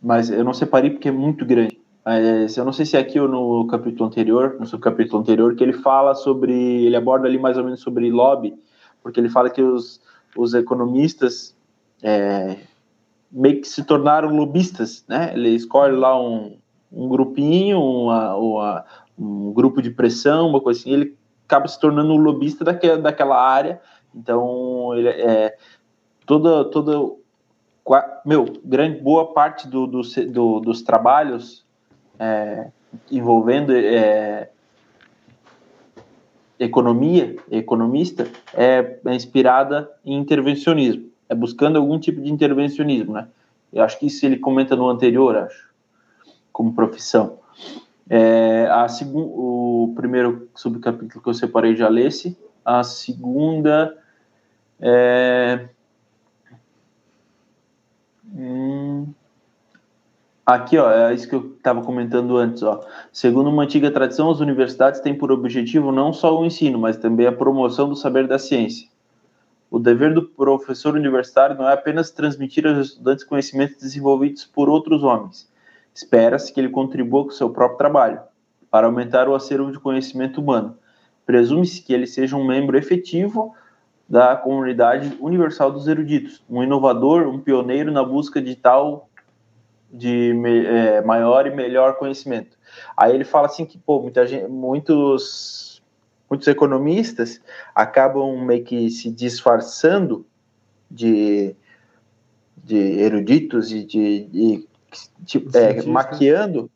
mas 0.00 0.30
eu 0.30 0.44
não 0.44 0.52
separei 0.52 0.90
porque 0.90 1.08
é 1.08 1.12
muito 1.12 1.44
grande. 1.44 1.78
Mas 2.04 2.56
eu 2.56 2.64
não 2.64 2.72
sei 2.72 2.84
se 2.84 2.96
é 2.96 3.00
aqui 3.00 3.18
ou 3.18 3.26
no 3.26 3.66
capítulo 3.66 4.06
anterior, 4.06 4.56
no 4.60 4.66
subcapítulo 4.66 5.20
anterior, 5.20 5.54
que 5.56 5.64
ele 5.64 5.72
fala 5.72 6.14
sobre, 6.14 6.52
ele 6.84 6.96
aborda 6.96 7.26
ali 7.26 7.38
mais 7.38 7.56
ou 7.56 7.64
menos 7.64 7.80
sobre 7.80 8.10
lobby, 8.10 8.54
porque 9.02 9.18
ele 9.18 9.30
fala 9.30 9.48
que 9.48 9.62
os, 9.62 10.02
os 10.36 10.52
economistas 10.52 11.56
é, 12.02 12.58
meio 13.32 13.62
que 13.62 13.68
se 13.68 13.82
tornaram 13.84 14.36
lobistas, 14.36 15.02
né? 15.08 15.32
Ele 15.32 15.48
escolhe 15.48 15.96
lá 15.96 16.20
um, 16.20 16.58
um 16.92 17.08
grupinho, 17.08 17.80
uma, 17.80 18.36
uma, 18.36 18.84
um 19.18 19.52
grupo 19.52 19.80
de 19.80 19.90
pressão, 19.90 20.48
uma 20.48 20.60
coisa 20.60 20.80
assim, 20.80 20.92
ele 20.92 21.16
acaba 21.46 21.68
se 21.68 21.78
tornando 21.78 22.12
um 22.12 22.18
lobista 22.18 22.64
daquela, 22.64 22.98
daquela 22.98 23.40
área, 23.40 23.80
então 24.14 24.94
ele 24.96 25.08
é 25.08 25.56
toda 26.26 26.64
toda 26.64 27.16
meu 28.24 28.46
grande 28.64 29.00
boa 29.00 29.32
parte 29.32 29.68
do, 29.68 29.86
do, 29.86 30.00
do 30.28 30.60
dos 30.60 30.82
trabalhos 30.82 31.64
é, 32.18 32.70
envolvendo 33.10 33.72
é, 33.72 34.50
economia, 36.58 37.36
economista, 37.50 38.26
é, 38.52 38.98
é, 39.04 39.14
inspirada 39.14 39.90
em 40.04 40.16
intervencionismo, 40.16 41.10
é 41.28 41.34
buscando 41.34 41.78
algum 41.78 41.98
tipo 41.98 42.20
de 42.20 42.30
intervencionismo, 42.30 43.12
né? 43.14 43.28
Eu 43.72 43.82
acho 43.82 43.98
que 43.98 44.06
isso 44.06 44.24
ele 44.24 44.38
comenta 44.38 44.76
no 44.76 44.88
anterior, 44.88 45.36
acho, 45.36 45.68
como 46.52 46.74
profissão. 46.74 47.38
É, 48.08 48.66
a 48.70 48.86
o 49.06 49.92
primeiro 49.96 50.48
subcapítulo 50.54 51.22
que 51.22 51.28
eu 51.28 51.34
separei 51.34 51.74
já 51.74 51.88
lesse, 51.88 52.36
a 52.64 52.82
segunda 52.82 53.96
é, 54.80 55.68
hum, 58.34 59.12
Aqui, 60.46 60.76
ó, 60.76 60.90
é 60.90 61.14
isso 61.14 61.26
que 61.26 61.34
eu 61.34 61.54
estava 61.56 61.82
comentando 61.82 62.36
antes, 62.36 62.62
ó. 62.62 62.86
Segundo 63.10 63.48
uma 63.48 63.62
antiga 63.62 63.90
tradição, 63.90 64.30
as 64.30 64.40
universidades 64.40 65.00
têm 65.00 65.16
por 65.16 65.32
objetivo 65.32 65.90
não 65.90 66.12
só 66.12 66.38
o 66.38 66.44
ensino, 66.44 66.78
mas 66.78 66.98
também 66.98 67.26
a 67.26 67.32
promoção 67.32 67.88
do 67.88 67.96
saber 67.96 68.28
da 68.28 68.38
ciência. 68.38 68.86
O 69.70 69.78
dever 69.78 70.12
do 70.12 70.22
professor 70.22 70.94
universitário 70.94 71.56
não 71.56 71.66
é 71.66 71.72
apenas 71.72 72.10
transmitir 72.10 72.66
aos 72.66 72.88
estudantes 72.88 73.24
conhecimentos 73.24 73.78
desenvolvidos 73.78 74.44
por 74.44 74.68
outros 74.68 75.02
homens. 75.02 75.50
Espera-se 75.94 76.52
que 76.52 76.60
ele 76.60 76.68
contribua 76.68 77.24
com 77.24 77.30
seu 77.30 77.50
próprio 77.50 77.78
trabalho, 77.78 78.20
para 78.70 78.86
aumentar 78.86 79.28
o 79.28 79.34
acervo 79.34 79.70
de 79.70 79.78
conhecimento 79.78 80.40
humano. 80.40 80.76
Presume-se 81.24 81.80
que 81.80 81.92
ele 81.92 82.06
seja 82.06 82.36
um 82.36 82.44
membro 82.44 82.76
efetivo 82.76 83.54
da 84.08 84.36
comunidade 84.36 85.16
universal 85.20 85.70
dos 85.70 85.86
eruditos, 85.86 86.42
um 86.50 86.62
inovador, 86.62 87.26
um 87.28 87.38
pioneiro 87.38 87.90
na 87.92 88.04
busca 88.04 88.42
de 88.42 88.54
tal 88.56 89.08
de 89.90 90.34
é, 90.44 91.00
maior 91.02 91.46
e 91.46 91.54
melhor 91.54 91.96
conhecimento. 91.96 92.58
Aí 92.96 93.14
ele 93.14 93.24
fala 93.24 93.46
assim 93.46 93.64
que 93.64 93.78
pô, 93.78 94.02
muita 94.02 94.26
gente, 94.26 94.48
muitos 94.48 95.82
muitos 96.28 96.48
economistas 96.48 97.40
acabam 97.74 98.44
meio 98.44 98.64
que 98.64 98.90
se 98.90 99.10
disfarçando 99.10 100.26
de, 100.90 101.54
de 102.56 102.76
eruditos 102.76 103.70
e 103.70 103.84
de, 103.84 104.24
de 104.24 104.68
tipo, 105.24 105.56
é, 105.56 105.82
maquiando 105.82 106.70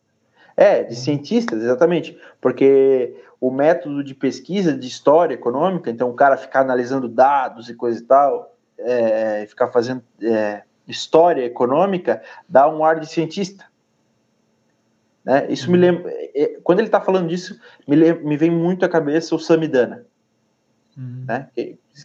é 0.56 0.82
de 0.82 0.96
cientistas 0.96 1.62
exatamente 1.62 2.18
porque 2.40 3.14
o 3.40 3.50
método 3.50 4.02
de 4.02 4.14
pesquisa 4.14 4.72
de 4.76 4.86
história 4.86 5.34
econômica 5.34 5.90
então 5.90 6.10
o 6.10 6.14
cara 6.14 6.36
ficar 6.36 6.60
analisando 6.60 7.08
dados 7.08 7.68
e 7.68 7.74
coisa 7.74 8.00
e 8.00 8.04
tal 8.04 8.54
é, 8.78 9.46
ficar 9.46 9.68
fazendo 9.68 10.02
é, 10.22 10.62
história 10.86 11.44
econômica 11.44 12.22
dá 12.48 12.68
um 12.68 12.84
ar 12.84 12.98
de 12.98 13.06
cientista. 13.06 13.64
Né? 15.24 15.46
Isso 15.50 15.66
uhum. 15.66 15.72
me 15.72 15.78
lembra. 15.78 16.10
É, 16.10 16.42
é, 16.42 16.60
quando 16.62 16.78
ele 16.78 16.88
está 16.88 17.00
falando 17.00 17.28
disso, 17.28 17.60
me, 17.86 17.94
lembra, 17.94 18.24
me 18.24 18.36
vem 18.36 18.50
muito 18.50 18.84
à 18.84 18.88
cabeça 18.88 19.34
o 19.34 19.38
Samidana. 19.38 20.06
Uhum. 20.96 21.24
Né? 21.28 21.48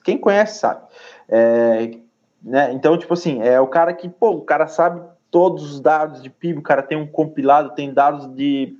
Quem 0.03 0.17
conhece 0.17 0.59
sabe. 0.59 0.85
É, 1.29 1.97
né? 2.41 2.73
Então, 2.73 2.97
tipo 2.97 3.13
assim, 3.13 3.41
é 3.41 3.59
o 3.59 3.67
cara 3.67 3.93
que, 3.93 4.09
pô, 4.09 4.31
o 4.31 4.41
cara 4.41 4.67
sabe 4.67 5.01
todos 5.33 5.73
os 5.73 5.79
dados 5.79 6.21
de 6.21 6.29
PIB, 6.29 6.59
o 6.59 6.63
cara 6.63 6.83
tem 6.83 6.95
um 6.95 7.07
compilado, 7.07 7.73
tem 7.73 7.91
dados 7.91 8.31
de 8.35 8.77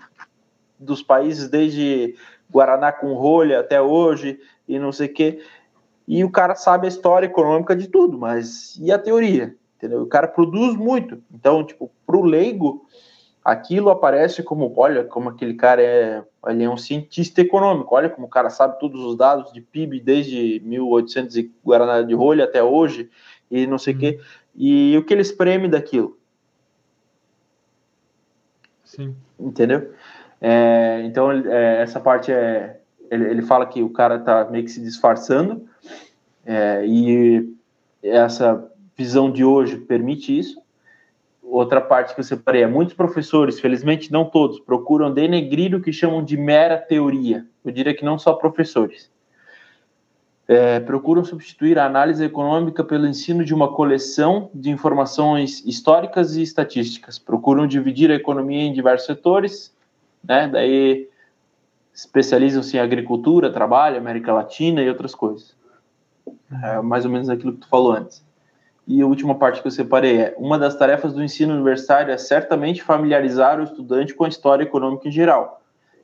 dos 0.78 1.02
países 1.02 1.50
desde 1.50 2.16
Guaraná 2.52 2.92
com 2.92 3.14
rolha 3.14 3.60
até 3.60 3.82
hoje 3.82 4.40
e 4.68 4.78
não 4.78 4.92
sei 4.92 5.08
o 5.08 5.14
quê. 5.14 5.42
E 6.08 6.24
o 6.24 6.30
cara 6.30 6.54
sabe 6.54 6.86
a 6.86 6.90
história 6.90 7.26
econômica 7.26 7.76
de 7.76 7.88
tudo, 7.88 8.20
mas 8.20 8.78
e 8.80 8.92
a 8.92 9.00
teoria? 9.00 9.56
entendeu? 9.84 10.04
O 10.04 10.08
cara 10.08 10.28
produz 10.28 10.76
muito. 10.76 11.22
Então, 11.34 11.66
tipo, 11.66 11.92
pro 12.06 12.22
leigo, 12.22 12.86
aquilo 13.44 13.90
aparece 13.90 14.44
como, 14.44 14.72
olha, 14.78 15.04
como 15.04 15.30
aquele 15.30 15.56
cara 15.56 15.82
é, 15.82 16.24
ele 16.48 16.64
é 16.64 16.70
um 16.70 16.78
cientista 16.78 17.42
econômico, 17.42 17.94
olha 17.96 18.10
como 18.10 18.28
o 18.28 18.30
cara 18.30 18.50
sabe 18.50 18.80
todos 18.80 19.04
os 19.04 19.18
dados 19.18 19.52
de 19.52 19.60
PIB 19.60 20.00
desde 20.00 20.62
1800 20.64 21.36
e 21.36 21.52
Guaraná 21.66 22.02
de 22.02 22.14
rolha 22.14 22.46
até 22.46 22.64
hoje, 22.64 23.10
e 23.52 23.68
não 23.68 23.78
sei 23.78 23.94
o 23.94 23.98
quê. 23.98 24.18
Uhum. 24.20 24.26
E 24.56 24.98
o 24.98 25.04
que 25.04 25.14
ele 25.14 25.22
espreme 25.22 25.68
daquilo? 25.68 26.18
Sim. 28.96 29.16
Entendeu? 29.40 29.92
É, 30.40 31.02
então, 31.06 31.32
é, 31.32 31.82
essa 31.82 32.00
parte 32.00 32.32
é. 32.32 32.80
Ele, 33.10 33.30
ele 33.30 33.42
fala 33.42 33.66
que 33.66 33.82
o 33.82 33.90
cara 33.90 34.20
tá 34.20 34.46
meio 34.50 34.64
que 34.64 34.72
se 34.72 34.82
disfarçando, 34.82 35.68
é, 36.46 36.86
e 36.86 37.54
essa 38.02 38.70
visão 38.96 39.32
de 39.32 39.44
hoje 39.44 39.78
permite 39.78 40.38
isso. 40.38 40.62
Outra 41.42 41.80
parte 41.80 42.14
que 42.14 42.20
eu 42.20 42.24
separei 42.24 42.64
é: 42.64 42.68
muitos 42.68 42.94
professores, 42.94 43.60
felizmente 43.60 44.12
não 44.12 44.26
todos, 44.26 44.60
procuram 44.60 45.14
denegrir 45.14 45.76
o 45.76 45.82
que 45.82 45.94
chamam 45.94 46.24
de 46.24 46.38
mera 46.38 46.78
teoria. 46.78 47.46
Eu 47.64 47.72
diria 47.72 47.96
que 47.96 48.06
não 48.06 48.20
só 48.20 48.34
professores 48.34 49.13
é, 50.48 50.80
procuram 50.80 51.24
substituir 51.24 51.80
a 51.80 51.86
análise 51.86 52.24
econômica 52.24 52.84
pelo 52.84 53.08
ensino 53.08 53.46
de 53.46 53.54
uma 53.54 53.74
coleção 53.74 54.50
de 54.54 54.70
informações 54.70 55.64
históricas 55.66 56.36
e 56.36 56.42
estatísticas. 56.42 57.18
Procuram 57.18 57.66
dividir 57.66 58.12
a 58.12 58.16
economia 58.16 58.64
em 58.64 58.74
diversos 58.74 59.06
setores, 59.06 59.74
né? 60.24 60.48
Daí 60.48 61.08
especializam-se 61.94 62.76
em 62.76 62.80
agricultura, 62.80 63.52
trabalho, 63.52 63.98
América 63.98 64.34
Latina 64.34 64.82
e 64.82 64.90
outras 64.90 65.16
coisas. 65.16 65.56
É 66.64 66.82
mais 66.82 67.06
ou 67.06 67.12
menos 67.12 67.30
aquilo 67.30 67.54
que 67.54 67.62
tu 67.62 67.68
falou 67.68 67.94
antes. 67.94 68.24
E 68.86 69.02
a 69.02 69.08
última 69.08 69.36
parte 69.36 69.62
que 69.62 69.68
eu 69.68 69.72
separei 69.72 70.18
é: 70.18 70.36
uma 70.38 70.60
das 70.60 70.76
tarefas 70.76 71.14
do 71.14 71.24
ensino 71.24 71.54
universitário 71.54 72.12
é 72.12 72.18
certamente 72.18 72.84
familiarizar 72.84 73.60
o 73.60 73.64
estudante 73.64 74.14
com 74.14 74.26
a 74.26 74.30
história 74.30 74.64
econômica 74.64 75.08
em 75.08 75.12
geral 75.12 75.62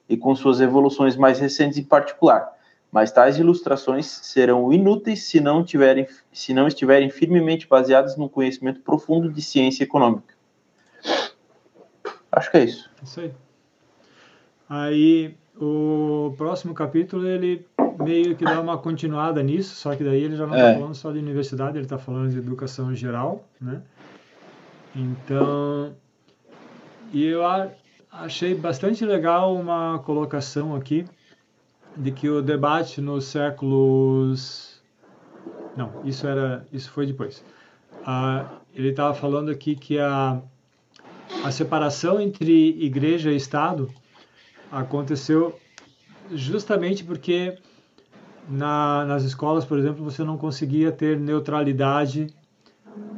e 0.08 0.16
com 0.16 0.34
suas 0.34 0.62
evoluções 0.62 1.18
mais 1.18 1.40
recentes 1.40 1.78
em 1.78 1.84
particular 1.84 2.58
mas 2.92 3.12
tais 3.12 3.38
ilustrações 3.38 4.08
serão 4.08 4.74
inúteis 4.74 5.24
se 5.24 5.40
não, 5.40 5.64
tiverem, 5.64 6.08
se 6.32 6.54
não 6.54 6.68
estiverem 6.68 7.10
firmemente 7.10 7.68
baseadas 7.68 8.18
no 8.18 8.30
conhecimento 8.30 8.82
profundo 8.82 9.32
de 9.32 9.42
ciência 9.42 9.84
econômica. 9.84 10.34
Acho 12.32 12.52
que 12.52 12.58
é 12.58 12.64
isso. 12.64 12.90
Isso 13.04 13.22
aí. 13.22 13.32
Aí, 14.70 15.36
o 15.60 16.34
próximo 16.38 16.74
capítulo, 16.74 17.28
ele 17.28 17.66
meio 18.00 18.36
que 18.36 18.44
dá 18.44 18.62
uma 18.62 18.78
continuada 18.78 19.42
nisso, 19.44 19.76
só 19.76 19.96
que 19.96 20.04
daí 20.04 20.24
ele 20.24 20.36
já 20.36 20.46
não 20.48 20.56
está 20.56 20.70
é. 20.70 20.74
falando 20.76 20.96
só 20.96 21.12
de 21.12 21.20
universidade, 21.20 21.78
ele 21.78 21.86
está 21.86 21.98
falando 21.98 22.30
de 22.30 22.38
educação 22.38 22.94
geral, 22.96 23.44
né? 23.60 23.82
Então, 24.96 25.94
e 27.12 27.26
eu 27.26 27.42
achei 28.12 28.56
bastante 28.56 29.06
legal 29.06 29.56
uma 29.56 30.00
colocação 30.00 30.76
aqui 30.76 31.06
de 31.96 32.12
que 32.12 32.30
o 32.30 32.42
debate 32.42 33.02
nos 33.02 33.26
séculos 33.26 34.82
não 35.76 35.92
isso 36.04 36.28
era 36.28 36.66
isso 36.72 36.90
foi 36.92 37.06
depois. 37.06 37.44
Ah, 38.06 38.60
ele 38.74 38.90
estava 38.90 39.14
falando 39.14 39.50
aqui 39.50 39.76
que 39.76 40.00
a 40.00 40.42
a 41.44 41.52
separação 41.52 42.20
entre 42.20 42.52
igreja 42.84 43.32
e 43.32 43.36
estado 43.36 43.90
aconteceu 44.72 45.58
justamente 46.32 47.04
porque 47.04 47.58
na, 48.48 49.06
nas 49.06 49.24
escolas 49.24 49.66
por 49.66 49.78
exemplo 49.78 50.04
você 50.04 50.24
não 50.24 50.38
conseguia 50.38 50.92
ter 50.92 51.18
neutralidade 51.18 52.28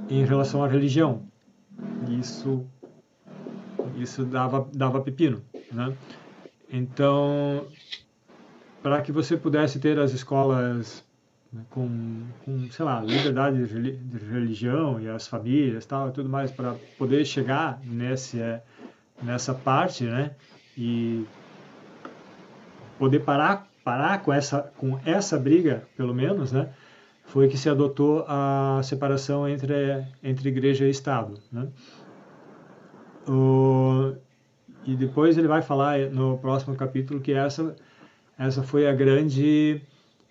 em 0.09 0.26
relação 0.26 0.63
à 0.63 0.67
religião. 0.67 1.24
Isso 2.19 2.65
isso 3.97 4.24
dava 4.26 4.67
dava 4.74 5.01
pepino 5.01 5.41
né? 5.72 5.95
Então 6.72 7.65
para 8.82 9.01
que 9.01 9.11
você 9.11 9.38
pudesse 9.38 9.79
ter 9.79 9.99
as 9.99 10.11
escolas 10.11 11.03
né, 11.51 11.63
com, 11.69 12.23
com, 12.43 12.69
sei 12.71 12.86
lá, 12.86 13.01
liberdade 13.01 13.65
de 13.65 14.25
religião 14.25 14.99
e 14.99 15.07
as 15.07 15.27
famílias 15.27 15.86
tal 15.86 16.09
e 16.09 16.11
tudo 16.11 16.29
mais 16.29 16.51
para 16.51 16.75
poder 16.97 17.25
chegar 17.25 17.79
nesse 17.84 18.39
nessa 19.21 19.53
parte, 19.53 20.03
né? 20.03 20.32
E 20.77 21.25
poder 22.97 23.19
parar 23.19 23.67
parar 23.84 24.21
com 24.23 24.32
essa 24.34 24.71
com 24.77 24.99
essa 25.05 25.38
briga, 25.38 25.84
pelo 25.95 26.13
menos, 26.13 26.51
né? 26.51 26.69
Foi 27.25 27.47
que 27.47 27.57
se 27.57 27.69
adotou 27.69 28.25
a 28.27 28.82
separação 28.84 29.47
entre 29.47 30.05
entre 30.23 30.49
igreja 30.49 30.86
e 30.86 30.89
estado, 30.89 31.38
né? 31.51 31.67
O, 33.27 34.15
e 34.84 34.95
depois 34.95 35.38
ele 35.38 35.47
vai 35.47 35.61
falar 35.61 35.99
no 36.09 36.39
próximo 36.39 36.75
capítulo 36.75 37.21
que 37.21 37.34
essa 37.34 37.75
essa 38.41 38.63
foi 38.63 38.87
a 38.87 38.93
grande 38.93 39.81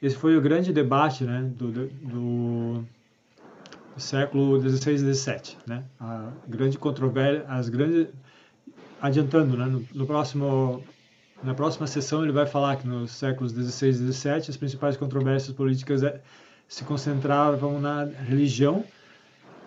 esse 0.03 0.17
foi 0.17 0.37
o 0.37 0.41
grande 0.41 0.73
debate 0.73 1.25
né, 1.25 1.49
do, 1.57 1.71
do, 1.71 1.87
do 2.03 2.85
século 3.99 4.59
XVI 4.59 4.95
e 4.95 5.15
XVII, 5.15 5.57
né? 5.67 5.85
A 6.01 6.31
grande 6.49 6.79
controvérsia, 6.79 7.45
as 7.47 7.69
grandes 7.69 8.09
adiantando, 9.01 9.57
né? 9.57 9.67
No, 9.67 9.85
no, 9.95 10.07
próximo 10.07 10.83
na 11.45 11.55
próxima 11.55 11.87
sessão 11.87 12.23
ele 12.23 12.33
vai 12.33 12.47
falar 12.47 12.77
que 12.77 12.89
nos 12.89 13.13
séculos 13.13 13.53
XVI 13.53 13.91
e 13.91 14.13
XVII 14.13 14.33
as 14.49 14.57
principais 14.57 14.97
controvérsias 14.97 15.55
políticas 15.55 16.03
é, 16.03 16.21
se 16.67 16.83
concentravam 16.85 17.81
na 17.81 18.05
religião. 18.05 18.85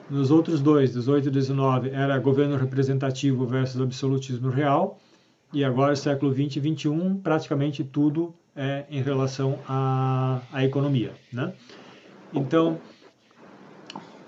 Nos 0.10 0.32
outros 0.32 0.62
dois, 0.62 0.92
18 0.92 1.30
e 1.30 1.32
19, 1.32 1.92
era 1.92 2.18
governo 2.20 2.58
representativo 2.58 3.46
versus 3.46 3.80
absolutismo 3.80 4.50
real 4.50 5.00
e 5.54 5.64
agora, 5.64 5.96
século 5.96 6.32
20 6.32 6.56
e 6.56 6.60
21, 6.60 7.18
praticamente 7.18 7.84
tudo 7.84 8.34
é 8.56 8.86
em 8.90 9.02
relação 9.02 9.60
à, 9.68 10.42
à 10.52 10.66
economia. 10.66 11.12
Né? 11.32 11.54
Então, 12.34 12.80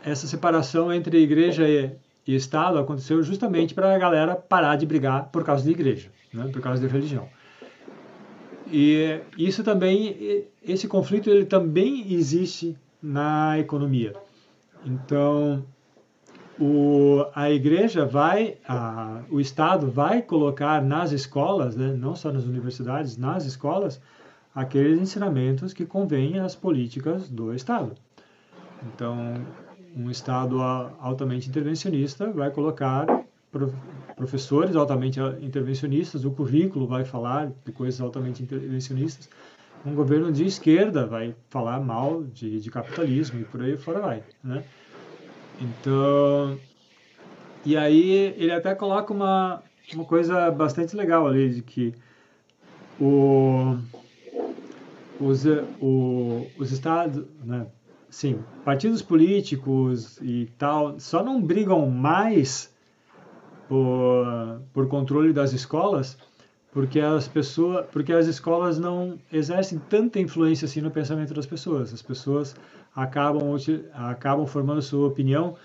essa 0.03 0.27
separação 0.27 0.93
entre 0.93 1.17
igreja 1.17 1.67
e, 1.67 1.91
e 2.27 2.35
Estado 2.35 2.77
aconteceu 2.77 3.23
justamente 3.23 3.73
para 3.73 3.95
a 3.95 3.97
galera 3.97 4.35
parar 4.35 4.75
de 4.75 4.85
brigar 4.85 5.29
por 5.31 5.43
causa 5.43 5.63
de 5.63 5.71
igreja, 5.71 6.11
né? 6.31 6.47
por 6.53 6.61
causa 6.61 6.79
de 6.79 6.87
religião. 6.87 7.27
E 8.71 9.19
isso 9.37 9.63
também, 9.63 10.45
esse 10.63 10.87
conflito 10.87 11.29
ele 11.29 11.45
também 11.45 12.13
existe 12.13 12.77
na 13.01 13.57
economia. 13.57 14.13
Então, 14.85 15.65
o, 16.59 17.25
a 17.35 17.51
igreja 17.51 18.05
vai, 18.05 18.57
a, 18.67 19.21
o 19.29 19.39
Estado 19.39 19.89
vai 19.89 20.21
colocar 20.21 20.81
nas 20.81 21.11
escolas, 21.11 21.75
né, 21.75 21.93
não 21.93 22.15
só 22.15 22.31
nas 22.31 22.45
universidades, 22.45 23.17
nas 23.17 23.45
escolas, 23.45 24.01
aqueles 24.53 24.99
ensinamentos 24.99 25.73
que 25.73 25.85
convêm 25.85 26.39
às 26.39 26.55
políticas 26.55 27.29
do 27.29 27.53
Estado. 27.53 27.93
Então, 28.83 29.33
um 29.95 30.09
Estado 30.09 30.61
altamente 30.61 31.49
intervencionista 31.49 32.31
vai 32.31 32.51
colocar 32.51 33.05
professores 34.15 34.75
altamente 34.75 35.19
intervencionistas, 35.41 36.25
o 36.25 36.31
currículo 36.31 36.87
vai 36.87 37.05
falar 37.05 37.51
de 37.65 37.71
coisas 37.71 38.01
altamente 38.01 38.43
intervencionistas. 38.43 39.29
Um 39.85 39.93
governo 39.93 40.31
de 40.31 40.45
esquerda 40.45 41.05
vai 41.05 41.35
falar 41.49 41.79
mal 41.79 42.23
de, 42.23 42.59
de 42.59 42.71
capitalismo 42.71 43.39
e 43.39 43.43
por 43.43 43.61
aí 43.61 43.77
fora 43.77 43.99
vai, 43.99 44.23
né? 44.43 44.63
Então, 45.59 46.59
e 47.65 47.77
aí 47.77 48.33
ele 48.37 48.51
até 48.51 48.75
coloca 48.75 49.13
uma, 49.13 49.63
uma 49.93 50.05
coisa 50.05 50.51
bastante 50.51 50.95
legal 50.95 51.27
ali, 51.27 51.49
de 51.49 51.61
que 51.61 51.93
o, 52.99 53.77
os, 55.19 55.45
o, 55.81 56.47
os 56.57 56.71
estados, 56.71 57.25
né, 57.43 57.67
sim, 58.09 58.39
partidos 58.63 59.01
políticos 59.01 60.19
e 60.21 60.49
tal, 60.57 60.99
só 60.99 61.23
não 61.23 61.41
brigam 61.41 61.89
mais 61.89 62.73
por, 63.67 64.61
por 64.73 64.87
controle 64.87 65.31
das 65.31 65.53
escolas 65.53 66.17
porque 66.75 66.99
as 66.99 67.25
pessoas, 67.25 67.85
porque 67.89 68.11
as 68.11 68.27
escolas 68.27 68.77
não 68.77 69.17
exercem 69.31 69.79
tanta 69.89 70.19
influência 70.19 70.65
assim 70.65 70.81
no 70.81 70.91
pensamento 70.91 71.33
das 71.33 71.45
pessoas. 71.45 71.93
As 71.93 72.01
pessoas 72.01 72.53
acabam 72.95 73.55
acabam 73.93 74.45
formando 74.45 74.81
sua 74.81 75.07
opinião 75.07 75.55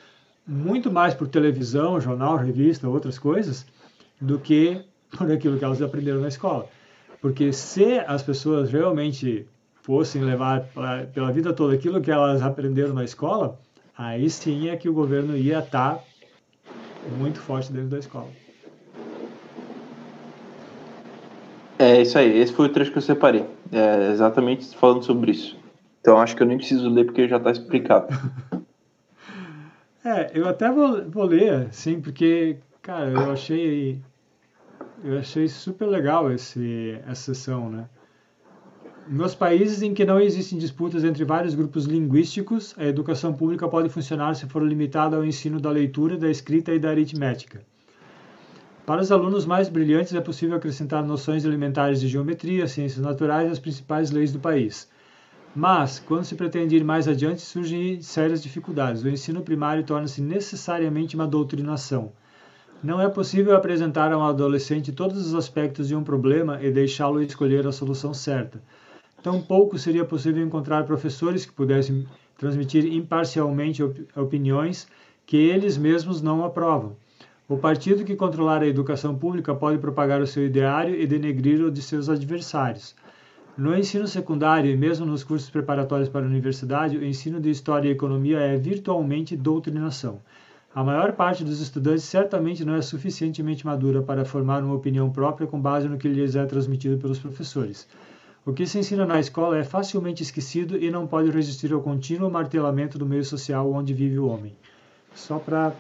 muito 0.47 0.91
mais 0.91 1.15
por 1.15 1.29
televisão, 1.29 2.01
jornal, 2.01 2.37
revista, 2.37 2.89
outras 2.89 3.19
coisas, 3.19 3.65
do 4.21 4.39
que 4.39 4.83
por 5.17 5.31
aquilo 5.31 5.59
que 5.59 5.65
elas 5.65 5.81
aprenderam 5.81 6.21
na 6.21 6.29
escola. 6.29 6.67
Porque 7.21 7.53
se 7.53 7.99
as 8.01 8.23
pessoas 8.23 8.71
realmente 8.71 9.47
fossem 9.83 10.23
levar 10.23 10.63
pra, 10.75 11.07
pela 11.07 11.31
vida 11.31 11.53
toda 11.53 11.75
aquilo 11.75 12.01
que 12.01 12.11
elas 12.11 12.43
aprenderam 12.43 12.95
na 12.95 13.05
escola, 13.05 13.59
aí 13.97 14.29
sim 14.29 14.69
é 14.69 14.77
que 14.77 14.89
o 14.89 14.93
governo 14.93 15.37
ia 15.37 15.61
estar 15.61 16.03
muito 17.19 17.39
forte 17.39 17.73
dentro 17.73 17.91
da 17.91 17.99
escola. 17.99 18.29
É 21.79 22.03
isso 22.03 22.19
aí, 22.19 22.39
esse 22.39 22.53
foi 22.53 22.67
o 22.67 22.69
trecho 22.69 22.91
que 22.91 22.99
eu 22.99 23.03
separei. 23.03 23.47
É 23.73 24.11
exatamente 24.11 24.77
falando 24.77 25.03
sobre 25.03 25.31
isso. 25.31 25.60
Então 26.01 26.19
acho 26.19 26.35
que 26.35 26.43
eu 26.43 26.47
nem 26.47 26.57
preciso 26.57 26.89
ler 26.89 27.05
porque 27.05 27.29
já 27.29 27.37
está 27.37 27.51
explicado. 27.51 28.09
é, 30.05 30.31
eu 30.35 30.49
até 30.49 30.71
vou, 30.71 31.09
vou 31.11 31.25
ler, 31.25 31.69
sim, 31.73 32.01
porque, 32.01 32.59
cara, 32.83 33.11
eu 33.11 33.31
achei. 33.31 34.01
Eu 35.03 35.19
achei 35.19 35.49
super 35.49 35.87
legal 35.87 36.31
esse, 36.31 36.99
essa 37.07 37.35
sessão, 37.35 37.71
né? 37.71 37.89
Nos 39.09 39.35
países 39.35 39.83
em 39.83 39.93
que 39.95 40.05
não 40.05 40.21
existem 40.21 40.59
disputas 40.59 41.05
entre 41.05 41.25
vários 41.25 41.55
grupos 41.55 41.85
linguísticos, 41.85 42.75
a 42.79 42.85
educação 42.85 43.33
pública 43.33 43.67
pode 43.67 43.89
funcionar 43.89 44.35
se 44.37 44.47
for 44.47 44.63
limitada 44.63 45.17
ao 45.17 45.25
ensino 45.25 45.59
da 45.59 45.71
leitura, 45.71 46.17
da 46.17 46.31
escrita 46.31 46.73
e 46.73 46.79
da 46.79 46.91
aritmética. 46.91 47.63
Para 48.87 49.01
os 49.01 49.11
alunos 49.11 49.47
mais 49.47 49.69
brilhantes 49.69 50.15
é 50.15 50.21
possível 50.21 50.57
acrescentar 50.57 51.05
noções 51.05 51.45
elementares 51.45 52.01
de 52.01 52.09
geometria, 52.09 52.69
ciências 52.69 53.05
naturais 53.05 53.49
e 53.49 53.53
as 53.53 53.59
principais 53.59 54.11
leis 54.11 54.33
do 54.33 54.39
país. 54.39 54.89
Mas, 55.55 55.99
quando 55.99 56.25
se 56.25 56.37
pretende 56.37 56.77
ir 56.77 56.85
mais 56.85 57.09
adiante, 57.09 57.43
surgem 57.43 58.01
sérias 58.01 58.41
dificuldades. 58.41 59.03
O 59.03 59.09
ensino 59.09 59.43
primário 59.43 59.83
torna-se 59.83 60.23
necessariamente 60.23 61.17
uma 61.17 61.27
doutrinação. 61.27 62.13
Não 62.83 63.01
é 63.01 63.09
possível 63.09 63.57
apresentar 63.57 64.13
a 64.13 64.19
um 64.19 64.23
adolescente 64.23 64.93
todos 64.93 65.27
os 65.27 65.35
aspectos 65.35 65.89
de 65.89 65.97
um 65.97 66.05
problema 66.05 66.63
e 66.63 66.71
deixá-lo 66.71 67.21
escolher 67.21 67.67
a 67.67 67.73
solução 67.73 68.15
certa. 68.15 68.63
Tampouco 69.23 69.77
seria 69.77 70.05
possível 70.05 70.43
encontrar 70.43 70.87
professores 70.87 71.45
que 71.45 71.53
pudessem 71.53 72.07
transmitir 72.39 72.87
imparcialmente 72.87 73.83
op 73.83 74.07
opiniões 74.17 74.89
que 75.27 75.37
eles 75.37 75.77
mesmos 75.77 76.23
não 76.23 76.45
aprovam. 76.45 76.97
O 77.47 77.59
partido 77.59 78.05
que 78.05 78.17
controlar 78.17 78.63
a 78.63 78.67
educação 78.67 79.15
pública 79.15 79.55
pode 79.55 79.79
propagar 79.79 80.23
o 80.23 80.27
seu 80.27 80.47
ideário 80.47 80.95
e 80.95 81.07
denegrir 81.07 81.61
o 81.63 81.71
de 81.71 81.83
seus 81.83 82.09
adversários. 82.09 82.95
No 83.61 83.77
ensino 83.77 84.09
secundário 84.09 84.71
e 84.71 84.75
mesmo 84.75 85.05
nos 85.05 85.23
cursos 85.23 85.51
preparatórios 85.51 86.09
para 86.09 86.25
a 86.25 86.29
universidade, 86.29 86.97
o 86.97 87.05
ensino 87.05 87.39
de 87.39 87.51
História 87.51 87.91
e 87.91 87.93
Economia 87.93 88.39
é 88.39 88.57
virtualmente 88.57 89.37
doutrinação. 89.37 90.19
A 90.75 90.83
maior 90.83 91.13
parte 91.13 91.45
dos 91.45 91.61
estudantes 91.61 92.05
certamente 92.05 92.65
não 92.65 92.75
é 92.75 92.81
suficientemente 92.81 93.67
madura 93.67 94.01
para 94.01 94.25
formar 94.25 94.65
uma 94.65 94.75
opinião 94.75 95.11
própria 95.11 95.47
com 95.47 95.61
base 95.61 95.91
no 95.91 95.99
que 95.99 96.09
lhes 96.09 96.37
é 96.37 96.47
transmitido 96.47 96.97
pelos 96.97 97.19
professores. 97.19 97.87
O 98.47 98.55
que 98.55 98.67
se 98.67 98.79
ensina 98.79 99.05
na 99.05 99.21
escola 99.21 99.59
é 99.59 99.63
facilmente 99.63 100.23
esquecido 100.23 100.79
e 100.79 100.91
não 100.91 101.07
pode 101.07 101.31
resistir 101.31 101.71
ao 101.71 101.83
contínuo 101.83 102.31
martelamento 102.31 102.97
do 102.97 103.05
meio 103.05 103.27
social 103.27 103.71
onde 103.71 103.93
vive 103.93 104.19
o 104.19 104.27
homem. 104.27 104.57
Só 105.15 105.39
para 105.39 105.75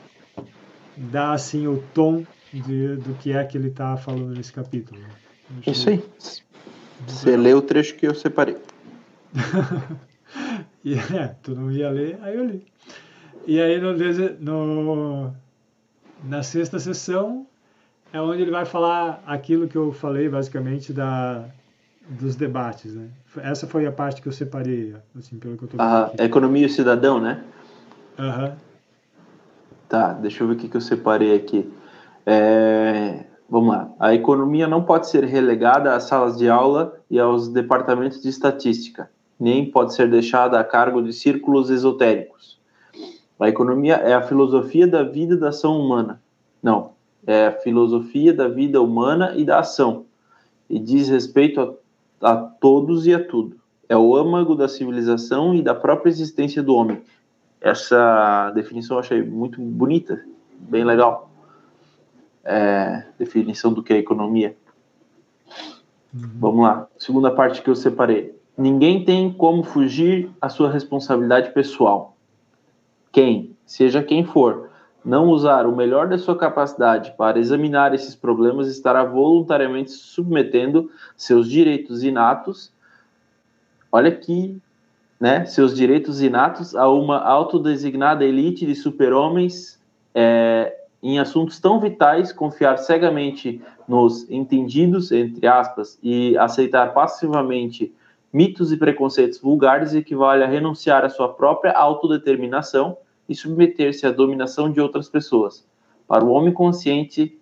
dar 0.98 1.32
assim 1.32 1.66
o 1.66 1.82
tom 1.94 2.26
de, 2.52 2.96
do 2.96 3.14
que 3.14 3.32
é 3.32 3.42
que 3.42 3.56
ele 3.56 3.68
está 3.68 3.96
falando 3.96 4.36
nesse 4.36 4.52
capítulo. 4.52 5.00
Isso 5.66 5.88
aí. 5.88 6.04
Você 7.06 7.36
lê 7.36 7.54
o 7.54 7.62
trecho 7.62 7.94
que 7.94 8.06
eu 8.06 8.14
separei. 8.14 8.56
e, 10.84 10.94
é, 10.94 11.36
tu 11.42 11.54
não 11.54 11.70
ia 11.70 11.90
ler, 11.90 12.18
aí 12.22 12.36
eu 12.36 12.44
li. 12.44 12.64
E 13.46 13.60
aí 13.60 13.80
no, 13.80 13.94
no, 14.40 15.32
na 16.24 16.42
sexta 16.42 16.78
sessão 16.78 17.46
é 18.12 18.20
onde 18.20 18.42
ele 18.42 18.50
vai 18.50 18.64
falar 18.64 19.22
aquilo 19.26 19.68
que 19.68 19.76
eu 19.76 19.92
falei 19.92 20.28
basicamente 20.28 20.92
da, 20.92 21.44
dos 22.08 22.36
debates, 22.36 22.94
né? 22.94 23.08
Essa 23.38 23.66
foi 23.66 23.86
a 23.86 23.92
parte 23.92 24.20
que 24.20 24.28
eu 24.28 24.32
separei, 24.32 24.94
assim, 25.16 25.38
pelo 25.38 25.56
que 25.56 25.64
eu 25.64 25.68
tô 25.68 25.76
Ah, 25.78 26.10
economia 26.18 26.66
e 26.66 26.70
cidadão, 26.70 27.20
né? 27.20 27.42
Aham. 28.18 28.44
Uhum. 28.44 28.70
Tá, 29.88 30.12
deixa 30.12 30.44
eu 30.44 30.46
ver 30.46 30.54
o 30.54 30.56
que, 30.56 30.68
que 30.68 30.76
eu 30.76 30.80
separei 30.80 31.34
aqui. 31.34 31.68
É, 32.24 33.24
Vamos 33.50 33.74
lá. 33.74 33.90
A 33.98 34.14
economia 34.14 34.68
não 34.68 34.84
pode 34.84 35.10
ser 35.10 35.24
relegada 35.24 35.96
às 35.96 36.04
salas 36.04 36.38
de 36.38 36.48
aula 36.48 36.94
e 37.10 37.18
aos 37.18 37.48
departamentos 37.48 38.22
de 38.22 38.28
estatística, 38.28 39.10
nem 39.40 39.68
pode 39.68 39.92
ser 39.92 40.08
deixada 40.08 40.60
a 40.60 40.62
cargo 40.62 41.02
de 41.02 41.12
círculos 41.12 41.68
esotéricos. 41.68 42.60
A 43.40 43.48
economia 43.48 43.94
é 43.96 44.14
a 44.14 44.22
filosofia 44.22 44.86
da 44.86 45.02
vida 45.02 45.34
e 45.34 45.36
da 45.36 45.48
ação 45.48 45.80
humana. 45.80 46.22
Não, 46.62 46.92
é 47.26 47.48
a 47.48 47.52
filosofia 47.52 48.32
da 48.32 48.46
vida 48.46 48.80
humana 48.80 49.34
e 49.34 49.44
da 49.44 49.58
ação, 49.58 50.04
e 50.68 50.78
diz 50.78 51.08
respeito 51.08 51.76
a, 52.22 52.30
a 52.30 52.36
todos 52.36 53.04
e 53.08 53.12
a 53.12 53.24
tudo. 53.24 53.56
É 53.88 53.96
o 53.96 54.14
âmago 54.14 54.54
da 54.54 54.68
civilização 54.68 55.56
e 55.56 55.62
da 55.62 55.74
própria 55.74 56.10
existência 56.10 56.62
do 56.62 56.76
homem. 56.76 57.02
Essa 57.60 58.52
definição 58.54 58.96
eu 58.96 59.00
achei 59.00 59.22
muito 59.22 59.60
bonita, 59.60 60.22
bem 60.68 60.84
legal 60.84 61.29
é, 62.44 63.04
definição 63.18 63.72
do 63.72 63.82
que 63.82 63.92
é 63.92 63.98
economia. 63.98 64.56
Uhum. 66.14 66.30
Vamos 66.38 66.62
lá. 66.62 66.86
Segunda 66.98 67.30
parte 67.30 67.62
que 67.62 67.70
eu 67.70 67.76
separei. 67.76 68.34
Ninguém 68.56 69.04
tem 69.04 69.32
como 69.32 69.62
fugir 69.62 70.30
à 70.40 70.48
sua 70.48 70.70
responsabilidade 70.70 71.52
pessoal. 71.52 72.16
Quem, 73.12 73.56
seja 73.64 74.02
quem 74.02 74.24
for, 74.24 74.70
não 75.04 75.28
usar 75.28 75.66
o 75.66 75.74
melhor 75.74 76.08
da 76.08 76.18
sua 76.18 76.36
capacidade 76.36 77.14
para 77.16 77.38
examinar 77.38 77.94
esses 77.94 78.14
problemas 78.14 78.68
estará 78.68 79.02
voluntariamente 79.04 79.90
submetendo 79.90 80.90
seus 81.16 81.48
direitos 81.48 82.02
inatos. 82.02 82.72
Olha 83.90 84.10
aqui, 84.10 84.60
né? 85.18 85.46
Seus 85.46 85.74
direitos 85.74 86.20
inatos 86.20 86.74
a 86.74 86.88
uma 86.88 87.18
autodesignada 87.18 88.24
elite 88.24 88.66
de 88.66 88.74
super-homens 88.74 89.80
é, 90.14 90.79
em 91.02 91.18
assuntos 91.18 91.58
tão 91.58 91.80
vitais, 91.80 92.32
confiar 92.32 92.78
cegamente 92.78 93.60
nos 93.88 94.30
entendidos, 94.30 95.10
entre 95.10 95.46
aspas, 95.46 95.98
e 96.02 96.36
aceitar 96.38 96.92
passivamente 96.92 97.92
mitos 98.32 98.70
e 98.70 98.76
preconceitos 98.76 99.40
vulgares 99.40 99.94
equivale 99.94 100.44
a 100.44 100.46
renunciar 100.46 101.04
à 101.04 101.08
sua 101.08 101.32
própria 101.32 101.72
autodeterminação 101.72 102.96
e 103.28 103.34
submeter-se 103.34 104.06
à 104.06 104.10
dominação 104.10 104.70
de 104.70 104.80
outras 104.80 105.08
pessoas. 105.08 105.66
Para 106.06 106.24
o 106.24 106.30
homem 106.30 106.52
consciente, 106.52 107.38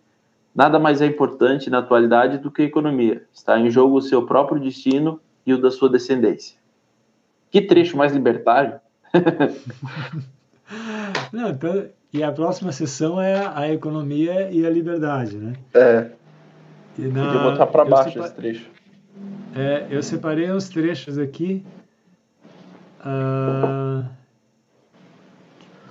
nada 0.55 0.79
mais 0.79 1.03
é 1.03 1.07
importante 1.07 1.69
na 1.69 1.79
atualidade 1.79 2.39
do 2.39 2.51
que 2.51 2.63
a 2.63 2.67
economia. 2.67 3.27
Está 3.33 3.59
em 3.59 3.71
jogo 3.71 3.97
o 3.97 4.03
seu 4.03 4.25
próprio 4.25 4.61
destino 4.61 5.21
e 5.45 5.53
o 5.53 5.61
da 5.61 5.71
sua 5.71 5.89
descendência. 5.89 6.57
Que 7.51 7.63
trecho 7.63 7.97
mais 7.97 8.13
libertário! 8.13 8.81
Não, 11.33 11.51
então, 11.51 11.89
e 12.13 12.23
a 12.23 12.33
próxima 12.33 12.73
sessão 12.73 13.21
é 13.21 13.51
a 13.55 13.71
economia 13.71 14.51
e 14.51 14.67
a 14.67 14.71
liberdade, 14.71 15.37
né? 15.37 15.55
É. 15.75 16.11
E 16.99 17.03
na, 17.03 17.27
Podia 17.27 17.41
botar 17.43 17.67
para 17.67 17.85
baixo 17.85 18.13
separ... 18.13 18.27
esse 18.27 18.35
trecho. 18.35 18.71
É, 19.55 19.87
eu 19.91 20.03
separei 20.03 20.51
uns 20.51 20.69
trechos 20.69 21.19
aqui. 21.19 21.65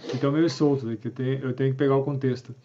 Que 0.01 0.15
estão 0.15 0.31
meio 0.31 0.49
soltos, 0.49 0.95
que 0.99 1.07
eu 1.07 1.11
tenho, 1.11 1.39
eu 1.39 1.53
tenho 1.53 1.71
que 1.71 1.77
pegar 1.77 1.95
o 1.95 2.03
contexto. 2.03 2.55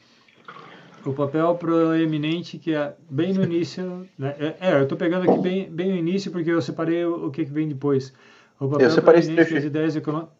O 1.05 1.13
papel 1.13 1.55
proeminente, 1.57 2.59
que 2.59 2.75
é 2.75 2.95
bem 3.11 3.33
no 3.33 3.43
início. 3.43 4.07
Né? 4.17 4.35
É, 4.39 4.55
é, 4.61 4.75
eu 4.75 4.85
estou 4.85 4.97
pegando 4.97 5.29
aqui 5.29 5.41
bem, 5.43 5.69
bem 5.69 5.91
no 5.91 5.97
início, 5.97 6.31
porque 6.31 6.51
eu 6.51 6.63
separei 6.63 7.05
o, 7.05 7.27
o 7.27 7.31
que, 7.31 7.45
que 7.45 7.51
vem 7.51 7.69
depois. 7.69 8.13
O 8.61 8.69
papel 8.69 8.87
eu 8.87 8.91
separei 8.93 9.21
esse 9.21 9.35
trecho. 9.35 9.55
das 9.55 9.65
ideias 9.65 9.97
econômicas. 9.97 10.33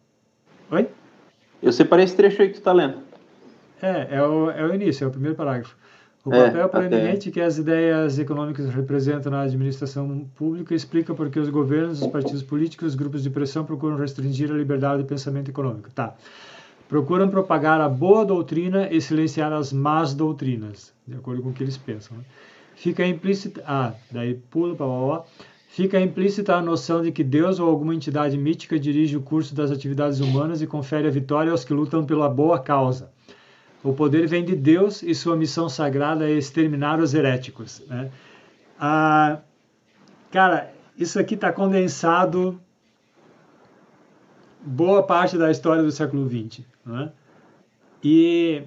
Oi? 0.71 0.87
Eu 1.63 1.71
separei 1.71 2.03
esse 2.03 2.15
trecho 2.15 2.41
aí 2.41 2.49
que 2.49 2.55
tu 2.55 2.61
tá 2.61 2.73
lendo. 2.73 2.97
É, 3.81 4.17
é 4.17 4.21
o, 4.21 4.51
é 4.51 4.65
o 4.65 4.75
início, 4.75 5.05
é 5.05 5.07
o 5.07 5.11
primeiro 5.11 5.35
parágrafo. 5.35 5.75
O 6.25 6.33
é, 6.33 6.45
papel 6.45 6.69
proeminente 6.69 7.31
que 7.31 7.41
as 7.41 7.57
ideias 7.57 8.19
econômicas 8.19 8.69
representam 8.69 9.31
na 9.31 9.41
administração 9.41 10.25
pública 10.35 10.73
explica 10.75 11.13
por 11.13 11.29
que 11.29 11.39
os 11.39 11.49
governos, 11.49 12.01
os 12.01 12.07
partidos 12.07 12.43
políticos, 12.43 12.89
os 12.89 12.95
grupos 12.95 13.23
de 13.23 13.29
pressão 13.29 13.65
procuram 13.65 13.97
restringir 13.97 14.49
a 14.51 14.53
liberdade 14.53 15.03
de 15.03 15.07
pensamento 15.07 15.49
econômico. 15.49 15.89
Tá. 15.91 16.13
Procuram 16.87 17.29
propagar 17.29 17.81
a 17.81 17.89
boa 17.89 18.25
doutrina 18.25 18.87
e 18.89 19.01
silenciar 19.01 19.51
as 19.51 19.73
más 19.73 20.13
doutrinas, 20.13 20.93
de 21.07 21.15
acordo 21.15 21.41
com 21.41 21.49
o 21.49 21.53
que 21.53 21.63
eles 21.63 21.77
pensam. 21.77 22.17
Né? 22.17 22.23
Fica 22.75 23.05
implícita. 23.05 23.63
Ah, 23.65 23.93
daí 24.11 24.35
pula 24.49 24.75
para 24.75 24.85
lá 24.85 25.23
fica 25.73 25.99
implícita 25.99 26.55
a 26.55 26.61
noção 26.61 27.01
de 27.01 27.11
que 27.11 27.23
Deus 27.23 27.59
ou 27.59 27.67
alguma 27.67 27.95
entidade 27.95 28.37
mítica 28.37 28.79
dirige 28.79 29.17
o 29.17 29.21
curso 29.23 29.55
das 29.55 29.71
atividades 29.71 30.19
humanas 30.19 30.61
e 30.61 30.67
confere 30.67 31.07
a 31.07 31.11
vitória 31.11 31.51
aos 31.51 31.65
que 31.65 31.73
lutam 31.73 32.05
pela 32.05 32.29
boa 32.29 32.59
causa. 32.59 33.11
O 33.83 33.91
poder 33.91 34.27
vem 34.27 34.45
de 34.45 34.55
Deus 34.55 35.01
e 35.01 35.15
sua 35.15 35.35
missão 35.35 35.67
sagrada 35.67 36.29
é 36.29 36.33
exterminar 36.33 36.99
os 36.99 37.15
heréticos. 37.15 37.81
Né? 37.87 38.11
Ah, 38.79 39.39
cara, 40.29 40.71
isso 40.95 41.19
aqui 41.19 41.33
está 41.33 41.51
condensado 41.51 42.61
boa 44.61 45.01
parte 45.01 45.39
da 45.39 45.49
história 45.49 45.81
do 45.81 45.91
século 45.91 46.29
XX. 46.29 46.63
Né? 46.85 47.11
E 48.03 48.61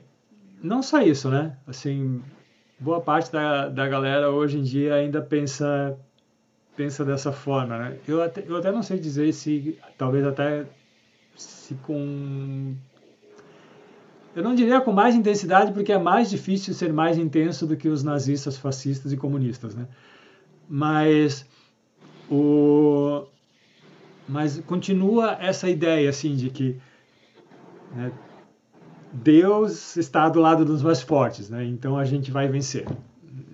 não 0.61 0.82
só 0.82 1.00
isso, 1.00 1.30
né? 1.30 1.57
Assim, 1.68 2.20
boa 2.80 3.00
parte 3.00 3.30
da, 3.30 3.68
da 3.68 3.86
galera 3.86 4.28
hoje 4.28 4.59
em 4.59 4.64
dia 4.64 4.94
ainda 4.96 5.22
pensa 5.22 5.96
pensa 6.76 7.04
dessa 7.04 7.32
forma, 7.32 7.78
né? 7.78 7.98
Eu 8.06 8.22
até, 8.22 8.44
eu 8.46 8.56
até 8.56 8.70
não 8.70 8.82
sei 8.82 8.98
dizer 8.98 9.32
se, 9.32 9.78
talvez 9.96 10.24
até 10.24 10.66
se 11.34 11.74
com... 11.76 12.74
Eu 14.34 14.42
não 14.42 14.54
diria 14.54 14.80
com 14.82 14.92
mais 14.92 15.14
intensidade, 15.14 15.72
porque 15.72 15.92
é 15.92 15.98
mais 15.98 16.28
difícil 16.28 16.74
ser 16.74 16.92
mais 16.92 17.16
intenso 17.16 17.66
do 17.66 17.76
que 17.76 17.88
os 17.88 18.04
nazistas, 18.04 18.58
fascistas 18.58 19.10
e 19.12 19.16
comunistas, 19.16 19.74
né? 19.74 19.86
Mas 20.68 21.46
o... 22.30 23.24
Mas 24.28 24.58
continua 24.60 25.36
essa 25.40 25.70
ideia, 25.70 26.10
assim, 26.10 26.34
de 26.34 26.50
que 26.50 26.76
né, 27.94 28.12
Deus 29.12 29.96
está 29.96 30.28
do 30.28 30.40
lado 30.40 30.64
dos 30.64 30.82
mais 30.82 31.00
fortes, 31.00 31.48
né? 31.48 31.64
Então 31.64 31.96
a 31.96 32.04
gente 32.04 32.30
vai 32.30 32.48
vencer. 32.48 32.86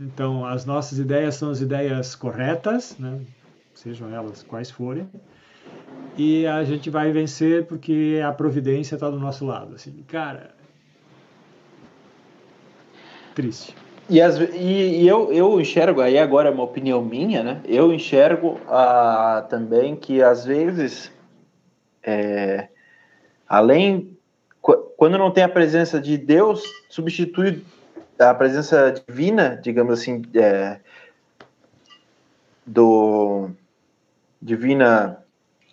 Então, 0.00 0.44
as 0.44 0.64
nossas 0.64 0.98
ideias 0.98 1.34
são 1.34 1.50
as 1.50 1.60
ideias 1.60 2.14
corretas, 2.14 2.96
né? 2.98 3.20
sejam 3.74 4.12
elas 4.14 4.42
quais 4.42 4.70
forem, 4.70 5.08
e 6.16 6.46
a 6.46 6.62
gente 6.64 6.90
vai 6.90 7.10
vencer 7.10 7.66
porque 7.66 8.20
a 8.24 8.32
providência 8.32 8.94
está 8.94 9.08
do 9.08 9.18
nosso 9.18 9.44
lado. 9.44 9.74
Assim, 9.74 10.04
cara, 10.06 10.54
triste. 13.34 13.74
E, 14.10 14.20
as, 14.20 14.38
e, 14.38 15.02
e, 15.02 15.08
eu, 15.08 15.32
eu 15.32 15.60
enxergo, 15.60 16.00
aí 16.00 16.18
agora 16.18 16.48
é 16.48 16.52
uma 16.52 16.64
opinião 16.64 17.02
minha, 17.02 17.42
né? 17.42 17.60
Eu 17.64 17.92
enxergo 17.92 18.60
ah, 18.68 19.46
também 19.48 19.96
que 19.96 20.22
às 20.22 20.44
vezes, 20.44 21.10
é, 22.02 22.68
além, 23.48 24.16
quando 24.96 25.16
não 25.16 25.30
tem 25.30 25.44
a 25.44 25.48
presença 25.48 26.00
de 26.00 26.18
Deus, 26.18 26.62
substitui 26.90 27.64
a 28.18 28.34
presença 28.34 28.92
divina, 29.06 29.58
digamos 29.62 30.00
assim, 30.00 30.22
é, 30.34 30.80
do 32.66 33.50
divina 34.40 35.18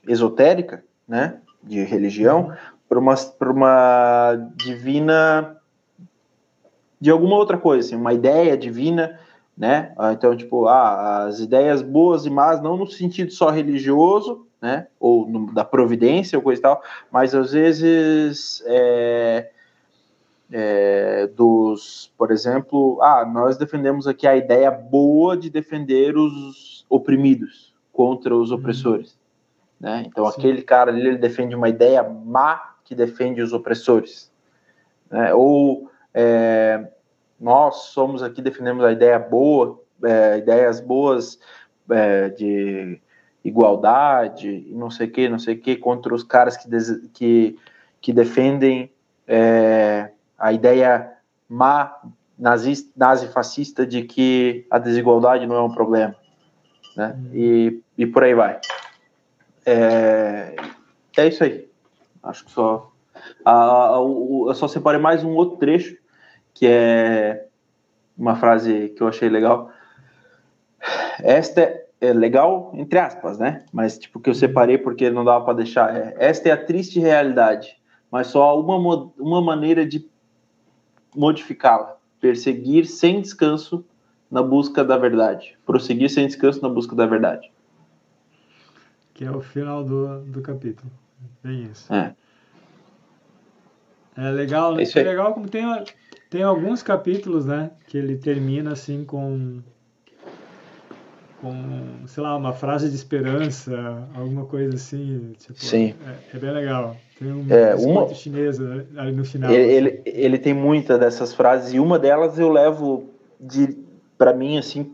esotérica, 0.07 0.83
né? 1.07 1.39
De 1.63 1.83
religião, 1.83 2.55
por 2.87 2.97
uma, 2.97 3.15
por 3.15 3.49
uma 3.49 4.35
divina 4.55 5.57
de 7.01 7.09
alguma 7.09 7.35
outra 7.35 7.57
coisa, 7.57 7.87
assim, 7.87 7.95
uma 7.95 8.13
ideia 8.13 8.57
divina, 8.57 9.19
né? 9.57 9.93
Então, 10.11 10.35
tipo, 10.35 10.67
ah, 10.67 11.25
as 11.25 11.39
ideias 11.39 11.81
boas 11.81 12.25
e 12.25 12.29
más, 12.29 12.61
não 12.61 12.77
no 12.77 12.87
sentido 12.87 13.31
só 13.31 13.49
religioso, 13.49 14.47
né? 14.61 14.87
Ou 14.99 15.27
no, 15.27 15.53
da 15.53 15.63
providência 15.63 16.37
ou 16.37 16.43
coisa 16.43 16.59
e 16.59 16.63
tal, 16.63 16.81
mas 17.11 17.33
às 17.33 17.51
vezes 17.51 18.63
é, 18.65 19.49
é, 20.51 21.27
dos, 21.27 22.11
por 22.17 22.31
exemplo, 22.31 22.99
ah, 23.01 23.25
nós 23.25 23.57
defendemos 23.57 24.07
aqui 24.07 24.27
a 24.27 24.35
ideia 24.35 24.71
boa 24.71 25.37
de 25.37 25.49
defender 25.49 26.17
os 26.17 26.85
oprimidos 26.89 27.73
contra 27.91 28.35
os 28.35 28.51
uhum. 28.51 28.57
opressores, 28.57 29.17
né? 29.79 30.03
Então, 30.07 30.25
Sim. 30.25 30.33
aquele 30.37 30.61
cara 30.61 30.91
ali, 30.91 31.07
ele 31.07 31.17
defende 31.17 31.55
uma 31.55 31.69
ideia 31.69 32.03
má 32.03 32.75
que 32.83 32.95
defende 32.95 33.41
os 33.41 33.53
opressores, 33.53 34.31
né? 35.09 35.33
Ou 35.33 35.89
é, 36.13 36.87
nós 37.39 37.75
somos 37.93 38.23
aqui, 38.23 38.41
defendemos 38.41 38.83
a 38.83 38.91
ideia 38.91 39.19
boa, 39.19 39.79
é, 40.03 40.39
ideias 40.39 40.79
boas 40.79 41.39
é, 41.89 42.29
de 42.29 42.99
igualdade, 43.43 44.67
não 44.71 44.89
sei 44.89 45.07
o 45.07 45.11
que, 45.11 45.29
não 45.29 45.39
sei 45.39 45.55
o 45.55 45.59
que, 45.59 45.75
contra 45.75 46.13
os 46.13 46.23
caras 46.23 46.57
que, 46.57 46.69
que, 47.13 47.59
que 48.01 48.11
defendem 48.11 48.91
é, 49.31 49.68
a 50.49 50.53
ideia 50.53 51.11
má 51.47 51.95
nazista, 52.37 52.89
nazi-fascista 52.95 53.85
de 53.85 54.03
que 54.03 54.65
a 54.69 54.79
desigualdade 54.79 55.45
não 55.45 55.55
é 55.55 55.61
um 55.61 55.71
problema, 55.71 56.15
né? 56.95 57.17
E, 57.33 57.81
e 57.97 58.05
por 58.07 58.23
aí 58.23 58.33
vai. 58.33 58.59
É, 59.65 60.55
é 61.17 61.27
isso 61.27 61.43
aí. 61.43 61.69
Acho 62.23 62.45
que 62.45 62.51
só 62.51 62.91
eu 63.45 64.53
só 64.55 64.67
separei 64.67 64.99
mais 64.99 65.23
um 65.23 65.35
outro 65.35 65.57
trecho, 65.57 65.97
que 66.53 66.65
é 66.67 67.45
uma 68.17 68.35
frase 68.35 68.89
que 68.95 69.03
eu 69.03 69.07
achei 69.07 69.29
legal. 69.29 69.71
Esta 71.21 71.81
é 72.01 72.13
legal, 72.13 72.71
entre 72.75 72.97
aspas, 72.97 73.37
né? 73.37 73.65
Mas, 73.73 73.97
tipo, 73.97 74.19
que 74.19 74.29
eu 74.29 74.33
separei 74.33 74.77
porque 74.77 75.09
não 75.09 75.25
dava 75.25 75.43
para 75.45 75.55
deixar. 75.55 75.95
É, 75.95 76.15
esta 76.17 76.49
é 76.49 76.51
a 76.51 76.65
triste 76.65 76.99
realidade, 76.99 77.77
mas 78.09 78.27
só 78.27 78.49
há 78.49 78.55
uma, 78.55 79.11
uma 79.17 79.41
maneira 79.41 79.85
de 79.85 80.08
modificá-la. 81.15 81.97
Perseguir 82.19 82.85
sem 82.85 83.21
descanso 83.21 83.85
na 84.29 84.43
busca 84.43 84.83
da 84.83 84.97
verdade. 84.97 85.57
Prosseguir 85.65 86.09
sem 86.09 86.27
descanso 86.27 86.61
na 86.61 86.69
busca 86.69 86.95
da 86.95 87.05
verdade. 87.05 87.51
Que 89.13 89.25
é 89.25 89.31
o 89.31 89.41
final 89.41 89.83
do, 89.83 90.21
do 90.21 90.41
capítulo. 90.41 90.91
Bem 91.43 91.63
isso. 91.63 91.93
É. 91.93 92.13
É 94.15 94.29
legal, 94.31 94.75
né? 94.75 94.83
É 94.83 95.03
legal 95.03 95.33
como 95.33 95.47
tem, 95.47 95.63
tem 96.29 96.43
alguns 96.43 96.83
capítulos, 96.83 97.45
né? 97.45 97.71
Que 97.87 97.97
ele 97.97 98.17
termina 98.17 98.73
assim 98.73 99.05
com. 99.05 99.61
Com, 101.41 102.05
sei 102.05 102.21
lá, 102.21 102.35
uma 102.35 102.51
frase 102.53 102.89
de 102.89 102.95
esperança, 102.95 104.07
alguma 104.13 104.45
coisa 104.45 104.75
assim. 104.75 105.33
Tipo, 105.37 105.63
Sim. 105.63 105.95
É, 106.05 106.37
é 106.37 106.39
bem 106.39 106.51
legal. 106.51 106.97
Tem 107.17 107.31
um 107.31 107.45
é, 107.49 107.75
uma 107.75 108.13
chinesa 108.13 108.85
ali 108.97 109.11
no 109.13 109.23
final. 109.23 109.51
Ele, 109.51 109.63
assim. 109.63 109.75
ele, 109.77 110.01
ele, 110.05 110.37
tem 110.37 110.53
muita 110.53 110.97
dessas 110.97 111.33
frases 111.33 111.73
e 111.73 111.79
uma 111.79 111.97
delas 111.97 112.37
eu 112.37 112.49
levo 112.49 113.09
de 113.39 113.77
para 114.17 114.33
mim 114.33 114.57
assim 114.57 114.91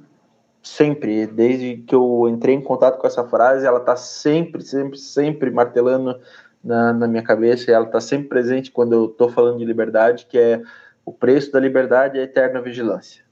sempre, 0.65 1.27
desde 1.27 1.77
que 1.77 1.93
eu 1.93 2.27
entrei 2.27 2.55
em 2.55 2.61
contato 2.61 2.97
com 2.97 3.05
essa 3.05 3.23
frase, 3.23 3.65
ela 3.65 3.79
tá 3.79 3.95
sempre, 3.95 4.63
sempre, 4.63 4.97
sempre 4.97 5.51
martelando 5.51 6.19
na, 6.63 6.91
na 6.91 7.07
minha 7.07 7.21
cabeça 7.21 7.69
e 7.69 7.73
ela 7.73 7.85
está 7.85 8.01
sempre 8.01 8.27
presente 8.27 8.71
quando 8.71 8.93
eu 8.93 9.05
estou 9.05 9.29
falando 9.29 9.59
de 9.59 9.65
liberdade, 9.65 10.25
que 10.25 10.37
é 10.37 10.61
o 11.05 11.13
preço 11.13 11.51
da 11.51 11.59
liberdade 11.59 12.17
é 12.17 12.21
a 12.21 12.23
eterna 12.23 12.59
vigilância. 12.59 13.23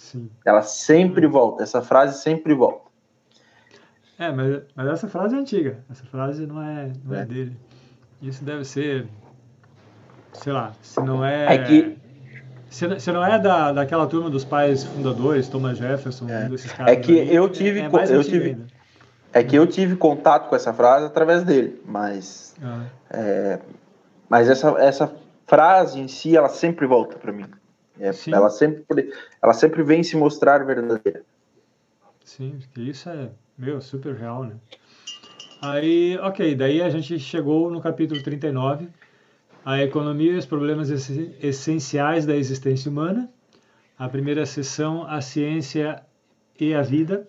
Sim. 0.00 0.30
Ela 0.46 0.62
sempre 0.62 1.26
volta, 1.26 1.62
essa 1.62 1.82
frase 1.82 2.20
sempre 2.22 2.54
volta. 2.54 2.90
É, 4.18 4.32
mas, 4.32 4.62
mas 4.74 4.88
essa 4.88 5.08
frase 5.08 5.36
é 5.36 5.38
antiga, 5.38 5.84
essa 5.90 6.04
frase 6.06 6.46
não 6.46 6.60
é, 6.62 6.90
não 7.04 7.14
é. 7.14 7.20
é 7.20 7.24
dele. 7.26 7.56
Isso 8.20 8.42
deve 8.42 8.64
ser, 8.64 9.06
sei 10.32 10.52
lá, 10.54 10.72
se 10.80 11.00
não 11.00 11.24
é... 11.24 11.54
é 11.54 11.58
que... 11.64 11.98
Se, 12.70 13.00
se 13.00 13.12
não 13.12 13.24
é 13.24 13.38
da, 13.38 13.72
daquela 13.72 14.06
turma 14.06 14.30
dos 14.30 14.44
pais 14.44 14.84
fundadores, 14.84 15.48
Thomas 15.48 15.76
Jefferson, 15.76 16.28
é. 16.28 16.46
um 16.46 16.50
desses 16.50 16.72
caras. 16.72 16.92
É 16.92 16.96
que 16.96 17.12
eu 17.12 17.48
tive, 17.48 17.80
é, 17.80 17.84
é 17.84 18.16
eu 18.16 18.24
tive, 18.24 18.48
ainda. 18.50 18.66
É 19.32 19.42
que 19.42 19.56
eu 19.56 19.66
tive 19.66 19.96
contato 19.96 20.48
com 20.48 20.56
essa 20.56 20.72
frase 20.72 21.06
através 21.06 21.42
dele, 21.42 21.82
mas 21.84 22.54
ah. 22.62 22.84
é, 23.10 23.58
mas 24.28 24.48
essa, 24.48 24.70
essa 24.78 25.12
frase 25.46 25.98
em 25.98 26.08
si 26.08 26.36
ela 26.36 26.48
sempre 26.48 26.86
volta 26.86 27.18
para 27.18 27.32
mim. 27.32 27.46
É, 28.00 28.10
ela 28.32 28.48
sempre 28.48 29.12
ela 29.42 29.52
sempre 29.52 29.82
vem 29.82 30.02
se 30.02 30.16
mostrar 30.16 30.64
verdadeira. 30.64 31.22
Sim, 32.24 32.58
isso 32.76 33.10
é 33.10 33.28
meu 33.58 33.80
super 33.80 34.14
real, 34.14 34.44
né? 34.44 34.56
Aí, 35.60 36.16
ok, 36.22 36.54
daí 36.54 36.80
a 36.80 36.88
gente 36.88 37.18
chegou 37.18 37.70
no 37.70 37.82
capítulo 37.82 38.22
39, 38.22 38.88
a 39.62 39.82
economia 39.82 40.32
e 40.32 40.36
os 40.36 40.46
problemas 40.46 40.88
essenciais 40.88 42.24
da 42.24 42.34
existência 42.34 42.90
humana. 42.90 43.28
A 43.98 44.08
primeira 44.08 44.46
sessão, 44.46 45.06
a 45.06 45.20
ciência 45.20 46.02
e 46.58 46.72
a 46.72 46.80
vida. 46.80 47.28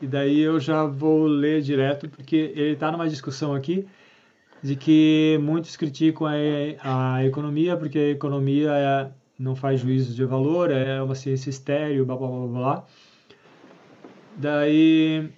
E 0.00 0.06
daí 0.06 0.40
eu 0.40 0.58
já 0.58 0.84
vou 0.84 1.26
ler 1.26 1.60
direto, 1.60 2.08
porque 2.08 2.54
ele 2.56 2.72
está 2.72 2.90
numa 2.90 3.06
discussão 3.06 3.54
aqui 3.54 3.86
de 4.62 4.76
que 4.76 5.38
muitos 5.42 5.76
criticam 5.76 6.26
a, 6.26 7.16
a 7.16 7.26
economia, 7.26 7.76
porque 7.76 7.98
a 7.98 8.10
economia 8.10 8.70
é, 8.70 9.10
não 9.38 9.54
faz 9.54 9.80
juízos 9.80 10.14
de 10.14 10.24
valor, 10.24 10.70
é 10.70 11.02
uma 11.02 11.14
ciência 11.14 11.50
estéreo, 11.50 12.04
blá 12.06 12.16
blá 12.16 12.28
blá 12.28 12.46
blá. 12.46 12.84
Daí. 14.36 15.30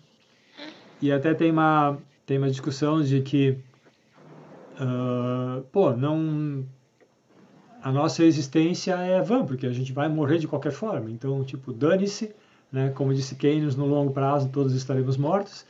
E 1.02 1.12
até 1.12 1.34
tem 1.34 1.50
uma, 1.50 1.98
tem 2.26 2.38
uma 2.38 2.50
discussão 2.50 3.02
de 3.02 3.20
que. 3.22 3.58
Uh, 4.80 5.62
pô, 5.72 5.92
não. 5.92 6.64
A 7.82 7.92
nossa 7.92 8.24
existência 8.24 8.94
é 8.94 9.20
vã, 9.20 9.44
porque 9.44 9.66
a 9.66 9.72
gente 9.72 9.92
vai 9.92 10.08
morrer 10.08 10.38
de 10.38 10.48
qualquer 10.48 10.72
forma. 10.72 11.10
Então, 11.10 11.44
tipo, 11.44 11.72
dane-se 11.72 12.34
né? 12.74 12.90
Como 12.90 13.14
disse 13.14 13.36
Keynes, 13.36 13.76
no 13.76 13.86
longo 13.86 14.12
prazo 14.12 14.48
todos 14.48 14.74
estaremos 14.74 15.16
mortos. 15.16 15.64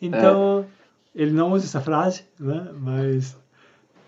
Então, 0.00 0.64
é. 1.14 1.22
ele 1.22 1.32
não 1.32 1.52
usa 1.52 1.66
essa 1.66 1.82
frase, 1.82 2.24
né? 2.40 2.72
Mas, 2.80 3.34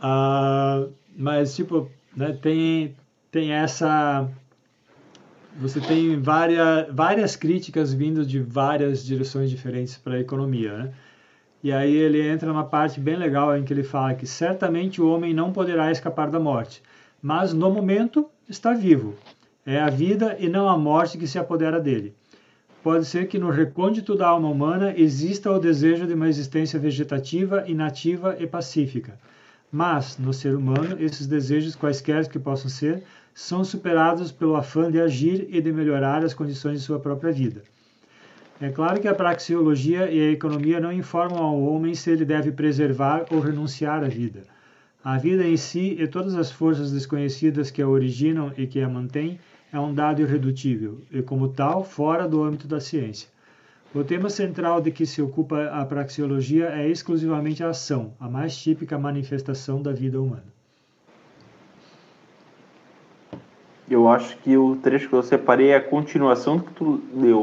uh, 0.00 0.90
mas 1.14 1.54
tipo, 1.54 1.90
né? 2.16 2.32
Tem 2.40 2.96
tem 3.30 3.52
essa 3.52 4.28
você 5.56 5.80
tem 5.80 6.20
várias, 6.20 6.86
várias 6.94 7.34
críticas 7.34 7.92
vindo 7.92 8.24
de 8.24 8.40
várias 8.40 9.04
direções 9.04 9.50
diferentes 9.50 9.96
para 9.96 10.14
a 10.14 10.20
economia, 10.20 10.76
né? 10.76 10.92
E 11.62 11.72
aí 11.72 11.96
ele 11.96 12.24
entra 12.24 12.46
numa 12.48 12.64
parte 12.64 13.00
bem 13.00 13.16
legal 13.16 13.56
em 13.56 13.64
que 13.64 13.72
ele 13.72 13.82
fala 13.82 14.14
que 14.14 14.26
certamente 14.26 15.02
o 15.02 15.10
homem 15.10 15.34
não 15.34 15.52
poderá 15.52 15.90
escapar 15.90 16.30
da 16.30 16.38
morte, 16.38 16.80
mas 17.20 17.52
no 17.52 17.70
momento 17.70 18.30
está 18.48 18.72
vivo. 18.72 19.16
É 19.66 19.80
a 19.80 19.90
vida 19.90 20.36
e 20.38 20.48
não 20.48 20.68
a 20.68 20.78
morte 20.78 21.18
que 21.18 21.26
se 21.26 21.38
apodera 21.38 21.80
dele 21.80 22.14
pode 22.82 23.04
ser 23.04 23.28
que 23.28 23.38
no 23.38 23.50
recôndito 23.50 24.16
da 24.16 24.28
alma 24.28 24.48
humana 24.48 24.94
exista 24.96 25.50
o 25.50 25.58
desejo 25.58 26.06
de 26.06 26.14
uma 26.14 26.28
existência 26.28 26.78
vegetativa, 26.78 27.64
inativa 27.68 28.36
e 28.38 28.46
pacífica. 28.46 29.18
Mas, 29.70 30.16
no 30.18 30.32
ser 30.32 30.54
humano, 30.54 30.96
esses 30.98 31.26
desejos, 31.26 31.76
quaisquer 31.76 32.26
que 32.28 32.38
possam 32.38 32.70
ser, 32.70 33.02
são 33.34 33.62
superados 33.62 34.32
pelo 34.32 34.56
afã 34.56 34.90
de 34.90 35.00
agir 35.00 35.46
e 35.50 35.60
de 35.60 35.72
melhorar 35.72 36.24
as 36.24 36.34
condições 36.34 36.80
de 36.80 36.86
sua 36.86 36.98
própria 36.98 37.30
vida. 37.30 37.62
É 38.60 38.70
claro 38.70 39.00
que 39.00 39.06
a 39.06 39.14
praxeologia 39.14 40.10
e 40.10 40.20
a 40.20 40.32
economia 40.32 40.80
não 40.80 40.92
informam 40.92 41.38
ao 41.44 41.62
homem 41.62 41.94
se 41.94 42.10
ele 42.10 42.24
deve 42.24 42.50
preservar 42.50 43.26
ou 43.30 43.38
renunciar 43.38 44.02
à 44.02 44.08
vida. 44.08 44.42
A 45.04 45.16
vida 45.16 45.46
em 45.46 45.56
si 45.56 45.96
e 46.00 46.08
todas 46.08 46.34
as 46.34 46.50
forças 46.50 46.90
desconhecidas 46.90 47.70
que 47.70 47.80
a 47.80 47.88
originam 47.88 48.52
e 48.58 48.66
que 48.66 48.80
a 48.80 48.88
mantêm 48.88 49.38
é 49.72 49.78
um 49.78 49.94
dado 49.94 50.22
irredutível 50.22 51.00
e, 51.12 51.22
como 51.22 51.48
tal, 51.48 51.84
fora 51.84 52.26
do 52.26 52.42
âmbito 52.42 52.66
da 52.66 52.80
ciência. 52.80 53.28
O 53.94 54.04
tema 54.04 54.28
central 54.28 54.82
de 54.82 54.90
que 54.90 55.06
se 55.06 55.22
ocupa 55.22 55.64
a 55.70 55.82
praxeologia 55.82 56.66
é 56.66 56.86
exclusivamente 56.86 57.64
a 57.64 57.70
ação, 57.70 58.12
a 58.20 58.28
mais 58.28 58.54
típica 58.54 58.98
manifestação 58.98 59.80
da 59.80 59.92
vida 59.92 60.20
humana. 60.20 60.44
Eu 63.90 64.06
acho 64.06 64.36
que 64.38 64.54
o 64.58 64.76
trecho 64.76 65.08
que 65.08 65.14
eu 65.14 65.22
separei 65.22 65.68
é 65.70 65.76
a 65.76 65.80
continuação 65.80 66.58
do 66.58 66.64
que 66.64 66.74
tu 66.74 67.00
leu, 67.14 67.42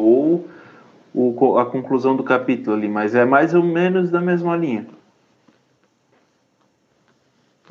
ou 1.16 1.58
a 1.58 1.66
conclusão 1.66 2.16
do 2.16 2.24
capítulo 2.24 2.76
ali, 2.76 2.88
mas 2.88 3.16
é 3.16 3.26
mais 3.26 3.56
ou 3.56 3.64
menos 3.64 4.12
da 4.12 4.22
mesma 4.22 4.56
linha. 4.56 4.86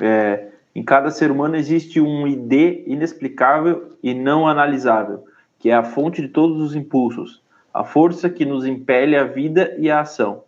É, 0.01 0.49
em 0.75 0.83
cada 0.83 1.09
ser 1.11 1.31
humano 1.31 1.55
existe 1.55 2.01
um 2.01 2.27
ID 2.27 2.83
inexplicável 2.85 3.95
e 4.03 4.13
não 4.13 4.45
analisável, 4.45 5.23
que 5.59 5.69
é 5.69 5.73
a 5.73 5.83
fonte 5.83 6.21
de 6.21 6.27
todos 6.27 6.61
os 6.61 6.75
impulsos, 6.75 7.44
a 7.75 7.83
força 7.83 8.29
que 8.29 8.45
nos 8.45 8.65
impele 8.65 9.17
a 9.17 9.25
vida 9.25 9.75
e 9.77 9.91
a 9.91 9.99
ação, 9.99 10.45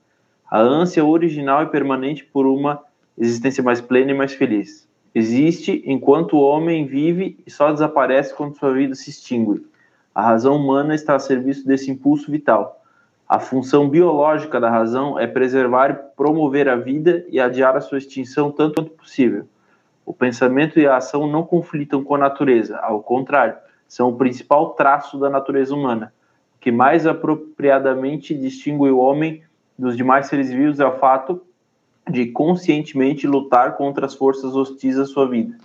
a 0.49 0.61
ânsia 0.61 1.03
original 1.03 1.61
e 1.61 1.65
permanente 1.65 2.23
por 2.23 2.45
uma 2.45 2.81
existência 3.17 3.61
mais 3.61 3.81
plena 3.81 4.11
e 4.11 4.13
mais 4.13 4.31
feliz. 4.31 4.87
Existe 5.13 5.83
enquanto 5.85 6.37
o 6.37 6.41
homem 6.41 6.85
vive 6.85 7.37
e 7.45 7.51
só 7.51 7.69
desaparece 7.69 8.33
quando 8.33 8.57
sua 8.57 8.71
vida 8.71 8.95
se 8.95 9.09
extingue. 9.09 9.67
A 10.15 10.21
razão 10.21 10.55
humana 10.55 10.95
está 10.95 11.15
a 11.15 11.19
serviço 11.19 11.67
desse 11.67 11.91
impulso 11.91 12.31
vital. 12.31 12.81
A 13.27 13.39
função 13.39 13.89
biológica 13.89 14.57
da 14.57 14.69
razão 14.69 15.19
é 15.19 15.27
preservar 15.27 15.91
e 15.91 16.15
promover 16.15 16.69
a 16.69 16.77
vida 16.77 17.25
e 17.27 17.41
adiar 17.41 17.75
a 17.75 17.81
sua 17.81 17.97
extinção 17.97 18.51
tanto 18.51 18.75
quanto 18.75 18.91
possível. 18.91 19.45
O 20.05 20.13
pensamento 20.13 20.79
e 20.79 20.87
a 20.87 20.95
ação 20.95 21.27
não 21.27 21.43
conflitam 21.43 22.01
com 22.05 22.15
a 22.15 22.19
natureza, 22.19 22.77
ao 22.77 23.03
contrário, 23.03 23.57
são 23.85 24.07
o 24.07 24.15
principal 24.15 24.69
traço 24.75 25.19
da 25.19 25.29
natureza 25.29 25.75
humana. 25.75 26.13
Que 26.59 26.71
mais 26.71 27.05
apropriadamente 27.05 28.33
distingue 28.33 28.89
o 28.89 28.99
homem 28.99 29.43
dos 29.77 29.95
demais 29.95 30.27
seres 30.27 30.49
vivos 30.49 30.79
é 30.79 30.85
o 30.85 30.97
fato 30.97 31.41
de 32.09 32.27
conscientemente 32.27 33.27
lutar 33.27 33.75
contra 33.75 34.05
as 34.05 34.15
forças 34.15 34.55
hostis 34.55 34.97
à 34.97 35.05
sua 35.05 35.27
vida. 35.29 35.57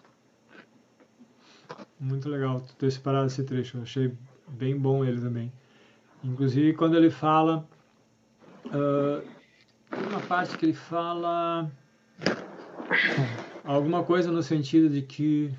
Muito 1.98 2.28
legal 2.28 2.60
ter 2.78 2.90
separado 2.90 3.27
esse 3.27 3.44
trecho, 3.44 3.78
eu 3.78 3.82
achei 3.82 4.12
bem 4.48 4.77
bom 4.77 5.05
ele 5.05 5.20
também. 5.20 5.52
Inclusive 6.24 6.74
quando 6.74 6.97
ele 6.97 7.10
fala, 7.10 7.66
uh, 8.66 9.23
uma 10.10 10.20
parte 10.20 10.59
que 10.59 10.66
ele 10.66 10.74
fala 10.74 11.70
alguma 13.64 14.02
coisa 14.02 14.31
no 14.31 14.43
sentido 14.43 14.89
de 14.89 15.02
que, 15.02 15.52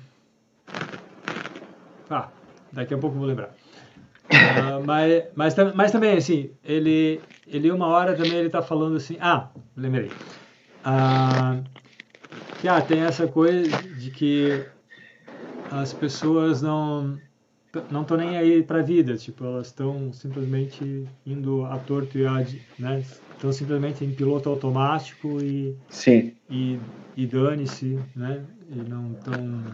ah, 2.10 2.28
daqui 2.72 2.94
a 2.94 2.98
pouco 2.98 3.16
eu 3.16 3.20
vou 3.20 3.28
lembrar. 3.28 3.54
Uh, 4.24 4.84
mas, 4.84 5.24
mas, 5.34 5.54
mas 5.74 5.92
também 5.92 6.16
assim, 6.16 6.50
ele, 6.64 7.20
ele 7.46 7.70
uma 7.70 7.86
hora 7.86 8.14
também 8.14 8.34
ele 8.34 8.46
está 8.46 8.62
falando 8.62 8.96
assim, 8.96 9.16
ah, 9.20 9.48
lembrei 9.76 10.10
ah, 10.84 11.60
que 12.60 12.68
ah, 12.68 12.80
tem 12.80 13.00
essa 13.00 13.26
coisa 13.26 13.82
de 13.94 14.10
que 14.10 14.64
as 15.70 15.92
pessoas 15.92 16.60
não 16.60 17.18
não 17.90 18.02
estão 18.02 18.16
nem 18.16 18.36
aí 18.36 18.62
para 18.62 18.78
a 18.78 18.82
vida, 18.82 19.16
tipo, 19.16 19.44
elas 19.44 19.66
estão 19.66 20.12
simplesmente 20.12 21.08
indo 21.26 21.64
a 21.64 21.76
torto 21.76 22.16
e 22.16 22.24
ad, 22.24 22.62
né? 22.78 23.02
Estão 23.32 23.52
simplesmente 23.52 24.04
em 24.04 24.12
piloto 24.12 24.48
automático 24.48 25.42
e 25.42 25.76
Sim. 25.88 26.34
e, 26.48 26.78
e 27.16 27.26
dane-se, 27.26 27.98
né? 28.14 28.44
E 28.70 28.76
não 28.76 29.10
estão 29.12 29.64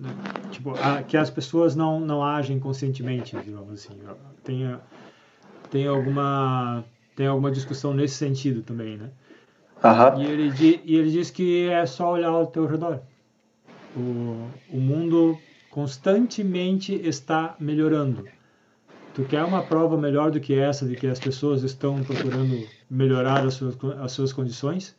né? 0.00 0.10
tipo, 0.50 0.70
a, 0.70 1.02
que 1.02 1.16
as 1.16 1.30
pessoas 1.30 1.76
não 1.76 2.00
não 2.00 2.24
agem 2.24 2.58
conscientemente, 2.58 3.36
digamos 3.36 3.72
assim. 3.72 3.98
Tem 4.42 4.76
tem 5.70 5.86
alguma 5.86 6.84
tem 7.14 7.26
alguma 7.26 7.50
discussão 7.50 7.92
nesse 7.92 8.14
sentido 8.14 8.62
também, 8.62 8.96
né? 8.96 9.10
Uhum. 9.82 10.22
E, 10.22 10.26
ele, 10.26 10.80
e 10.84 10.96
ele 10.96 11.10
diz 11.10 11.30
que 11.30 11.68
é 11.68 11.84
só 11.86 12.12
olhar 12.12 12.28
ao 12.28 12.46
teu 12.46 12.66
redor. 12.66 13.00
O, 13.96 14.48
o 14.70 14.80
mundo 14.80 15.38
constantemente 15.70 16.94
está 16.94 17.54
melhorando. 17.58 18.26
Tu 19.14 19.24
quer 19.24 19.42
uma 19.42 19.62
prova 19.62 19.96
melhor 19.96 20.30
do 20.30 20.40
que 20.40 20.54
essa, 20.54 20.86
de 20.86 20.96
que 20.96 21.06
as 21.06 21.18
pessoas 21.18 21.62
estão 21.62 22.02
procurando 22.02 22.66
melhorar 22.88 23.44
as 23.44 23.54
suas, 23.54 23.76
as 24.00 24.12
suas 24.12 24.32
condições? 24.32 24.94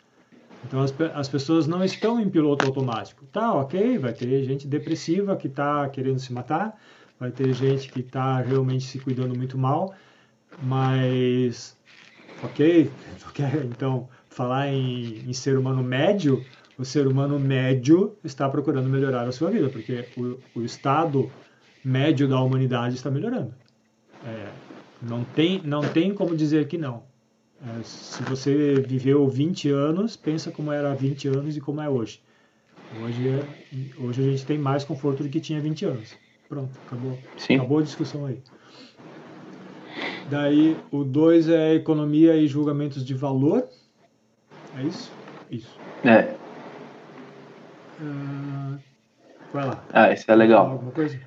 Então 0.64 0.82
as, 0.82 0.94
as 1.14 1.28
pessoas 1.30 1.68
não 1.68 1.84
estão 1.84 2.20
em 2.20 2.30
piloto 2.30 2.66
automático. 2.66 3.26
Tá, 3.28 3.54
ok, 3.54 3.98
vai 3.98 4.14
ter 4.14 4.44
gente 4.44 4.68
depressiva 4.68 5.36
que 5.36 5.48
está 5.48 5.88
querendo 5.90 6.20
se 6.20 6.32
matar, 6.32 6.80
vai 7.20 7.32
ter 7.32 7.54
gente 7.54 7.92
que 7.92 8.02
está 8.02 8.40
realmente 8.42 8.86
se 8.86 9.00
cuidando 9.00 9.36
muito 9.36 9.58
mal, 9.58 9.94
mas 10.62 11.78
ok, 12.44 12.92
então 13.66 14.10
falar 14.30 14.68
em, 14.70 15.30
em 15.30 15.34
ser 15.34 15.58
humano 15.58 15.84
médio, 15.84 16.46
o 16.78 16.86
ser 16.86 17.08
humano 17.08 17.40
médio 17.40 18.18
está 18.24 18.50
procurando 18.50 18.90
melhorar 18.90 19.28
a 19.28 19.32
sua 19.32 19.52
vida, 19.52 19.70
porque 19.70 20.10
o, 20.18 20.40
o 20.60 20.64
estado 20.64 21.32
médio 21.84 22.28
da 22.28 22.40
humanidade 22.42 22.96
está 22.96 23.10
melhorando. 23.12 23.54
É, 24.24 24.52
não, 25.02 25.24
tem, 25.24 25.62
não 25.64 25.82
tem 25.82 26.14
como 26.14 26.36
dizer 26.36 26.68
que 26.68 26.78
não. 26.78 27.11
É, 27.64 27.84
se 27.84 28.24
você 28.24 28.76
viveu 28.82 29.28
20 29.28 29.70
anos, 29.70 30.18
pensa 30.18 30.52
como 30.52 30.72
era 30.72 30.92
há 30.92 30.96
20 30.96 31.28
anos 31.28 31.56
e 31.56 31.62
como 31.62 31.80
é 31.80 31.88
hoje. 31.88 32.22
Hoje, 33.04 33.30
é, 33.30 34.02
hoje 34.02 34.22
a 34.22 34.32
gente 34.32 34.46
tem 34.46 34.58
mais 34.58 34.84
conforto 34.84 35.22
do 35.24 35.30
que 35.30 35.40
tinha 35.40 35.62
20 35.62 35.86
anos. 35.86 36.18
Pronto, 36.50 36.72
acabou. 36.88 37.18
Sim. 37.38 37.56
Acabou 37.56 37.80
a 37.80 37.84
discussão 37.84 38.26
aí. 38.26 38.42
Daí, 40.30 40.78
o 40.92 41.04
2 41.04 41.50
é 41.50 41.76
economia 41.76 42.36
e 42.36 42.48
julgamentos 42.48 43.06
de 43.06 43.14
valor. 43.14 43.68
É 44.78 44.84
isso? 44.84 45.12
Isso. 45.50 45.80
É. 46.04 46.34
Uh, 48.02 48.80
vai 49.54 49.68
lá. 49.68 49.84
Ah, 49.94 50.12
isso 50.12 50.30
é 50.32 50.36
legal. 50.36 50.72
Alguma 50.72 50.92
coisa? 50.92 51.20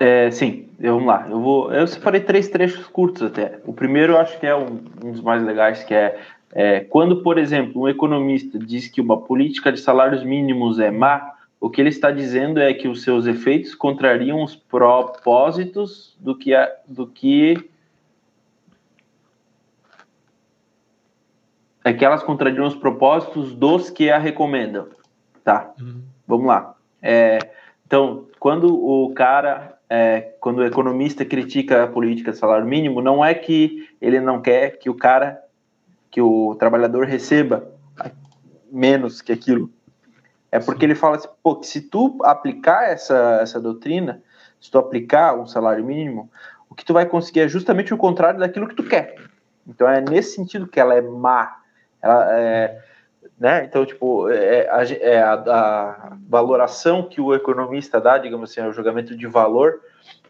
É, 0.00 0.30
sim, 0.30 0.66
vamos 0.80 1.04
lá. 1.04 1.26
Eu 1.28 1.40
vou. 1.42 1.70
Eu 1.70 1.86
separei 1.86 2.22
três 2.22 2.48
trechos 2.48 2.86
curtos 2.86 3.22
até. 3.22 3.60
O 3.66 3.72
primeiro 3.74 4.14
eu 4.14 4.18
acho 4.18 4.40
que 4.40 4.46
é 4.46 4.56
um, 4.56 4.80
um 5.04 5.12
dos 5.12 5.20
mais 5.20 5.44
legais, 5.44 5.84
que 5.84 5.92
é, 5.92 6.18
é, 6.52 6.80
quando, 6.80 7.22
por 7.22 7.36
exemplo, 7.36 7.82
um 7.82 7.88
economista 7.88 8.58
diz 8.58 8.88
que 8.88 8.98
uma 8.98 9.20
política 9.20 9.70
de 9.70 9.78
salários 9.78 10.24
mínimos 10.24 10.78
é 10.78 10.90
má, 10.90 11.34
o 11.60 11.68
que 11.68 11.82
ele 11.82 11.90
está 11.90 12.10
dizendo 12.10 12.58
é 12.58 12.72
que 12.72 12.88
os 12.88 13.02
seus 13.02 13.26
efeitos 13.26 13.74
contrariam 13.74 14.42
os 14.42 14.56
propósitos 14.56 16.16
do 16.18 16.34
que, 16.34 16.54
a, 16.54 16.72
do 16.88 17.06
que 17.06 17.68
é 21.84 21.92
que 21.92 22.06
elas 22.06 22.22
contrariam 22.22 22.66
os 22.66 22.74
propósitos 22.74 23.54
dos 23.54 23.90
que 23.90 24.10
a 24.10 24.16
recomendam. 24.16 24.88
Tá, 25.44 25.74
uhum. 25.78 26.02
vamos 26.26 26.46
lá. 26.46 26.74
É, 27.02 27.38
então, 27.86 28.26
quando 28.38 28.74
o 28.74 29.12
cara, 29.12 29.78
é, 29.92 30.34
quando 30.38 30.58
o 30.58 30.64
economista 30.64 31.24
critica 31.24 31.82
a 31.82 31.88
política 31.88 32.30
de 32.30 32.38
salário 32.38 32.64
mínimo, 32.64 33.02
não 33.02 33.24
é 33.24 33.34
que 33.34 33.88
ele 34.00 34.20
não 34.20 34.40
quer 34.40 34.78
que 34.78 34.88
o 34.88 34.94
cara, 34.94 35.42
que 36.08 36.20
o 36.20 36.54
trabalhador 36.54 37.06
receba 37.06 37.68
menos 38.70 39.20
que 39.20 39.32
aquilo. 39.32 39.68
É 40.52 40.60
porque 40.60 40.84
ele 40.84 40.94
fala 40.94 41.16
assim, 41.16 41.28
pô, 41.42 41.56
que 41.56 41.66
se 41.66 41.80
tu 41.80 42.18
aplicar 42.22 42.88
essa, 42.88 43.40
essa 43.42 43.60
doutrina, 43.60 44.22
se 44.60 44.70
tu 44.70 44.78
aplicar 44.78 45.36
um 45.36 45.46
salário 45.46 45.84
mínimo, 45.84 46.30
o 46.68 46.74
que 46.74 46.84
tu 46.84 46.92
vai 46.92 47.04
conseguir 47.04 47.40
é 47.40 47.48
justamente 47.48 47.92
o 47.92 47.98
contrário 47.98 48.38
daquilo 48.38 48.68
que 48.68 48.76
tu 48.76 48.84
quer. 48.84 49.16
Então 49.66 49.88
é 49.88 50.00
nesse 50.00 50.36
sentido 50.36 50.68
que 50.68 50.78
ela 50.78 50.94
é 50.94 51.00
má, 51.00 51.56
ela, 52.00 52.38
é, 52.38 52.80
né? 53.38 53.64
Então, 53.64 53.84
tipo, 53.86 54.28
é, 54.28 54.68
a, 54.68 54.82
é 54.84 55.22
a, 55.22 55.32
a, 55.32 56.16
valoração 56.28 57.08
que 57.08 57.20
o 57.20 57.34
economista 57.34 58.00
dá, 58.00 58.18
digamos 58.18 58.50
assim, 58.50 58.66
o 58.66 58.72
julgamento 58.72 59.16
de 59.16 59.26
valor, 59.26 59.80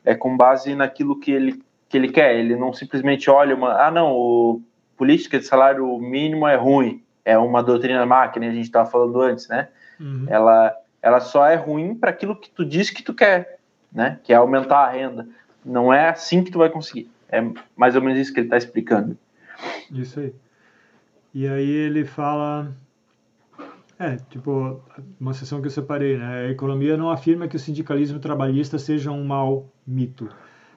é 0.04 0.14
com 0.14 0.36
base 0.36 0.74
naquilo 0.74 1.18
que 1.18 1.30
ele, 1.30 1.62
que 1.88 1.96
ele 1.96 2.08
quer. 2.08 2.36
Ele 2.36 2.56
não 2.56 2.72
simplesmente 2.72 3.28
olha 3.28 3.54
uma. 3.54 3.74
Ah, 3.74 3.90
não, 3.90 4.12
o 4.12 4.62
política 4.96 5.38
de 5.38 5.46
salário 5.46 5.98
mínimo 5.98 6.46
é 6.46 6.56
ruim, 6.56 7.02
é 7.24 7.36
uma 7.38 7.62
doutrina 7.62 8.04
máquina, 8.04 8.46
a 8.46 8.52
gente 8.52 8.64
estava 8.64 8.90
falando 8.90 9.20
antes, 9.20 9.48
né? 9.48 9.68
Uhum. 9.98 10.26
Ela, 10.28 10.76
ela 11.02 11.20
só 11.20 11.46
é 11.46 11.54
ruim 11.54 11.94
para 11.94 12.10
aquilo 12.10 12.36
que 12.36 12.50
tu 12.50 12.64
diz 12.64 12.90
que 12.90 13.02
tu 13.02 13.14
quer, 13.14 13.58
né? 13.92 14.18
Que 14.22 14.32
é 14.32 14.36
aumentar 14.36 14.84
a 14.84 14.90
renda. 14.90 15.26
Não 15.64 15.92
é 15.92 16.08
assim 16.10 16.44
que 16.44 16.50
tu 16.50 16.58
vai 16.58 16.70
conseguir. 16.70 17.10
É 17.28 17.42
mais 17.76 17.96
ou 17.96 18.02
menos 18.02 18.18
isso 18.18 18.32
que 18.32 18.40
ele 18.40 18.46
está 18.46 18.56
explicando. 18.56 19.16
Isso 19.90 20.20
aí. 20.20 20.34
E 21.32 21.46
aí 21.46 21.70
ele 21.70 22.04
fala. 22.04 22.72
É, 23.98 24.16
tipo, 24.16 24.80
uma 25.20 25.34
sessão 25.34 25.60
que 25.60 25.66
eu 25.66 25.70
separei, 25.70 26.16
né? 26.16 26.46
A 26.46 26.50
economia 26.50 26.96
não 26.96 27.10
afirma 27.10 27.46
que 27.46 27.56
o 27.56 27.58
sindicalismo 27.58 28.18
trabalhista 28.18 28.78
seja 28.78 29.10
um 29.10 29.24
mau 29.24 29.70
mito. 29.86 30.28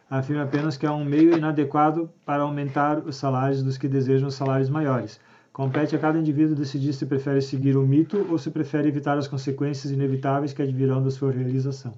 Afirma 0.10 0.44
apenas 0.44 0.76
que 0.76 0.86
é 0.86 0.92
um 0.92 1.06
meio 1.06 1.36
inadequado 1.36 2.10
para 2.26 2.44
aumentar 2.44 3.00
os 3.00 3.16
salários 3.16 3.64
dos 3.64 3.78
que 3.78 3.88
desejam 3.88 4.30
salários 4.30 4.70
maiores. 4.70 5.20
Compete 5.54 5.96
a 5.96 6.00
cada 6.00 6.20
indivíduo 6.20 6.56
decidir 6.56 6.94
se 6.94 7.06
prefere 7.06 7.42
seguir 7.42 7.78
o 7.78 7.82
mito 7.82 8.28
ou 8.30 8.38
se 8.38 8.52
prefere 8.52 8.90
evitar 8.90 9.18
as 9.18 9.28
consequências 9.28 9.92
inevitáveis 9.92 10.52
que 10.52 10.62
advirão 10.62 11.02
da 11.02 11.10
sua 11.10 11.32
realização. 11.32 11.94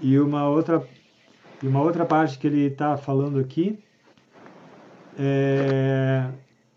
E 0.00 0.18
uma 0.18 0.48
outra, 0.48 0.86
uma 1.62 1.82
outra 1.82 2.06
parte 2.06 2.38
que 2.38 2.46
ele 2.46 2.66
está 2.66 2.96
falando 2.96 3.38
aqui 3.40 3.78
é 5.18 6.30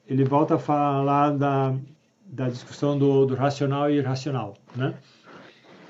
ele 0.10 0.24
volta 0.24 0.56
a 0.56 0.60
falar 0.60 1.32
da, 1.32 1.76
da 2.26 2.50
discussão 2.50 2.98
do, 2.98 3.28
do 3.28 3.36
racional 3.36 3.92
e 3.92 3.98
irracional, 3.98 4.56
né? 4.76 4.96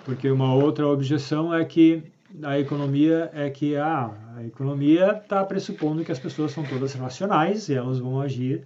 Porque 0.03 0.29
uma 0.29 0.53
outra 0.53 0.87
objeção 0.87 1.53
é 1.53 1.63
que 1.63 2.03
da 2.29 2.59
economia 2.59 3.31
é 3.33 3.49
que 3.49 3.75
ah, 3.75 4.11
a 4.37 4.43
economia 4.43 5.19
está 5.23 5.43
pressupondo 5.43 6.03
que 6.03 6.11
as 6.11 6.19
pessoas 6.19 6.51
são 6.51 6.63
todas 6.63 6.93
racionais 6.93 7.69
e 7.69 7.73
elas 7.73 7.99
vão 7.99 8.19
agir 8.19 8.63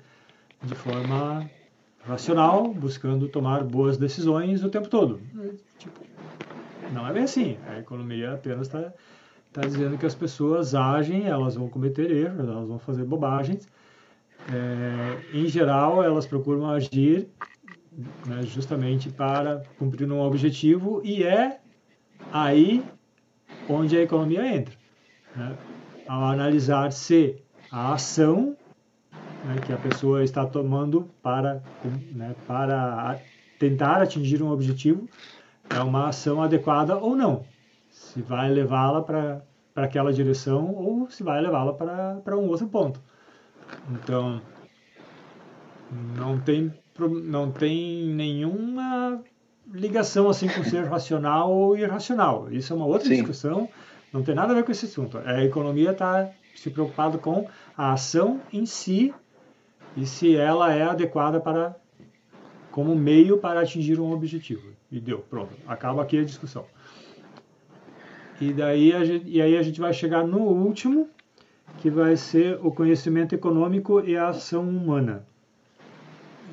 de 0.61 0.75
forma 0.75 1.49
racional, 2.05 2.73
buscando 2.73 3.27
tomar 3.27 3.63
boas 3.63 3.97
decisões 3.97 4.63
o 4.63 4.69
tempo 4.69 4.89
todo. 4.89 5.21
Tipo, 5.77 6.01
não 6.91 7.07
é 7.07 7.13
bem 7.13 7.23
assim. 7.23 7.57
A 7.67 7.79
economia 7.79 8.33
apenas 8.33 8.67
está 8.67 8.91
tá 9.51 9.61
dizendo 9.61 9.97
que 9.97 10.05
as 10.05 10.15
pessoas 10.15 10.75
agem, 10.75 11.25
elas 11.25 11.55
vão 11.55 11.69
cometer 11.69 12.11
erros, 12.11 12.39
elas 12.39 12.67
vão 12.67 12.79
fazer 12.79 13.03
bobagens. 13.03 13.67
É, 14.51 15.37
em 15.37 15.47
geral, 15.47 16.03
elas 16.03 16.25
procuram 16.25 16.69
agir 16.69 17.29
né, 18.25 18.43
justamente 18.43 19.09
para 19.09 19.63
cumprir 19.77 20.11
um 20.11 20.19
objetivo 20.19 21.01
e 21.03 21.23
é 21.23 21.59
aí 22.31 22.83
onde 23.69 23.95
a 23.97 24.01
economia 24.01 24.45
entra. 24.45 24.75
Né? 25.35 25.55
Ao 26.07 26.23
analisar 26.25 26.91
se 26.91 27.41
a 27.71 27.93
ação 27.93 28.55
né, 29.45 29.55
que 29.65 29.71
a 29.71 29.77
pessoa 29.77 30.23
está 30.23 30.45
tomando 30.45 31.09
para, 31.21 31.61
né, 32.11 32.35
para 32.45 33.19
tentar 33.59 34.01
atingir 34.01 34.41
um 34.41 34.51
objetivo 34.51 35.07
é 35.69 35.79
uma 35.79 36.09
ação 36.09 36.41
adequada 36.41 36.97
ou 36.97 37.15
não. 37.15 37.45
Se 37.89 38.21
vai 38.21 38.49
levá-la 38.49 39.01
para 39.01 39.41
aquela 39.75 40.11
direção 40.11 40.73
ou 40.73 41.09
se 41.09 41.23
vai 41.23 41.41
levá-la 41.41 41.73
para 41.73 42.37
um 42.37 42.47
outro 42.47 42.67
ponto. 42.67 42.99
Então, 43.91 44.41
não 46.17 46.39
tem, 46.39 46.73
não 47.23 47.51
tem 47.51 48.05
nenhuma 48.07 49.21
ligação 49.71 50.29
assim 50.29 50.47
com 50.47 50.63
ser 50.63 50.85
racional 50.85 51.51
ou 51.51 51.77
irracional. 51.77 52.51
Isso 52.51 52.73
é 52.73 52.75
uma 52.75 52.85
outra 52.85 53.07
Sim. 53.07 53.15
discussão, 53.15 53.69
não 54.11 54.23
tem 54.23 54.35
nada 54.35 54.51
a 54.53 54.55
ver 54.55 54.63
com 54.63 54.71
esse 54.71 54.85
assunto. 54.85 55.17
A 55.19 55.43
economia 55.43 55.91
está 55.91 56.29
se 56.55 56.69
preocupado 56.69 57.17
com 57.17 57.47
a 57.77 57.93
ação 57.93 58.41
em 58.51 58.65
si 58.65 59.13
e 59.95 60.05
se 60.05 60.35
ela 60.35 60.73
é 60.73 60.83
adequada 60.83 61.39
para 61.39 61.75
como 62.71 62.95
meio 62.95 63.37
para 63.37 63.61
atingir 63.61 63.99
um 63.99 64.11
objetivo. 64.11 64.67
E 64.91 64.99
deu, 64.99 65.19
pronto. 65.19 65.53
Acaba 65.67 66.01
aqui 66.01 66.17
a 66.17 66.23
discussão. 66.23 66.65
E 68.41 68.51
daí 68.51 68.91
a 68.93 69.05
gente, 69.05 69.29
e 69.29 69.41
aí 69.41 69.55
a 69.55 69.61
gente 69.61 69.79
vai 69.79 69.93
chegar 69.93 70.25
no 70.25 70.39
último, 70.39 71.07
que 71.79 71.89
vai 71.89 72.15
ser 72.15 72.59
o 72.61 72.71
conhecimento 72.71 73.33
econômico 73.35 74.01
e 74.01 74.15
a 74.15 74.29
ação 74.29 74.67
humana. 74.67 75.25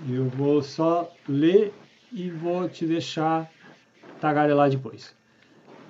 Eu 0.08 0.24
vou 0.24 0.62
só 0.62 1.10
ler 1.28 1.72
e 2.12 2.30
vou 2.30 2.68
te 2.68 2.86
deixar 2.86 3.50
tagarelar 4.20 4.70
depois. 4.70 5.14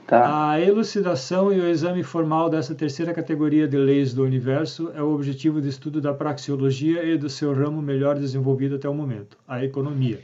Tá. 0.06 0.50
A 0.50 0.60
elucidação 0.60 1.52
e 1.52 1.60
o 1.60 1.68
exame 1.68 2.02
formal 2.02 2.50
dessa 2.50 2.74
terceira 2.74 3.14
categoria 3.14 3.68
de 3.68 3.76
leis 3.76 4.12
do 4.12 4.24
universo 4.24 4.90
é 4.94 5.00
o 5.00 5.14
objetivo 5.14 5.60
de 5.60 5.68
estudo 5.68 6.00
da 6.00 6.12
praxeologia 6.12 7.04
e 7.04 7.16
do 7.16 7.30
seu 7.30 7.54
ramo 7.54 7.80
melhor 7.80 8.18
desenvolvido 8.18 8.74
até 8.74 8.88
o 8.88 8.94
momento, 8.94 9.38
a 9.46 9.64
economia. 9.64 10.20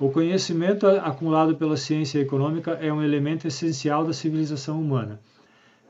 O 0.00 0.08
conhecimento 0.08 0.86
acumulado 0.86 1.54
pela 1.54 1.76
ciência 1.76 2.18
econômica 2.18 2.72
é 2.80 2.90
um 2.90 3.02
elemento 3.02 3.46
essencial 3.46 4.06
da 4.06 4.14
civilização 4.14 4.80
humana. 4.80 5.20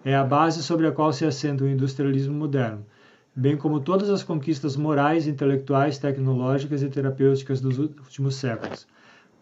É 0.05 0.16
a 0.16 0.24
base 0.24 0.65
sobre 0.65 0.89
a 0.89 0.93
qual 0.93 1.12
se 1.12 1.24
assenta 1.24 1.62
o 1.62 1.69
industrialismo 1.69 2.35
moderno, 2.35 2.85
bem 3.37 3.57
como 3.57 3.79
todas 3.79 4.11
as 4.11 4.24
conquistas 4.24 4.77
morais, 4.77 5.29
intelectuais, 5.29 5.97
tecnológicas 5.97 6.83
e 6.83 6.89
terapêuticas 6.89 7.61
dos 7.61 7.79
últimos 7.79 8.35
séculos. 8.35 8.85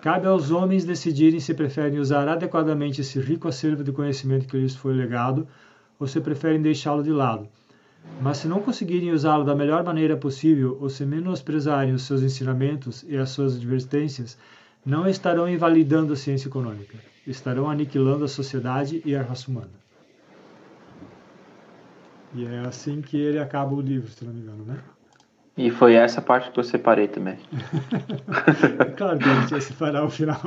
Cabe 0.00 0.26
aos 0.26 0.50
homens 0.50 0.84
decidirem 0.84 1.40
se 1.40 1.54
preferem 1.54 1.98
usar 1.98 2.28
adequadamente 2.28 3.00
esse 3.00 3.18
rico 3.18 3.48
acervo 3.48 3.82
de 3.82 3.90
conhecimento 3.90 4.46
que 4.46 4.58
lhes 4.58 4.76
foi 4.76 4.92
legado 4.94 5.48
ou 5.98 6.06
se 6.06 6.20
preferem 6.20 6.60
deixá-lo 6.60 7.02
de 7.02 7.10
lado. 7.10 7.48
Mas 8.20 8.38
se 8.38 8.48
não 8.48 8.60
conseguirem 8.60 9.12
usá-lo 9.12 9.44
da 9.44 9.54
melhor 9.54 9.82
maneira 9.82 10.16
possível 10.16 10.76
ou 10.80 10.90
se 10.90 11.06
menosprezarem 11.06 11.94
os 11.94 12.02
seus 12.02 12.22
ensinamentos 12.22 13.02
e 13.08 13.16
as 13.16 13.30
suas 13.30 13.56
advertências, 13.56 14.36
não 14.84 15.08
estarão 15.08 15.48
invalidando 15.48 16.12
a 16.12 16.16
ciência 16.16 16.48
econômica, 16.48 16.96
estarão 17.26 17.68
aniquilando 17.68 18.24
a 18.24 18.28
sociedade 18.28 19.02
e 19.04 19.14
a 19.16 19.22
raça 19.22 19.50
humana. 19.50 19.80
E 22.34 22.46
é 22.46 22.60
assim 22.60 23.00
que 23.00 23.16
ele 23.16 23.38
acaba 23.38 23.74
o 23.74 23.80
livro, 23.80 24.10
se 24.10 24.24
não 24.24 24.32
me 24.32 24.40
engano, 24.40 24.64
né? 24.64 24.78
E 25.56 25.70
foi 25.70 25.94
essa 25.94 26.22
parte 26.22 26.50
que 26.50 26.58
eu 26.58 26.64
separei 26.64 27.08
também. 27.08 27.38
claro 28.96 29.18
que 29.18 29.28
a 29.28 29.40
gente 29.40 29.54
ia 29.54 29.60
separar 29.60 30.04
o 30.04 30.10
final. 30.10 30.40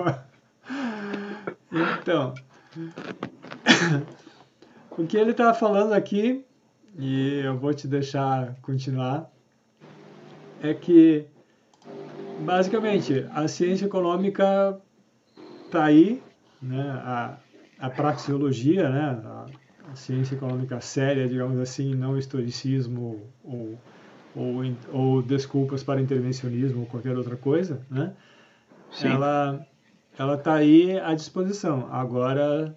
então, 1.72 2.34
o 4.97 5.05
que 5.05 5.18
ele 5.18 5.31
está 5.31 5.53
falando 5.53 5.93
aqui, 5.93 6.45
e 6.97 7.41
eu 7.43 7.57
vou 7.57 7.73
te 7.73 7.88
deixar 7.88 8.55
continuar, 8.61 9.30
é 10.61 10.73
que, 10.73 11.26
basicamente, 12.39 13.27
a 13.34 13.47
ciência 13.47 13.85
econômica 13.85 14.80
está 15.65 15.84
aí, 15.84 16.23
né? 16.61 16.89
a, 17.03 17.38
a 17.77 17.89
praxeologia, 17.89 18.89
né? 18.89 19.22
a, 19.26 19.45
ciência 19.95 20.36
econômica 20.36 20.80
séria, 20.82 21.28
digamos 21.28 21.60
assim, 21.60 21.94
não 21.95 22.18
historicismo 22.18 23.30
ou 23.44 23.78
ou, 24.36 24.64
ou 24.91 25.22
desculpas 25.22 25.84
para 25.84 26.02
intervencionismo 26.02 26.82
ou 26.82 26.86
qualquer 26.88 27.15
outra 27.15 27.36
coisa, 27.36 27.86
né? 27.90 28.14
Sim. 28.91 29.10
Ela 29.10 29.65
ela 30.18 30.36
está 30.36 30.56
aí 30.56 30.99
à 30.99 31.14
disposição. 31.14 31.88
Agora 31.91 32.74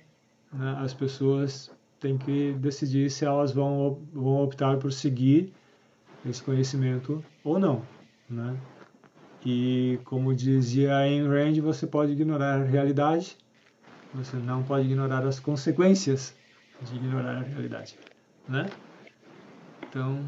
né, 0.53 0.77
as 0.81 0.95
pessoas 0.95 1.71
têm 2.01 2.17
que 2.17 2.53
decidir 2.53 3.11
se 3.11 3.25
elas 3.25 3.53
vão, 3.53 4.01
vão 4.13 4.43
optar 4.43 4.79
por 4.79 4.93
seguir 4.93 5.53
esse 6.29 6.43
conhecimento 6.43 7.25
ou 7.45 7.59
não, 7.59 7.83
né? 8.29 8.57
E 9.45 10.01
como 10.05 10.35
dizia 10.35 10.97
Ayn 10.97 11.29
Rand, 11.29 11.61
você 11.61 11.87
pode 11.87 12.13
ignorar 12.13 12.61
a 12.61 12.65
realidade, 12.65 13.37
você 14.13 14.37
não 14.37 14.63
pode 14.63 14.87
ignorar 14.87 15.25
as 15.25 15.39
consequências 15.39 16.35
de 16.83 16.97
ignorar 16.97 17.39
a 17.39 17.41
realidade, 17.41 17.99
né? 18.49 18.67
Então, 19.89 20.25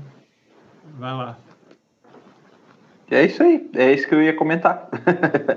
Vai 0.96 1.12
lá. 1.12 1.38
É 3.10 3.24
isso 3.24 3.42
aí, 3.42 3.70
é 3.74 3.92
isso 3.92 4.06
que 4.06 4.14
eu 4.14 4.22
ia 4.22 4.36
comentar. 4.36 4.88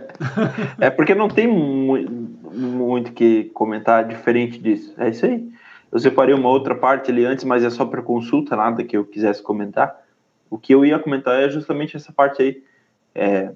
é 0.79 0.89
porque 0.89 1.13
não 1.13 1.27
tem 1.27 1.47
mu 1.47 1.97
muito 2.53 3.11
que 3.13 3.45
comentar 3.53 4.07
diferente 4.07 4.59
disso. 4.59 4.93
É 4.97 5.09
isso 5.09 5.25
aí. 5.25 5.51
Eu 5.91 5.99
separei 5.99 6.33
uma 6.33 6.49
outra 6.49 6.75
parte 6.75 7.11
ali 7.11 7.25
antes, 7.25 7.43
mas 7.43 7.63
é 7.63 7.69
só 7.69 7.85
para 7.85 8.01
consulta, 8.01 8.55
nada 8.55 8.83
que 8.83 8.95
eu 8.95 9.05
quisesse 9.05 9.41
comentar. 9.41 10.01
O 10.49 10.57
que 10.57 10.73
eu 10.73 10.85
ia 10.85 10.99
comentar 10.99 11.41
é 11.41 11.49
justamente 11.49 11.97
essa 11.97 12.11
parte 12.13 12.41
aí. 12.41 12.63
É, 13.13 13.51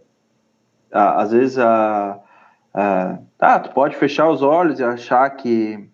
a, 0.91 1.21
às 1.21 1.31
vezes 1.31 1.57
a, 1.57 2.19
a, 2.73 3.19
ah, 3.39 3.59
tu 3.59 3.71
pode 3.71 3.95
fechar 3.95 4.29
os 4.29 4.41
olhos 4.41 4.79
e 4.79 4.83
achar 4.83 5.29
que 5.29 5.89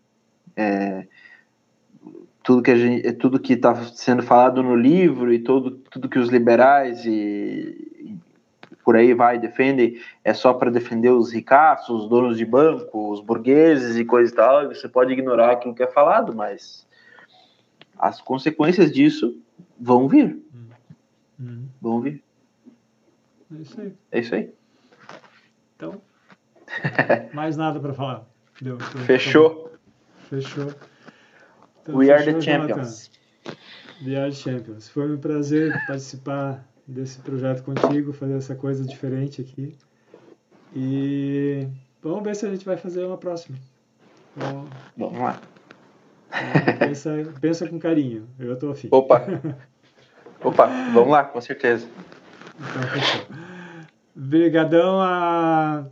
é, 0.56 1.06
tudo 2.44 2.62
que 2.62 2.72
a 2.72 2.76
gente, 2.76 3.14
tudo 3.14 3.40
que 3.40 3.54
está 3.54 3.76
sendo 3.86 4.24
falado 4.24 4.64
no 4.64 4.76
livro 4.76 5.34
e 5.34 5.40
todo, 5.40 5.72
tudo 5.72 6.10
que 6.10 6.20
os 6.20 6.30
liberais 6.30 7.06
e, 7.06 7.10
e 7.12 8.18
por 8.84 8.96
aí 8.96 9.14
vai 9.14 9.38
defendem 9.38 10.00
é 10.24 10.34
só 10.34 10.54
para 10.54 10.72
defender 10.72 11.10
os 11.10 11.32
ricaços, 11.32 12.04
os 12.04 12.10
donos 12.10 12.38
de 12.38 12.46
banco, 12.46 13.12
os 13.12 13.22
burgueses 13.22 13.96
e 13.96 14.06
coisa 14.06 14.32
e 14.32 14.36
tal. 14.36 14.68
Você 14.68 14.90
pode 14.90 15.14
ignorar 15.14 15.52
aquilo 15.52 15.76
que 15.76 15.84
é 15.84 15.88
falado, 15.88 16.36
mas 16.36 16.88
as 17.98 18.20
consequências 18.20 18.92
disso 18.92 19.40
vão 19.80 20.08
vir. 20.08 20.40
Hum. 21.40 21.66
Vão 21.80 22.02
vir. 22.02 22.24
É 23.52 23.62
isso 23.62 23.82
aí. 23.82 23.94
É 24.12 24.20
isso 24.20 24.36
aí. 24.36 24.54
Então, 25.76 26.02
mais 27.34 27.56
nada 27.58 27.80
para 27.80 27.94
falar. 27.94 28.24
Deu, 28.60 28.80
Fechou. 28.80 29.72
Fechou. 30.30 30.74
Então, 31.82 31.96
We 31.96 32.12
are 32.12 32.24
the 32.24 32.42
champions. 32.42 33.12
We 34.06 34.16
are 34.16 34.30
the 34.30 34.36
champions. 34.36 34.90
Foi 34.90 35.12
um 35.12 35.18
prazer 35.18 35.74
participar 35.88 36.66
desse 36.88 37.20
projeto 37.20 37.64
contigo, 37.64 38.14
fazer 38.14 38.38
essa 38.38 38.56
coisa 38.56 38.84
diferente 38.86 39.42
aqui. 39.42 39.76
E 40.76 41.68
vamos 42.02 42.24
ver 42.24 42.36
se 42.36 42.46
a 42.46 42.50
gente 42.50 42.66
vai 42.66 42.78
fazer 42.78 43.04
uma 43.04 43.18
próxima. 43.18 43.58
Então, 44.36 44.68
vamos 44.96 45.20
lá. 45.20 45.42
Pensa, 46.80 47.12
pensa 47.40 47.68
com 47.68 47.78
carinho. 47.78 48.28
Eu 48.40 48.54
estou 48.54 48.72
afim. 48.72 48.88
Opa! 48.92 49.26
Opa, 50.44 50.66
vamos 50.94 51.10
lá, 51.10 51.24
com 51.26 51.40
certeza. 51.40 51.88
Então, 52.56 52.84
fechou. 52.84 53.28
Obrigadão 54.16 55.02
a 55.02 55.86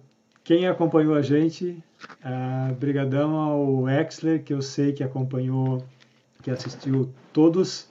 quem 0.44 0.68
acompanhou 0.68 1.16
a 1.16 1.22
gente. 1.22 1.84
Uh, 2.24 2.74
brigadão 2.76 3.36
ao 3.36 3.90
Exler, 3.90 4.44
que 4.44 4.54
eu 4.54 4.62
sei 4.62 4.94
que 4.94 5.04
acompanhou, 5.04 5.84
que 6.42 6.50
assistiu 6.50 7.14
todos 7.34 7.90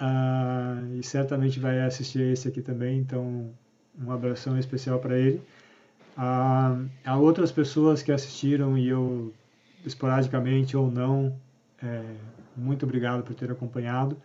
uh, 0.00 0.96
e 0.98 1.02
certamente 1.02 1.60
vai 1.60 1.80
assistir 1.80 2.20
esse 2.20 2.48
aqui 2.48 2.60
também, 2.60 2.98
então 2.98 3.50
um 4.00 4.10
abração 4.10 4.58
especial 4.58 4.98
para 4.98 5.18
ele. 5.18 5.40
Uh, 6.16 7.10
outras 7.20 7.52
pessoas 7.52 8.02
que 8.02 8.10
assistiram 8.10 8.76
e 8.76 8.88
eu 8.88 9.32
esporadicamente 9.84 10.76
ou 10.76 10.90
não, 10.90 11.36
é, 11.82 12.02
muito 12.56 12.84
obrigado 12.84 13.22
por 13.22 13.34
ter 13.34 13.50
acompanhado. 13.50 14.16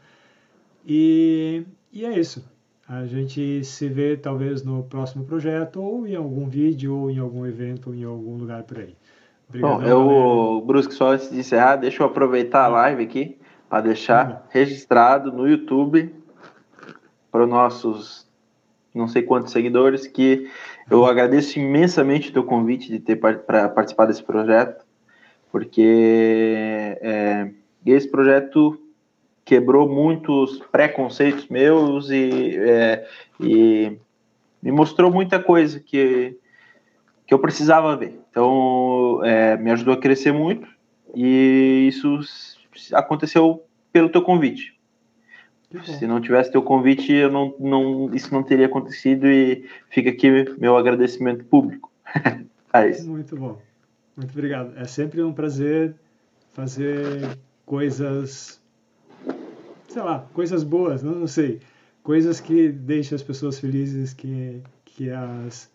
E, 0.85 1.65
e 1.91 2.05
é 2.05 2.17
isso. 2.17 2.47
A 2.87 3.05
gente 3.05 3.63
se 3.65 3.89
vê 3.89 4.15
talvez 4.15 4.63
no 4.63 4.83
próximo 4.83 5.25
projeto, 5.25 5.81
ou 5.81 6.07
em 6.07 6.15
algum 6.15 6.47
vídeo, 6.47 6.95
ou 6.95 7.11
em 7.11 7.19
algum 7.19 7.45
evento, 7.45 7.89
ou 7.89 7.95
em 7.95 8.05
algum 8.05 8.37
lugar 8.37 8.63
por 8.63 8.79
aí. 8.79 8.95
Obrigadão, 9.49 9.79
Bom, 9.79 9.85
eu, 9.85 10.65
Brusque, 10.65 10.93
só 10.93 11.11
antes 11.11 11.29
de 11.29 11.39
encerrar, 11.39 11.75
deixa 11.75 12.01
eu 12.01 12.07
aproveitar 12.07 12.63
a 12.63 12.67
live 12.67 13.03
aqui 13.03 13.37
para 13.69 13.81
deixar 13.81 14.47
registrado 14.49 15.31
no 15.31 15.47
YouTube 15.47 16.13
para 17.29 17.43
os 17.43 17.49
nossos 17.49 18.27
não 18.95 19.07
sei 19.07 19.21
quantos 19.21 19.51
seguidores 19.51 20.07
que 20.07 20.49
eu 20.89 21.05
agradeço 21.05 21.59
imensamente 21.59 22.29
o 22.29 22.33
teu 22.33 22.43
convite 22.43 22.89
de 22.89 22.99
ter 22.99 23.15
para 23.17 23.69
participar 23.69 24.05
desse 24.05 24.23
projeto, 24.23 24.83
porque 25.51 26.97
é, 27.01 27.51
esse 27.85 28.09
projeto 28.09 28.79
quebrou 29.47 29.87
muitos 29.87 30.59
preconceitos 30.69 31.47
meus 31.47 32.09
e, 32.09 32.57
é, 32.57 33.07
e 33.39 33.97
me 34.61 34.71
mostrou 34.73 35.09
muita 35.09 35.41
coisa 35.41 35.79
que, 35.79 36.37
que 37.25 37.33
eu 37.33 37.39
precisava 37.39 37.95
ver. 37.95 38.19
Então, 38.29 39.21
é, 39.23 39.55
me 39.55 39.71
ajudou 39.71 39.93
a 39.93 39.99
crescer 39.99 40.33
muito 40.33 40.67
e 41.15 41.87
isso 41.87 42.19
aconteceu 42.91 43.63
pelo 43.91 44.09
teu 44.09 44.21
convite. 44.21 44.77
Se 45.83 46.05
não 46.05 46.19
tivesse 46.19 46.51
teu 46.51 46.61
convite, 46.61 47.13
eu 47.13 47.31
não, 47.31 47.55
não, 47.57 48.13
isso 48.13 48.33
não 48.33 48.43
teria 48.43 48.65
acontecido 48.65 49.27
e 49.27 49.65
fica 49.89 50.09
aqui 50.09 50.29
meu 50.57 50.75
agradecimento 50.75 51.45
público. 51.45 51.89
é 52.73 52.89
isso. 52.89 53.09
Muito 53.09 53.35
bom. 53.37 53.61
Muito 54.15 54.31
obrigado. 54.31 54.77
É 54.77 54.83
sempre 54.85 55.23
um 55.23 55.31
prazer 55.31 55.95
fazer 56.53 57.37
coisas 57.65 58.61
sei 59.87 60.01
lá, 60.01 60.27
coisas 60.33 60.63
boas, 60.63 61.03
não, 61.03 61.15
não 61.15 61.27
sei, 61.27 61.59
coisas 62.03 62.39
que 62.39 62.69
deixem 62.69 63.15
as 63.15 63.23
pessoas 63.23 63.59
felizes, 63.59 64.13
que, 64.13 64.61
que, 64.85 65.09
as, 65.09 65.69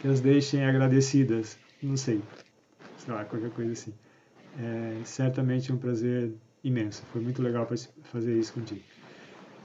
que 0.00 0.08
as 0.08 0.20
deixem 0.20 0.64
agradecidas, 0.64 1.58
não 1.82 1.96
sei, 1.96 2.20
sei 2.98 3.14
lá, 3.14 3.24
qualquer 3.24 3.50
coisa 3.50 3.72
assim. 3.72 3.94
É 4.58 5.00
certamente 5.04 5.72
um 5.72 5.78
prazer 5.78 6.32
imenso, 6.62 7.02
foi 7.12 7.22
muito 7.22 7.42
legal 7.42 7.66
fazer 8.04 8.38
isso 8.38 8.52
contigo. 8.52 8.82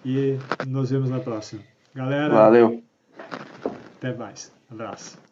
E 0.06 0.38
nos 0.66 0.90
vemos 0.90 1.10
na 1.10 1.20
próxima. 1.20 1.62
Galera, 1.94 2.34
valeu. 2.34 2.84
Até 3.98 4.14
mais. 4.14 4.52
Abraço. 4.70 5.27